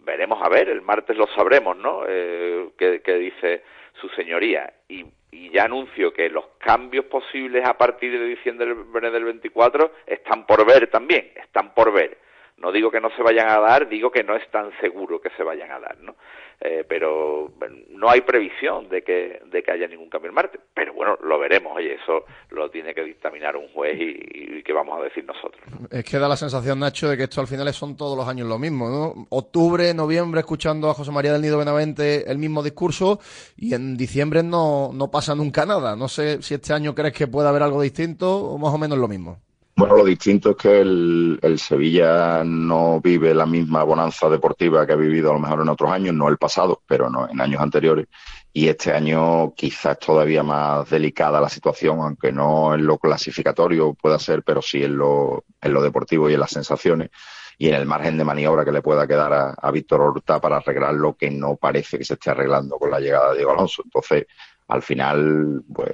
veremos 0.08 0.42
a 0.42 0.48
ver, 0.48 0.70
el 0.70 0.82
martes 0.82 1.18
lo 1.18 1.28
sabremos, 1.28 1.78
¿no? 1.78 2.04
Eh, 2.08 2.70
¿qué, 2.78 3.14
dice 3.18 3.64
su 4.00 4.08
señoría? 4.10 4.74
Y, 4.88 5.06
ya 5.52 5.66
anuncio 5.66 6.14
que 6.14 6.30
los 6.30 6.46
cambios 6.58 7.06
posibles 7.06 7.64
a 7.66 7.78
partir 7.78 8.12
de 8.12 8.26
diciembre 8.26 9.12
del 9.12 9.24
24 9.26 9.92
están 10.06 10.46
por 10.46 10.66
ver 10.66 10.90
también, 10.90 11.32
están 11.36 11.74
por 11.74 11.92
ver. 11.92 12.18
No 12.58 12.72
digo 12.72 12.90
que 12.90 13.02
no 13.02 13.10
se 13.12 13.22
vayan 13.22 13.50
a 13.50 13.60
dar, 13.60 13.88
digo 13.88 14.10
que 14.10 14.24
no 14.24 14.36
es 14.36 14.50
tan 14.50 14.72
seguro 14.80 15.22
que 15.22 15.30
se 15.32 15.44
vayan 15.44 15.72
a 15.72 15.80
dar, 15.80 15.98
¿no? 16.00 16.16
Eh, 16.60 16.84
pero 16.90 17.52
no 17.90 18.10
hay 18.10 18.22
previsión 18.22 18.90
de 18.90 19.04
que, 19.04 19.42
de 19.46 19.62
que 19.62 19.72
haya 19.72 19.88
ningún 19.88 20.10
cambio 20.10 20.30
en 20.30 20.36
Marte. 20.36 20.60
Pero 20.74 20.94
bueno, 20.94 21.16
lo 21.22 21.38
veremos, 21.38 21.74
oye, 21.76 21.94
eso 21.94 22.26
lo 22.50 22.72
tiene 22.72 22.96
que 22.96 23.04
dictaminar 23.04 23.56
un 23.56 23.68
juez 23.70 23.96
y, 24.00 24.58
y 24.58 24.64
qué 24.64 24.74
vamos 24.74 25.00
a 25.00 25.04
decir 25.04 25.24
nosotros. 25.24 25.62
Es 25.92 26.04
que 26.04 26.18
da 26.18 26.28
la 26.28 26.36
sensación, 26.36 26.80
Nacho, 26.80 27.10
de 27.10 27.18
que 27.18 27.24
esto 27.24 27.42
al 27.42 27.48
final 27.48 27.72
son 27.74 27.96
todos 27.96 28.18
los 28.18 28.28
años 28.28 28.48
lo 28.48 28.58
mismo, 28.58 28.90
¿no? 28.90 29.28
Octubre, 29.30 29.94
noviembre, 29.94 30.40
escuchando 30.40 30.90
a 30.90 30.94
José 30.94 31.12
María 31.12 31.34
del 31.34 31.42
Nido 31.42 31.60
Benavente 31.60 32.30
el 32.30 32.40
mismo 32.40 32.64
discurso 32.64 33.20
y 33.56 33.74
en 33.74 33.96
diciembre 33.96 34.42
no, 34.42 34.92
no 34.94 35.12
pasa 35.12 35.36
nunca 35.36 35.66
nada. 35.66 35.96
No 35.96 36.08
sé 36.08 36.42
si 36.42 36.56
este 36.56 36.74
año 36.74 36.96
crees 36.96 37.14
que 37.14 37.28
puede 37.28 37.50
haber 37.50 37.62
algo 37.62 37.82
distinto 37.82 38.36
o 38.36 38.58
más 38.58 38.74
o 38.74 38.78
menos 38.78 38.98
lo 38.98 39.08
mismo. 39.08 39.42
Bueno, 39.78 39.96
lo 39.96 40.06
distinto 40.06 40.50
es 40.52 40.56
que 40.56 40.82
el, 40.82 41.60
Sevilla 41.60 42.44
no 42.44 43.00
vive 43.00 43.36
la 43.36 43.46
misma 43.46 43.84
bonanza 43.84 44.28
deportiva 44.28 44.88
que 44.88 44.94
ha 44.94 44.96
vivido 44.96 45.30
a 45.30 45.34
lo 45.34 45.40
mejor 45.40 45.62
en 45.62 45.70
otros 45.70 45.92
años, 45.92 46.16
no 46.16 46.30
el 46.30 46.40
pasado, 46.40 46.82
pero 46.88 47.12
no 47.12 47.30
en 47.30 47.40
años 47.40 47.62
anteriores. 47.62 48.08
Y 48.52 48.70
este 48.70 48.92
año 48.92 49.54
quizás 49.54 50.00
todavía 50.00 50.42
más 50.42 50.90
delicada 50.90 51.40
la 51.40 51.48
situación, 51.48 52.00
aunque 52.00 52.32
no 52.32 52.74
en 52.74 52.88
lo 52.88 52.98
clasificatorio 52.98 53.94
pueda 53.94 54.18
ser, 54.18 54.42
pero 54.42 54.64
sí 54.64 54.84
en 54.84 54.98
lo, 54.98 55.46
en 55.62 55.72
lo 55.72 55.84
deportivo 55.84 56.28
y 56.28 56.34
en 56.34 56.40
las 56.40 56.52
sensaciones 56.52 57.12
y 57.60 57.70
en 57.70 57.76
el 57.76 57.86
margen 57.86 58.18
de 58.18 58.24
maniobra 58.24 58.66
que 58.66 58.72
le 58.72 58.82
pueda 58.82 59.06
quedar 59.06 59.32
a, 59.32 59.52
a 59.52 59.70
Víctor 59.70 60.02
Horta 60.02 60.42
para 60.42 60.58
arreglar 60.58 60.96
lo 60.96 61.16
que 61.16 61.30
no 61.30 61.56
parece 61.56 62.00
que 62.00 62.04
se 62.04 62.16
esté 62.16 62.32
arreglando 62.32 62.80
con 62.80 62.90
la 62.90 63.00
llegada 63.00 63.30
de 63.30 63.38
Diego 63.38 63.52
Alonso. 63.52 63.84
Entonces, 63.86 64.26
al 64.70 64.82
final, 64.82 65.64
pues, 65.72 65.92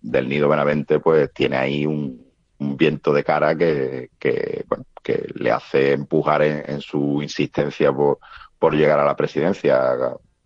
del 0.00 0.28
Nido 0.28 0.48
Benavente, 0.48 1.00
pues 1.00 1.32
tiene 1.32 1.56
ahí 1.56 1.86
un, 1.86 2.25
un 2.58 2.76
viento 2.76 3.12
de 3.12 3.24
cara 3.24 3.56
que, 3.56 4.10
que, 4.18 4.64
bueno, 4.68 4.84
que 5.02 5.28
le 5.34 5.50
hace 5.50 5.92
empujar 5.92 6.42
en, 6.42 6.80
su 6.80 7.22
insistencia 7.22 7.92
por, 7.92 8.18
por, 8.58 8.74
llegar 8.74 8.98
a 8.98 9.04
la 9.04 9.16
presidencia. 9.16 9.94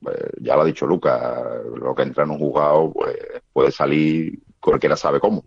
Eh, 0.07 0.31
ya 0.41 0.57
lo 0.57 0.63
ha 0.63 0.65
dicho 0.67 0.87
Luca, 0.87 1.43
lo 1.77 1.95
que 1.95 2.03
entra 2.03 2.25
en 2.25 2.31
un 2.31 2.39
juzgado 2.39 2.93
pues, 2.93 3.17
puede 3.53 3.71
salir 3.71 4.39
cualquiera 4.61 4.97
sabe 4.97 5.21
cómo, 5.21 5.45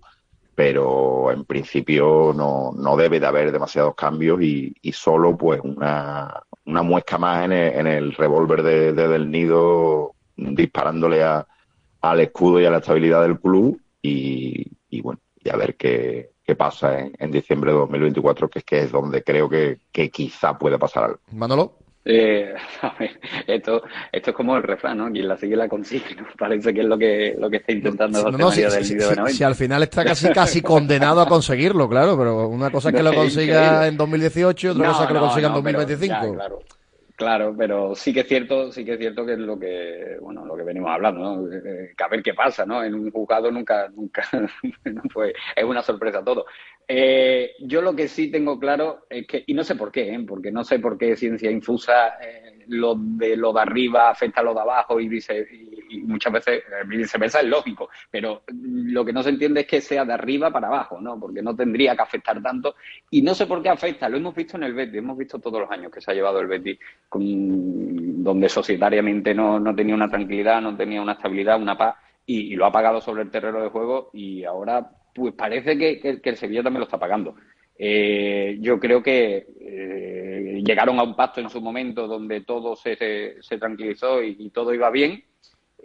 pero 0.55 1.32
en 1.32 1.45
principio 1.45 2.34
no, 2.36 2.72
no 2.76 2.97
debe 2.97 3.20
de 3.20 3.28
haber 3.28 3.51
demasiados 3.51 3.95
cambios 3.95 4.41
y, 4.41 4.76
y 4.82 4.91
solo 4.91 5.38
pues 5.38 5.61
una, 5.64 6.43
una 6.66 6.82
muesca 6.82 7.18
más 7.18 7.45
en 7.45 7.51
el, 7.51 7.74
en 7.74 7.88
el 7.88 8.14
revólver 8.14 8.64
de, 8.64 8.93
del 8.93 9.30
nido 9.30 10.16
disparándole 10.36 11.24
a, 11.24 11.47
al 12.01 12.20
escudo 12.20 12.59
y 12.59 12.66
a 12.66 12.72
la 12.72 12.80
estabilidad 12.80 13.22
del 13.22 13.39
club 13.39 13.80
y, 14.01 14.72
y 14.89 15.01
bueno, 15.01 15.22
y 15.43 15.49
a 15.49 15.55
ver 15.55 15.76
qué, 15.76 16.32
qué 16.45 16.55
pasa 16.55 16.99
en, 16.99 17.31
diciembre 17.31 17.71
de 17.71 17.77
2024, 17.77 18.49
que 18.49 18.59
es 18.59 18.65
que 18.65 18.79
es 18.81 18.91
donde 18.91 19.23
creo 19.23 19.49
que, 19.49 19.77
quizá 20.11 20.57
puede 20.57 20.77
pasar 20.77 21.05
algo. 21.05 21.19
Manolo. 21.31 21.77
Eh, 22.05 22.53
esto, 23.47 23.81
esto 24.11 24.29
es 24.31 24.35
como 24.35 24.57
el 24.57 24.63
refrán, 24.63 24.97
¿no? 24.97 25.09
Quien 25.09 25.25
la 25.25 25.37
sigue 25.37 25.55
la 25.55 25.69
consigue, 25.69 26.15
¿no? 26.15 26.25
Parece 26.37 26.73
que 26.73 26.81
es 26.81 26.85
lo 26.85 26.97
que, 26.97 27.35
lo 27.39 27.49
que 27.49 27.57
está 27.57 27.71
intentando 27.71 28.29
no, 28.29 28.51
si, 28.51 28.61
si, 29.29 29.43
al 29.43 29.55
final 29.55 29.83
está 29.83 30.03
casi 30.03 30.29
casi 30.29 30.61
condenado 30.61 31.21
a 31.21 31.27
conseguirlo, 31.27 31.87
claro, 31.87 32.17
pero 32.17 32.47
una 32.49 32.69
cosa 32.69 32.89
es 32.89 32.95
que 32.95 33.03
lo 33.03 33.13
consiga 33.13 33.87
en 33.87 33.95
2018 33.95 34.67
y 34.67 34.69
otra 34.71 34.87
cosa 34.87 35.03
es 35.03 35.07
que 35.07 35.13
lo 35.13 35.19
consiga 35.21 35.47
en 35.47 35.53
2025. 35.53 36.33
claro. 36.33 36.59
Claro, 37.16 37.55
pero 37.55 37.93
sí 37.93 38.11
que 38.11 38.22
es 38.22 38.28
cierto, 38.28 38.72
sí 38.72 38.84
que 38.84 38.93
es 38.93 38.99
cierto 38.99 39.24
que 39.24 39.34
es 39.34 39.39
lo 39.39 39.59
que, 39.59 40.18
bueno, 40.20 40.45
lo 40.45 40.55
que 40.57 40.64
venimos 40.64 40.89
hablando, 40.89 41.22
¿no? 41.22 41.49
Que 41.49 42.03
a 42.03 42.07
ver 42.07 42.24
qué 42.24 42.34
pasa, 42.34 42.66
¿no? 42.66 42.84
En 42.84 42.95
un 42.95 43.11
juzgado 43.11 43.51
nunca, 43.51 43.88
nunca, 43.89 44.24
fue, 45.14 45.32
es 45.55 45.64
una 45.64 45.84
sorpresa 45.84 46.24
todo. 46.24 46.45
Eh, 46.88 47.51
yo 47.61 47.82
lo 47.84 47.95
que 47.95 48.07
sí 48.07 48.32
tengo 48.32 48.59
claro 48.59 49.05
es 49.09 49.28
que, 49.28 49.43
y 49.45 49.53
no 49.53 49.64
sé 49.64 49.76
por 49.76 49.91
qué, 49.91 50.11
¿eh? 50.14 50.26
porque 50.28 50.51
no 50.51 50.64
sé 50.64 50.80
por 50.80 50.97
qué 50.97 51.16
ciencia 51.16 51.51
infusa 51.51 52.18
eh, 52.20 52.66
lo 52.68 52.95
de 52.97 53.38
lo 53.38 53.53
de 53.53 53.61
arriba 53.61 54.09
afecta 54.09 54.41
a 54.41 54.43
lo 54.43 54.53
de 54.53 54.61
abajo 54.61 54.99
y, 54.99 55.07
dice, 55.07 55.47
y, 55.51 55.72
muchas 56.01 56.33
veces 56.33 56.63
viceversa 56.87 57.41
es 57.41 57.47
lógico, 57.47 57.89
pero 58.09 58.43
lo 58.51 59.05
que 59.05 59.13
no 59.13 59.23
se 59.23 59.29
entiende 59.29 59.61
es 59.61 59.67
que 59.67 59.81
sea 59.81 60.05
de 60.05 60.13
arriba 60.13 60.51
para 60.51 60.67
abajo, 60.67 60.99
¿no? 60.99 61.19
Porque 61.19 61.41
no 61.41 61.55
tendría 61.55 61.95
que 61.95 62.01
afectar 62.01 62.41
tanto 62.41 62.75
y 63.11 63.21
no 63.21 63.33
sé 63.33 63.45
por 63.45 63.61
qué 63.61 63.69
afecta, 63.69 64.09
lo 64.09 64.17
hemos 64.17 64.35
visto 64.35 64.57
en 64.57 64.63
el 64.63 64.73
Betis, 64.73 64.95
hemos 64.95 65.17
visto 65.17 65.39
todos 65.39 65.61
los 65.61 65.71
años 65.71 65.91
que 65.91 66.01
se 66.01 66.11
ha 66.11 66.13
llevado 66.13 66.39
el 66.39 66.47
Betis 66.47 66.79
donde 67.11 68.49
societariamente 68.49 69.33
no, 69.33 69.59
no 69.59 69.75
tenía 69.75 69.95
una 69.95 70.09
tranquilidad, 70.09 70.61
no 70.61 70.75
tenía 70.75 71.01
una 71.01 71.13
estabilidad, 71.13 71.61
una 71.61 71.77
paz 71.77 71.95
y, 72.25 72.55
lo 72.55 72.65
ha 72.65 72.71
pagado 72.71 73.01
sobre 73.01 73.23
el 73.23 73.31
terreno 73.31 73.61
de 73.61 73.69
juego 73.69 74.09
y 74.13 74.43
ahora 74.43 74.89
pues 75.13 75.33
parece 75.33 75.77
que, 75.77 76.19
el 76.23 76.37
Sevilla 76.37 76.63
también 76.63 76.79
lo 76.79 76.85
está 76.85 76.99
pagando. 76.99 77.35
Eh, 77.77 78.57
yo 78.61 78.79
creo 78.79 79.01
que 79.01 79.47
eh, 79.59 80.61
llegaron 80.65 80.99
a 80.99 81.03
un 81.03 81.15
pacto 81.15 81.41
en 81.41 81.49
su 81.49 81.61
momento 81.61 82.07
donde 82.07 82.41
todo 82.41 82.75
se, 82.75 83.41
se, 83.41 83.57
tranquilizó 83.57 84.23
y, 84.23 84.49
todo 84.49 84.73
iba 84.73 84.89
bien. 84.89 85.23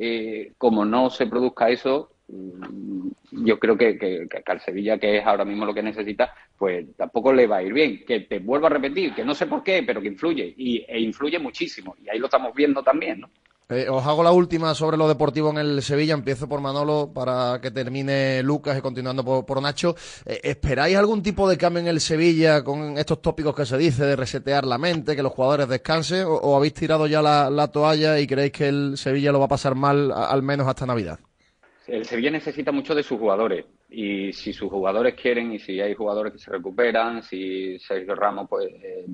Eh, 0.01 0.53
como 0.57 0.85
no 0.85 1.11
se 1.11 1.27
produzca 1.27 1.69
eso, 1.69 2.13
mm, 2.29 3.09
yo 3.45 3.59
creo 3.59 3.77
que, 3.77 3.99
que, 3.99 4.29
al 4.47 4.61
Sevilla, 4.61 4.97
que 4.97 5.19
es 5.19 5.27
ahora 5.27 5.45
mismo 5.45 5.67
lo 5.67 5.75
que 5.75 5.83
necesita, 5.83 6.33
pues 6.57 6.87
tampoco 6.97 7.33
le 7.33 7.49
va 7.49 7.57
a 7.57 7.63
ir 7.63 7.73
bien. 7.73 8.05
Que 8.07 8.21
te 8.21 8.39
vuelvo 8.39 8.67
a 8.67 8.71
repetir, 8.71 9.13
que 9.15 9.25
no 9.25 9.35
sé 9.35 9.47
por 9.47 9.63
qué, 9.65 9.83
pero 9.83 10.01
que 10.01 10.09
influye, 10.09 10.55
y, 10.57 10.85
e 10.87 11.01
influye 11.01 11.39
muchísimo. 11.39 11.97
Y 12.03 12.09
ahí 12.09 12.19
lo 12.19 12.27
estamos 12.27 12.55
viendo 12.55 12.83
también, 12.83 13.21
¿no? 13.21 13.31
Eh, 13.71 13.87
os 13.91 14.07
hago 14.07 14.23
la 14.23 14.33
última 14.33 14.75
sobre 14.75 14.97
lo 14.97 15.07
deportivo 15.07 15.51
en 15.51 15.59
el 15.59 15.83
Sevilla. 15.83 16.15
Empiezo 16.15 16.49
por 16.49 16.63
Manolo 16.63 17.11
para 17.13 17.61
que 17.61 17.71
termine 17.71 18.43
Lucas 18.43 18.79
y 18.79 18.81
continuando 18.81 19.45
por, 19.45 19.61
Nacho. 19.61 19.95
Eh, 20.25 20.41
¿Esperáis 20.43 20.97
algún 20.97 21.23
tipo 21.23 21.47
de 21.47 21.59
cambio 21.59 21.81
en 21.81 21.89
el 21.89 22.01
Sevilla 22.01 22.65
con 22.65 22.97
estos 22.97 23.21
tópicos 23.21 23.55
que 23.55 23.67
se 23.67 23.77
dice 23.77 24.07
de 24.07 24.17
resetear 24.17 24.65
la 24.65 24.79
mente, 24.79 25.15
que 25.15 25.23
los 25.23 25.33
jugadores 25.33 25.69
descansen? 25.69 26.25
¿O, 26.27 26.57
habéis 26.57 26.73
tirado 26.73 27.07
ya 27.07 27.21
la, 27.21 27.69
toalla 27.71 28.19
y 28.19 28.27
creéis 28.27 28.53
que 28.53 28.69
el 28.69 28.97
Sevilla 28.97 29.33
lo 29.33 29.39
va 29.39 29.45
a 29.45 29.49
pasar 29.49 29.75
mal 29.75 30.13
al 30.13 30.43
menos 30.43 30.67
hasta 30.67 30.87
Navidad? 30.87 31.19
El 31.87 32.07
Sevilla 32.07 32.31
necesita 32.31 32.73
mucho 32.73 32.95
de 32.95 33.03
sus 33.03 33.19
jugadores 33.19 33.67
y 33.91 34.33
si 34.33 34.55
sus 34.55 34.71
jugadores 34.71 35.15
quieren 35.15 35.53
y 35.53 35.59
si 35.59 35.79
hay 35.79 35.95
jugadores 35.95 36.33
que 36.33 36.39
se 36.39 36.51
recuperan, 36.51 37.23
si 37.23 37.79
Sergio 37.79 38.15
Ramos 38.15 38.47
pues 38.49 38.67
eh, 38.83 39.05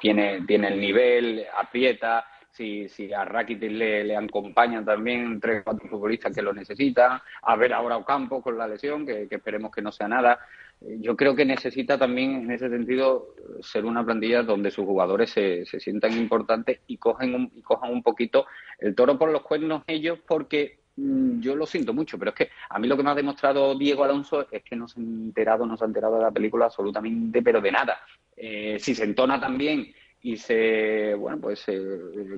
tiene, 0.00 0.44
tiene 0.46 0.68
el 0.68 0.80
nivel, 0.80 1.44
aprieta 1.56 2.24
si, 2.52 2.88
si 2.88 3.12
a 3.12 3.24
Rakitic 3.24 3.70
le, 3.70 4.16
acompañan 4.16 4.84
también 4.84 5.40
tres 5.40 5.60
o 5.60 5.64
cuatro 5.64 5.88
futbolistas 5.88 6.34
que 6.34 6.42
lo 6.42 6.52
necesitan, 6.52 7.20
a 7.42 7.56
ver 7.56 7.72
ahora 7.72 7.96
Ocampo 7.96 8.42
con 8.42 8.58
la 8.58 8.66
lesión, 8.66 9.06
que, 9.06 9.28
esperemos 9.30 9.70
que 9.70 9.82
no 9.82 9.92
sea 9.92 10.08
nada. 10.08 10.38
Yo 10.80 11.14
creo 11.14 11.36
que 11.36 11.44
necesita 11.44 11.98
también, 11.98 12.36
en 12.36 12.50
ese 12.50 12.70
sentido, 12.70 13.34
ser 13.60 13.84
una 13.84 14.04
plantilla 14.04 14.42
donde 14.42 14.70
sus 14.70 14.86
jugadores 14.86 15.30
se, 15.30 15.66
se 15.66 15.78
sientan 15.78 16.16
importantes 16.16 16.80
y, 16.86 16.96
cogen 16.96 17.34
un, 17.34 17.52
y 17.54 17.62
cojan 17.62 17.92
un 17.92 18.02
poquito 18.02 18.46
el 18.78 18.94
toro 18.94 19.18
por 19.18 19.30
los 19.30 19.42
cuernos 19.42 19.82
ellos, 19.86 20.18
porque 20.26 20.80
mm, 20.96 21.40
yo 21.40 21.54
lo 21.54 21.66
siento 21.66 21.92
mucho, 21.92 22.18
pero 22.18 22.30
es 22.30 22.36
que 22.36 22.50
a 22.70 22.78
mí 22.78 22.88
lo 22.88 22.96
que 22.96 23.02
me 23.02 23.10
ha 23.10 23.14
demostrado 23.14 23.76
Diego 23.76 24.04
Alonso 24.04 24.46
es 24.50 24.62
que 24.62 24.74
no 24.74 24.88
se 24.88 24.98
ha 24.98 25.02
enterado, 25.02 25.66
no 25.66 25.76
se 25.76 25.84
ha 25.84 25.86
enterado 25.86 26.16
de 26.16 26.22
la 26.22 26.30
película 26.30 26.64
absolutamente, 26.64 27.42
pero 27.42 27.60
de 27.60 27.72
nada. 27.72 28.00
Eh, 28.34 28.78
si 28.80 28.94
se 28.94 29.04
entona 29.04 29.38
también 29.38 29.92
y 30.22 30.36
se 30.36 31.14
bueno 31.14 31.40
pues 31.40 31.60
se 31.60 31.80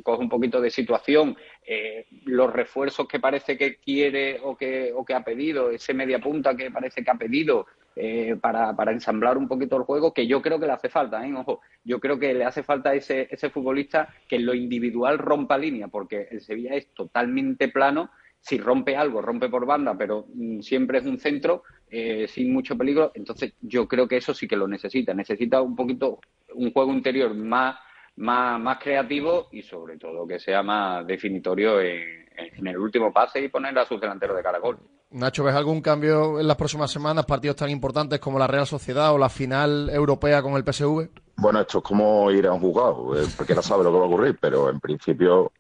coge 0.02 0.22
un 0.22 0.28
poquito 0.28 0.60
de 0.60 0.70
situación 0.70 1.36
eh, 1.66 2.06
los 2.24 2.52
refuerzos 2.52 3.08
que 3.08 3.18
parece 3.18 3.58
que 3.58 3.76
quiere 3.76 4.40
o 4.42 4.56
que, 4.56 4.92
o 4.94 5.04
que 5.04 5.14
ha 5.14 5.24
pedido 5.24 5.70
ese 5.70 5.92
media 5.92 6.20
punta 6.20 6.56
que 6.56 6.70
parece 6.70 7.02
que 7.02 7.10
ha 7.10 7.16
pedido 7.16 7.66
eh, 7.94 8.36
para, 8.40 8.74
para 8.74 8.92
ensamblar 8.92 9.36
un 9.36 9.48
poquito 9.48 9.76
el 9.76 9.82
juego 9.82 10.14
que 10.14 10.26
yo 10.26 10.40
creo 10.40 10.60
que 10.60 10.66
le 10.66 10.72
hace 10.72 10.88
falta 10.88 11.26
¿eh? 11.26 11.34
ojo 11.34 11.60
yo 11.84 11.98
creo 11.98 12.18
que 12.18 12.34
le 12.34 12.44
hace 12.44 12.62
falta 12.62 12.94
ese 12.94 13.28
ese 13.30 13.50
futbolista 13.50 14.08
que 14.28 14.36
en 14.36 14.46
lo 14.46 14.54
individual 14.54 15.18
rompa 15.18 15.58
línea 15.58 15.88
porque 15.88 16.28
el 16.30 16.40
Sevilla 16.40 16.74
es 16.74 16.88
totalmente 16.94 17.68
plano 17.68 18.10
si 18.42 18.58
rompe 18.58 18.96
algo, 18.96 19.22
rompe 19.22 19.48
por 19.48 19.64
banda, 19.64 19.96
pero 19.96 20.26
mm, 20.34 20.60
siempre 20.60 20.98
es 20.98 21.06
un 21.06 21.18
centro 21.18 21.62
eh, 21.92 22.26
sin 22.26 22.52
mucho 22.52 22.76
peligro. 22.76 23.12
Entonces, 23.14 23.52
yo 23.60 23.86
creo 23.86 24.08
que 24.08 24.16
eso 24.16 24.32
sí 24.32 24.48
que 24.48 24.56
lo 24.56 24.66
necesita. 24.66 25.12
Necesita 25.12 25.60
un 25.60 25.76
poquito 25.76 26.20
un 26.54 26.72
juego 26.72 26.90
interior 26.92 27.34
más, 27.34 27.78
más, 28.16 28.58
más 28.58 28.78
creativo 28.78 29.48
y 29.52 29.60
sobre 29.60 29.98
todo 29.98 30.26
que 30.26 30.38
sea 30.38 30.62
más 30.62 31.06
definitorio 31.06 31.80
en, 31.82 32.26
en 32.36 32.66
el 32.66 32.78
último 32.78 33.12
pase 33.12 33.42
y 33.42 33.48
poner 33.48 33.78
a 33.78 33.84
sus 33.84 34.00
delanteros 34.00 34.36
de 34.36 34.42
caracol. 34.42 34.78
Nacho, 35.10 35.44
¿ves 35.44 35.54
algún 35.54 35.82
cambio 35.82 36.40
en 36.40 36.48
las 36.48 36.56
próximas 36.56 36.90
semanas, 36.90 37.26
partidos 37.26 37.56
tan 37.56 37.68
importantes 37.68 38.18
como 38.18 38.38
la 38.38 38.46
Real 38.46 38.66
Sociedad 38.66 39.12
o 39.12 39.18
la 39.18 39.28
final 39.28 39.90
europea 39.90 40.40
con 40.40 40.54
el 40.54 40.64
PSV? 40.64 41.10
Bueno, 41.36 41.60
esto 41.60 41.78
es 41.78 41.84
como 41.84 42.30
ir 42.30 42.46
a 42.46 42.52
un 42.54 42.60
juzgado, 42.60 43.20
eh, 43.20 43.26
porque 43.36 43.54
no 43.54 43.60
sabe 43.60 43.84
lo 43.84 43.92
que 43.92 43.98
va 43.98 44.04
a 44.04 44.08
ocurrir, 44.08 44.38
pero 44.40 44.70
en 44.70 44.80
principio 44.80 45.52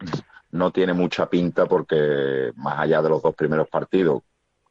no 0.52 0.70
tiene 0.70 0.94
mucha 0.94 1.26
pinta 1.26 1.66
porque 1.66 2.52
más 2.56 2.78
allá 2.78 3.02
de 3.02 3.10
los 3.10 3.22
dos 3.22 3.34
primeros 3.34 3.68
partidos, 3.68 4.22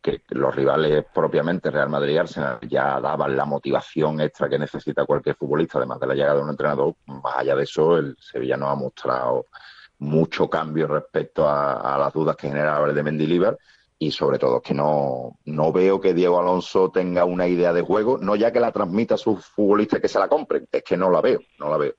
que 0.02 0.24
los 0.30 0.56
rivales 0.56 1.06
propiamente, 1.14 1.70
Real 1.70 1.90
Madrid 1.90 2.16
y 2.16 2.18
Arsenal, 2.18 2.60
ya 2.68 3.00
daban 3.00 3.38
la 3.38 3.46
motivación 3.46 4.20
extra 4.20 4.50
que 4.50 4.58
necesita 4.58 5.06
cualquier 5.06 5.36
futbolista, 5.36 5.78
además 5.78 6.00
de 6.00 6.08
la 6.08 6.16
llegada 6.16 6.36
de 6.36 6.44
un 6.44 6.50
entrenador, 6.50 6.96
más 7.06 7.38
allá 7.38 7.56
de 7.56 7.64
eso, 7.64 7.98
el 7.98 8.18
Sevilla 8.20 8.58
no 8.58 8.68
ha 8.68 8.76
mostrado 8.76 9.46
mucho 10.00 10.50
cambio 10.50 10.88
respecto 10.88 11.48
a, 11.48 11.98
las 12.00 12.12
dudas 12.12 12.36
que 12.36 12.48
generaba 12.48 12.88
el 12.90 12.96
de 12.96 13.04
Mendilibar 13.04 13.58
y 14.00 14.10
sobre 14.10 14.40
todo 14.40 14.60
que 14.60 14.74
no, 14.74 15.38
no 15.46 15.72
veo 15.72 16.02
que 16.02 16.16
Diego 16.16 16.40
Alonso 16.40 16.90
tenga 16.90 17.24
una 17.24 17.48
idea 17.48 17.72
de 17.72 17.84
juego, 17.84 18.18
no 18.18 18.36
ya 18.36 18.52
que 18.52 18.60
la 18.60 18.72
transmita 18.72 19.14
a 19.14 19.20
sus 19.20 19.46
futbolistas 19.46 20.02
que 20.02 20.08
se 20.08 20.18
la 20.18 20.28
compren, 20.28 20.68
es 20.72 20.84
que 20.84 20.98
no 20.98 21.12
la 21.12 21.22
veo, 21.22 21.40
no 21.60 21.70
la 21.70 21.78
veo. 21.78 21.94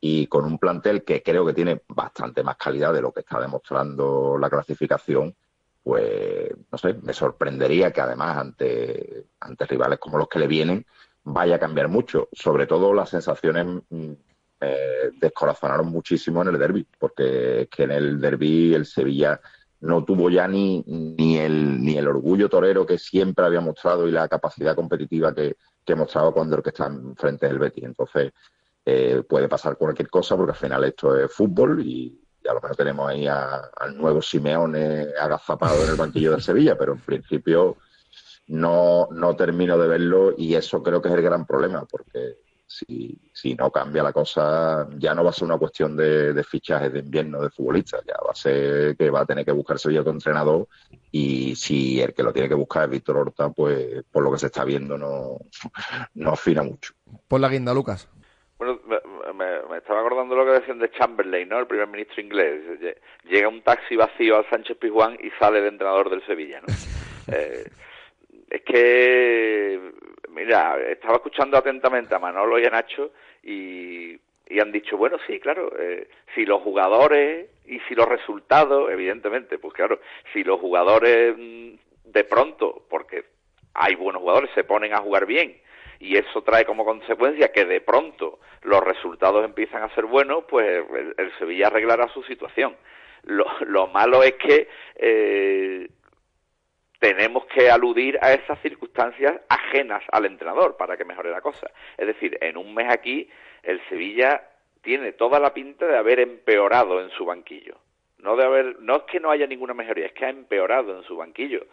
Y 0.00 0.26
con 0.28 0.46
un 0.46 0.58
plantel 0.58 1.04
que 1.04 1.22
creo 1.22 1.44
que 1.44 1.52
tiene 1.52 1.82
bastante 1.88 2.42
más 2.42 2.56
calidad 2.56 2.94
de 2.94 3.02
lo 3.02 3.12
que 3.12 3.20
está 3.20 3.38
demostrando 3.38 4.38
la 4.38 4.48
clasificación, 4.48 5.36
pues 5.82 6.50
no 6.70 6.78
sé, 6.78 6.94
me 7.02 7.12
sorprendería 7.12 7.90
que 7.90 8.00
además 8.00 8.38
ante, 8.38 9.26
ante 9.40 9.66
rivales 9.66 9.98
como 9.98 10.18
los 10.18 10.28
que 10.28 10.38
le 10.38 10.46
vienen 10.46 10.86
vaya 11.24 11.56
a 11.56 11.58
cambiar 11.58 11.88
mucho. 11.88 12.28
Sobre 12.32 12.66
todo 12.66 12.94
las 12.94 13.10
sensaciones 13.10 13.82
mm, 13.90 14.12
eh, 14.60 15.10
descorazonaron 15.20 15.88
muchísimo 15.88 16.42
en 16.42 16.48
el 16.48 16.58
derby, 16.58 16.86
porque 16.98 17.62
es 17.62 17.68
que 17.68 17.84
en 17.84 17.90
el 17.90 18.20
derby 18.20 18.74
el 18.74 18.86
Sevilla 18.86 19.40
no 19.80 20.04
tuvo 20.04 20.30
ya 20.30 20.46
ni, 20.46 20.84
ni, 20.86 21.38
el, 21.38 21.82
ni 21.82 21.98
el 21.98 22.06
orgullo 22.06 22.48
torero 22.48 22.86
que 22.86 22.98
siempre 22.98 23.44
había 23.44 23.60
mostrado 23.60 24.06
y 24.06 24.12
la 24.12 24.28
capacidad 24.28 24.76
competitiva 24.76 25.34
que, 25.34 25.56
que 25.84 25.96
mostraba 25.96 26.32
cuando 26.32 26.56
el 26.56 26.62
que 26.62 26.70
está 26.70 26.86
enfrente 26.86 27.48
del 27.48 27.58
Betis. 27.58 27.84
Entonces, 27.84 28.32
eh, 28.84 29.22
puede 29.28 29.48
pasar 29.48 29.76
cualquier 29.76 30.08
cosa 30.08 30.36
porque 30.36 30.52
al 30.52 30.58
final 30.58 30.84
esto 30.84 31.16
es 31.18 31.32
fútbol 31.32 31.84
y, 31.84 32.21
a 32.48 32.54
lo 32.54 32.60
mejor 32.60 32.76
tenemos 32.76 33.08
ahí 33.08 33.26
al 33.26 33.96
nuevo 33.96 34.22
Simeone 34.22 35.08
agazapado 35.20 35.82
en 35.84 35.90
el 35.90 35.96
banquillo 35.96 36.32
del 36.32 36.42
Sevilla, 36.42 36.76
pero 36.76 36.92
en 36.92 37.00
principio 37.00 37.76
no, 38.48 39.08
no 39.10 39.36
termino 39.36 39.78
de 39.78 39.88
verlo 39.88 40.34
y 40.36 40.54
eso 40.54 40.82
creo 40.82 41.00
que 41.00 41.08
es 41.08 41.14
el 41.14 41.22
gran 41.22 41.46
problema 41.46 41.84
porque 41.90 42.38
si, 42.66 43.18
si 43.32 43.54
no 43.54 43.70
cambia 43.70 44.02
la 44.02 44.12
cosa, 44.12 44.88
ya 44.96 45.14
no 45.14 45.22
va 45.22 45.30
a 45.30 45.32
ser 45.32 45.44
una 45.44 45.58
cuestión 45.58 45.96
de, 45.96 46.32
de 46.32 46.44
fichajes 46.44 46.92
de 46.92 47.00
invierno 47.00 47.42
de 47.42 47.50
futbolistas, 47.50 48.02
ya 48.06 48.14
va 48.24 48.32
a 48.32 48.34
ser 48.34 48.96
que 48.96 49.10
va 49.10 49.20
a 49.20 49.26
tener 49.26 49.44
que 49.44 49.52
buscarse 49.52 49.92
ya 49.92 50.00
otro 50.00 50.12
entrenador 50.12 50.66
y 51.10 51.54
si 51.54 52.00
el 52.00 52.14
que 52.14 52.22
lo 52.22 52.32
tiene 52.32 52.48
que 52.48 52.54
buscar 52.54 52.84
es 52.84 52.90
Víctor 52.90 53.18
Horta, 53.18 53.50
pues 53.50 54.04
por 54.10 54.24
lo 54.24 54.32
que 54.32 54.38
se 54.38 54.46
está 54.46 54.64
viendo 54.64 54.96
no, 54.96 55.38
no 56.14 56.30
afina 56.30 56.62
mucho. 56.62 56.94
Por 57.28 57.40
la 57.40 57.48
guinda, 57.48 57.74
Lucas. 57.74 58.08
Bueno, 58.58 58.80
me, 59.34 59.76
estaba 59.76 60.02
acordando 60.22 60.36
lo 60.36 60.44
que 60.44 60.60
decían 60.60 60.78
de 60.78 60.90
Chamberlain, 60.90 61.48
¿no? 61.48 61.58
El 61.58 61.66
primer 61.66 61.88
ministro 61.88 62.22
inglés. 62.22 62.62
Llega 63.24 63.48
un 63.48 63.62
taxi 63.62 63.96
vacío 63.96 64.36
al 64.36 64.48
Sánchez 64.48 64.76
Pizjuán 64.78 65.18
y 65.22 65.30
sale 65.38 65.58
el 65.58 65.66
entrenador 65.66 66.10
del 66.10 66.24
Sevilla, 66.26 66.60
¿no? 66.60 66.68
Eh, 67.32 67.64
es 68.50 68.62
que 68.62 69.80
mira, 70.30 70.76
estaba 70.90 71.14
escuchando 71.14 71.56
atentamente 71.56 72.12
a 72.12 72.18
Manolo 72.18 72.58
y 72.58 72.64
a 72.66 72.70
Nacho 72.70 73.12
y, 73.44 74.18
han 74.60 74.72
dicho, 74.72 74.96
bueno, 74.96 75.18
sí, 75.24 75.38
claro, 75.38 75.72
eh, 75.78 76.08
si 76.34 76.44
los 76.44 76.60
jugadores 76.62 77.48
y 77.64 77.78
si 77.88 77.94
los 77.94 78.08
resultados, 78.08 78.90
evidentemente, 78.90 79.56
pues 79.58 79.72
claro, 79.72 80.00
si 80.32 80.42
los 80.42 80.60
jugadores 80.60 81.36
mm, 81.38 81.74
de 82.06 82.24
pronto, 82.24 82.84
porque 82.90 83.24
hay 83.72 83.94
buenos 83.94 84.20
jugadores, 84.20 84.50
se 84.52 84.64
ponen 84.64 84.92
a 84.94 84.98
jugar 84.98 85.24
bien 85.24 85.61
y 86.02 86.16
eso 86.16 86.42
trae 86.42 86.64
como 86.64 86.84
consecuencia 86.84 87.52
que 87.52 87.64
de 87.64 87.80
pronto 87.80 88.40
los 88.62 88.80
resultados 88.80 89.44
empiezan 89.44 89.84
a 89.84 89.94
ser 89.94 90.06
buenos, 90.06 90.42
pues 90.48 90.84
el, 91.16 91.32
Sevilla 91.38 91.68
arreglará 91.68 92.08
su 92.08 92.24
situación. 92.24 92.76
Lo, 93.22 93.46
lo 93.66 93.86
malo 93.86 94.24
es 94.24 94.32
que 94.32 94.68
eh, 94.96 95.88
tenemos 96.98 97.46
que 97.46 97.70
aludir 97.70 98.18
a 98.20 98.32
esas 98.32 98.60
circunstancias 98.62 99.42
ajenas 99.48 100.02
al 100.10 100.26
entrenador 100.26 100.76
para 100.76 100.96
que 100.96 101.04
mejore 101.04 101.30
la 101.30 101.40
cosa. 101.40 101.70
Es 101.96 102.08
decir, 102.08 102.36
en 102.40 102.56
un 102.56 102.74
mes 102.74 102.90
aquí 102.90 103.30
el 103.62 103.80
Sevilla 103.88 104.42
tiene 104.82 105.12
toda 105.12 105.38
la 105.38 105.54
pinta 105.54 105.86
de 105.86 105.96
haber 105.96 106.18
empeorado 106.18 107.00
en 107.00 107.10
su 107.10 107.24
banquillo. 107.24 107.76
No 108.18 108.34
de 108.34 108.44
haber, 108.44 108.80
no 108.80 108.96
es 108.96 109.02
que 109.04 109.20
no 109.20 109.30
haya 109.30 109.46
ninguna 109.46 109.72
mejoría, 109.72 110.06
es 110.06 110.12
que 110.14 110.24
ha 110.24 110.30
empeorado 110.30 110.96
en 110.96 111.04
su 111.04 111.16
banquillo. 111.16 111.64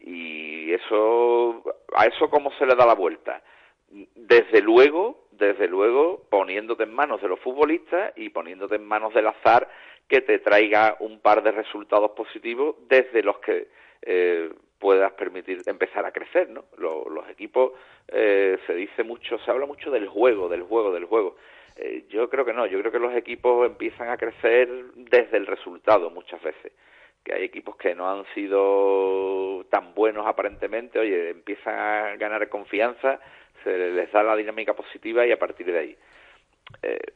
Y 0.00 0.70
eso, 0.74 1.62
a 1.94 2.04
eso 2.04 2.28
cómo 2.28 2.52
se 2.58 2.66
le 2.66 2.74
da 2.74 2.84
la 2.84 2.94
vuelta. 2.94 3.42
Desde 3.90 4.62
luego, 4.62 5.26
desde 5.32 5.66
luego, 5.66 6.22
poniéndote 6.30 6.84
en 6.84 6.94
manos 6.94 7.20
de 7.20 7.28
los 7.28 7.40
futbolistas 7.40 8.12
y 8.16 8.28
poniéndote 8.28 8.76
en 8.76 8.86
manos 8.86 9.12
del 9.14 9.26
azar 9.26 9.68
que 10.06 10.20
te 10.20 10.38
traiga 10.38 10.96
un 11.00 11.20
par 11.20 11.42
de 11.42 11.52
resultados 11.52 12.12
positivos 12.12 12.76
desde 12.88 13.22
los 13.22 13.38
que 13.38 13.68
eh, 14.02 14.50
puedas 14.78 15.12
permitir 15.12 15.62
empezar 15.66 16.04
a 16.04 16.12
crecer, 16.12 16.48
¿no? 16.50 16.64
Los, 16.78 17.28
equipos 17.28 17.72
eh, 18.08 18.58
se 18.66 18.74
dice 18.74 19.04
mucho, 19.04 19.38
se 19.38 19.50
habla 19.50 19.66
mucho 19.66 19.90
del 19.90 20.08
juego, 20.08 20.48
del 20.48 20.62
juego, 20.62 20.92
del 20.92 21.04
juego. 21.04 21.36
Eh, 21.76 22.06
yo 22.08 22.28
creo 22.28 22.44
que 22.44 22.52
no, 22.52 22.66
yo 22.66 22.78
creo 22.80 22.90
que 22.90 22.98
los 22.98 23.14
equipos 23.14 23.66
empiezan 23.66 24.08
a 24.08 24.16
crecer 24.16 24.68
desde 24.96 25.36
el 25.36 25.46
resultado 25.46 26.10
muchas 26.10 26.42
veces. 26.42 26.72
Que 27.22 27.34
hay 27.34 27.44
equipos 27.44 27.76
que 27.76 27.94
no 27.94 28.10
han 28.10 28.24
sido 28.34 29.64
tan 29.70 29.94
buenos 29.94 30.26
aparentemente, 30.26 30.98
oye, 30.98 31.30
empiezan 31.30 31.78
a 31.78 32.16
ganar 32.16 32.48
confianza, 32.48 33.20
se 33.64 33.76
les 33.76 34.10
da 34.12 34.22
la 34.22 34.36
dinámica 34.36 34.74
positiva 34.74 35.26
y 35.26 35.32
a 35.32 35.38
partir 35.38 35.66
de 35.66 35.78
ahí. 35.78 35.96
Eh, 36.82 37.12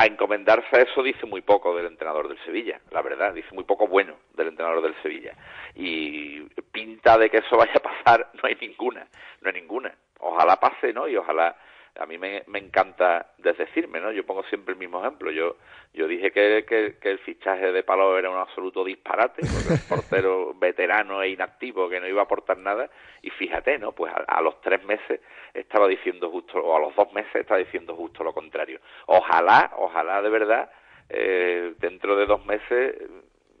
a 0.00 0.06
encomendarse 0.06 0.68
a 0.72 0.80
eso 0.80 1.02
dice 1.02 1.26
muy 1.26 1.42
poco 1.42 1.76
del 1.76 1.84
entrenador 1.84 2.26
del 2.26 2.42
Sevilla, 2.46 2.80
la 2.90 3.02
verdad, 3.02 3.34
dice 3.34 3.52
muy 3.52 3.64
poco 3.64 3.86
bueno 3.86 4.14
del 4.32 4.48
entrenador 4.48 4.80
del 4.82 4.94
Sevilla. 5.02 5.34
Y 5.74 6.40
pinta 6.72 7.18
de 7.18 7.28
que 7.28 7.38
eso 7.38 7.58
vaya 7.58 7.74
a 7.76 7.80
pasar 7.80 8.30
no 8.42 8.48
hay 8.48 8.56
ninguna, 8.60 9.06
no 9.42 9.48
hay 9.48 9.60
ninguna. 9.60 9.94
Ojalá 10.20 10.56
pase, 10.56 10.94
¿no? 10.94 11.06
Y 11.06 11.16
ojalá 11.16 11.54
a 11.98 12.06
mí 12.06 12.18
me, 12.18 12.42
encanta 12.54 13.32
desdecirme, 13.38 14.00
¿no? 14.00 14.12
Yo 14.12 14.24
pongo 14.24 14.42
siempre 14.44 14.72
el 14.72 14.78
mismo 14.78 15.00
ejemplo. 15.00 15.30
Yo 15.30 15.56
yo 15.92 16.06
dije 16.06 16.30
que, 16.30 16.96
el 17.02 17.18
fichaje 17.20 17.72
de 17.72 17.82
Palo 17.82 18.16
era 18.16 18.30
un 18.30 18.36
absoluto 18.36 18.84
disparate, 18.84 19.42
porque 19.42 19.82
portero 19.88 20.54
veterano 20.58 21.20
e 21.22 21.30
inactivo 21.30 21.88
que 21.88 21.98
no 21.98 22.06
iba 22.06 22.20
a 22.20 22.24
aportar 22.24 22.58
nada, 22.58 22.88
y 23.22 23.30
fíjate, 23.30 23.78
¿no? 23.78 23.92
Pues 23.92 24.12
a, 24.14 24.40
los 24.40 24.60
tres 24.60 24.84
meses 24.84 25.20
estaba 25.52 25.88
diciendo 25.88 26.30
justo, 26.30 26.58
o 26.58 26.76
a 26.76 26.80
los 26.80 26.94
dos 26.94 27.12
meses 27.12 27.34
estaba 27.34 27.58
diciendo 27.58 27.96
justo 27.96 28.22
lo 28.22 28.32
contrario. 28.32 28.80
Ojalá, 29.06 29.72
ojalá 29.78 30.22
de 30.22 30.30
verdad, 30.30 30.70
eh, 31.08 31.74
dentro 31.78 32.14
de 32.14 32.26
dos 32.26 32.44
meses 32.46 32.96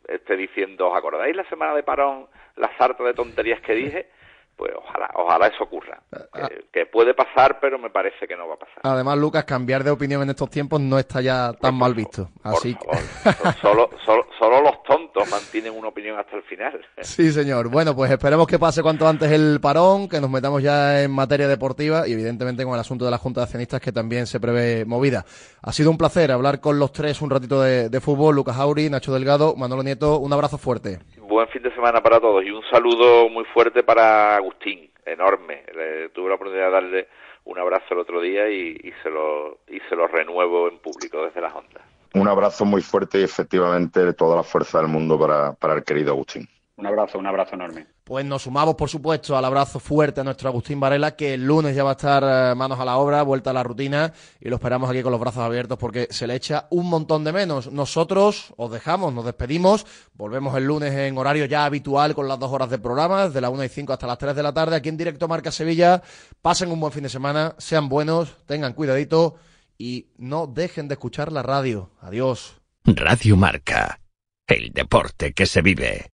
esté 0.06 0.36
diciendo, 0.36 0.88
¿os 0.88 0.96
acordáis 0.96 1.34
la 1.34 1.48
semana 1.48 1.74
de 1.74 1.82
parón, 1.82 2.28
la 2.56 2.70
sarta 2.78 3.02
de 3.02 3.14
tonterías 3.14 3.60
que 3.60 3.74
dije? 3.74 4.08
Pues 4.56 4.72
ojalá, 4.76 5.10
ojalá 5.14 5.46
eso 5.46 5.64
ocurra. 5.64 6.02
Ah. 6.12 6.48
Que, 6.72 6.84
puede 6.86 7.14
pasar, 7.14 7.58
pero 7.60 7.78
me 7.78 7.88
parece 7.88 8.26
que 8.28 8.36
no 8.36 8.46
va 8.46 8.54
a 8.54 8.58
pasar. 8.58 8.78
Además, 8.82 9.16
Lucas, 9.16 9.44
cambiar 9.44 9.82
de 9.84 9.90
opinión 9.90 10.22
en 10.22 10.30
estos 10.30 10.50
tiempos 10.50 10.80
no 10.80 10.98
está 10.98 11.20
ya 11.20 11.52
tan 11.54 11.74
mal 11.76 11.94
visto. 11.94 12.28
Así 12.42 12.76
solo, 13.62 13.88
solo, 14.04 14.26
solo, 14.38 14.60
los 14.60 14.82
tontos 14.82 15.30
mantienen 15.30 15.76
una 15.76 15.88
opinión 15.88 16.18
hasta 16.18 16.36
el 16.36 16.42
final. 16.42 16.84
Sí, 17.00 17.30
señor. 17.32 17.70
Bueno, 17.70 17.94
pues 17.94 18.10
esperemos 18.10 18.46
que 18.46 18.58
pase 18.58 18.82
cuanto 18.82 19.08
antes 19.08 19.30
el 19.30 19.60
parón, 19.62 20.08
que 20.08 20.20
nos 20.20 20.30
metamos 20.30 20.62
ya 20.62 21.02
en 21.02 21.10
materia 21.10 21.48
deportiva 21.48 22.06
y 22.06 22.12
evidentemente 22.12 22.64
con 22.64 22.74
el 22.74 22.80
asunto 22.80 23.04
de 23.04 23.10
la 23.10 23.18
Junta 23.18 23.40
de 23.40 23.44
Accionistas 23.44 23.80
que 23.80 23.92
también 23.92 24.26
se 24.26 24.40
prevé 24.40 24.84
movida. 24.84 25.24
Ha 25.62 25.72
sido 25.72 25.90
un 25.90 25.96
placer 25.96 26.32
hablar 26.32 26.60
con 26.60 26.78
los 26.78 26.92
tres 26.92 27.22
un 27.22 27.30
ratito 27.30 27.62
de, 27.62 27.88
de 27.88 28.00
fútbol. 28.00 28.36
Lucas 28.36 28.58
Auri, 28.58 28.90
Nacho 28.90 29.12
Delgado, 29.12 29.54
Manolo 29.56 29.82
Nieto, 29.82 30.18
un 30.18 30.32
abrazo 30.32 30.58
fuerte 30.58 30.98
buen 31.30 31.46
fin 31.48 31.62
de 31.62 31.72
semana 31.74 32.02
para 32.02 32.18
todos 32.20 32.44
y 32.44 32.50
un 32.50 32.62
saludo 32.70 33.28
muy 33.28 33.44
fuerte 33.44 33.84
para 33.84 34.40
Agustín, 34.50 34.90
enorme. 35.06 35.62
tuve 36.12 36.28
la 36.28 36.34
oportunidad 36.34 36.66
de 36.66 36.72
darle 36.72 37.08
un 37.44 37.58
abrazo 37.58 37.94
el 37.94 38.00
otro 38.00 38.20
día 38.20 38.48
y, 38.50 38.92
se 39.02 39.10
lo 39.10 39.58
y 39.68 39.80
se 39.88 39.96
lo 39.96 40.06
renuevo 40.08 40.68
en 40.68 40.78
público 40.78 41.24
desde 41.24 41.40
las 41.40 41.54
ondas. 41.54 41.82
Un 42.14 42.26
abrazo 42.26 42.64
muy 42.64 42.82
fuerte 42.82 43.20
y 43.20 43.24
efectivamente 43.24 44.12
toda 44.14 44.36
la 44.36 44.42
fuerza 44.42 44.78
del 44.78 44.88
mundo 44.88 45.18
para, 45.18 45.52
para 45.52 45.74
el 45.74 45.84
querido 45.84 46.12
Agustín. 46.12 46.48
Un 46.80 46.86
abrazo, 46.86 47.18
un 47.18 47.26
abrazo 47.26 47.56
enorme. 47.56 47.86
Pues 48.04 48.24
nos 48.24 48.40
sumamos, 48.40 48.74
por 48.74 48.88
supuesto, 48.88 49.36
al 49.36 49.44
abrazo 49.44 49.78
fuerte 49.78 50.22
a 50.22 50.24
nuestro 50.24 50.48
Agustín 50.48 50.80
Varela, 50.80 51.14
que 51.14 51.34
el 51.34 51.44
lunes 51.44 51.76
ya 51.76 51.84
va 51.84 51.90
a 51.90 51.92
estar 51.92 52.24
eh, 52.24 52.54
manos 52.54 52.80
a 52.80 52.86
la 52.86 52.96
obra, 52.96 53.22
vuelta 53.22 53.50
a 53.50 53.52
la 53.52 53.62
rutina, 53.62 54.14
y 54.40 54.48
lo 54.48 54.56
esperamos 54.56 54.88
aquí 54.88 55.02
con 55.02 55.12
los 55.12 55.20
brazos 55.20 55.42
abiertos 55.42 55.76
porque 55.76 56.08
se 56.08 56.26
le 56.26 56.34
echa 56.34 56.68
un 56.70 56.88
montón 56.88 57.22
de 57.22 57.32
menos. 57.32 57.70
Nosotros 57.70 58.54
os 58.56 58.72
dejamos, 58.72 59.12
nos 59.12 59.26
despedimos, 59.26 59.84
volvemos 60.14 60.56
el 60.56 60.64
lunes 60.64 60.94
en 60.94 61.18
horario 61.18 61.44
ya 61.44 61.66
habitual 61.66 62.14
con 62.14 62.26
las 62.26 62.38
dos 62.38 62.50
horas 62.50 62.70
de 62.70 62.78
programa, 62.78 63.26
desde 63.26 63.42
las 63.42 63.50
1 63.50 63.62
y 63.62 63.68
5 63.68 63.92
hasta 63.92 64.06
las 64.06 64.16
3 64.16 64.34
de 64.34 64.42
la 64.42 64.54
tarde, 64.54 64.76
aquí 64.76 64.88
en 64.88 64.96
directo 64.96 65.28
Marca 65.28 65.52
Sevilla. 65.52 66.00
Pasen 66.40 66.72
un 66.72 66.80
buen 66.80 66.94
fin 66.94 67.02
de 67.02 67.10
semana, 67.10 67.56
sean 67.58 67.90
buenos, 67.90 68.38
tengan 68.46 68.72
cuidadito 68.72 69.36
y 69.76 70.06
no 70.16 70.46
dejen 70.46 70.88
de 70.88 70.94
escuchar 70.94 71.30
la 71.30 71.42
radio. 71.42 71.90
Adiós. 72.00 72.56
Radio 72.86 73.36
Marca. 73.36 74.00
El 74.46 74.72
deporte 74.72 75.34
que 75.34 75.44
se 75.44 75.60
vive. 75.60 76.10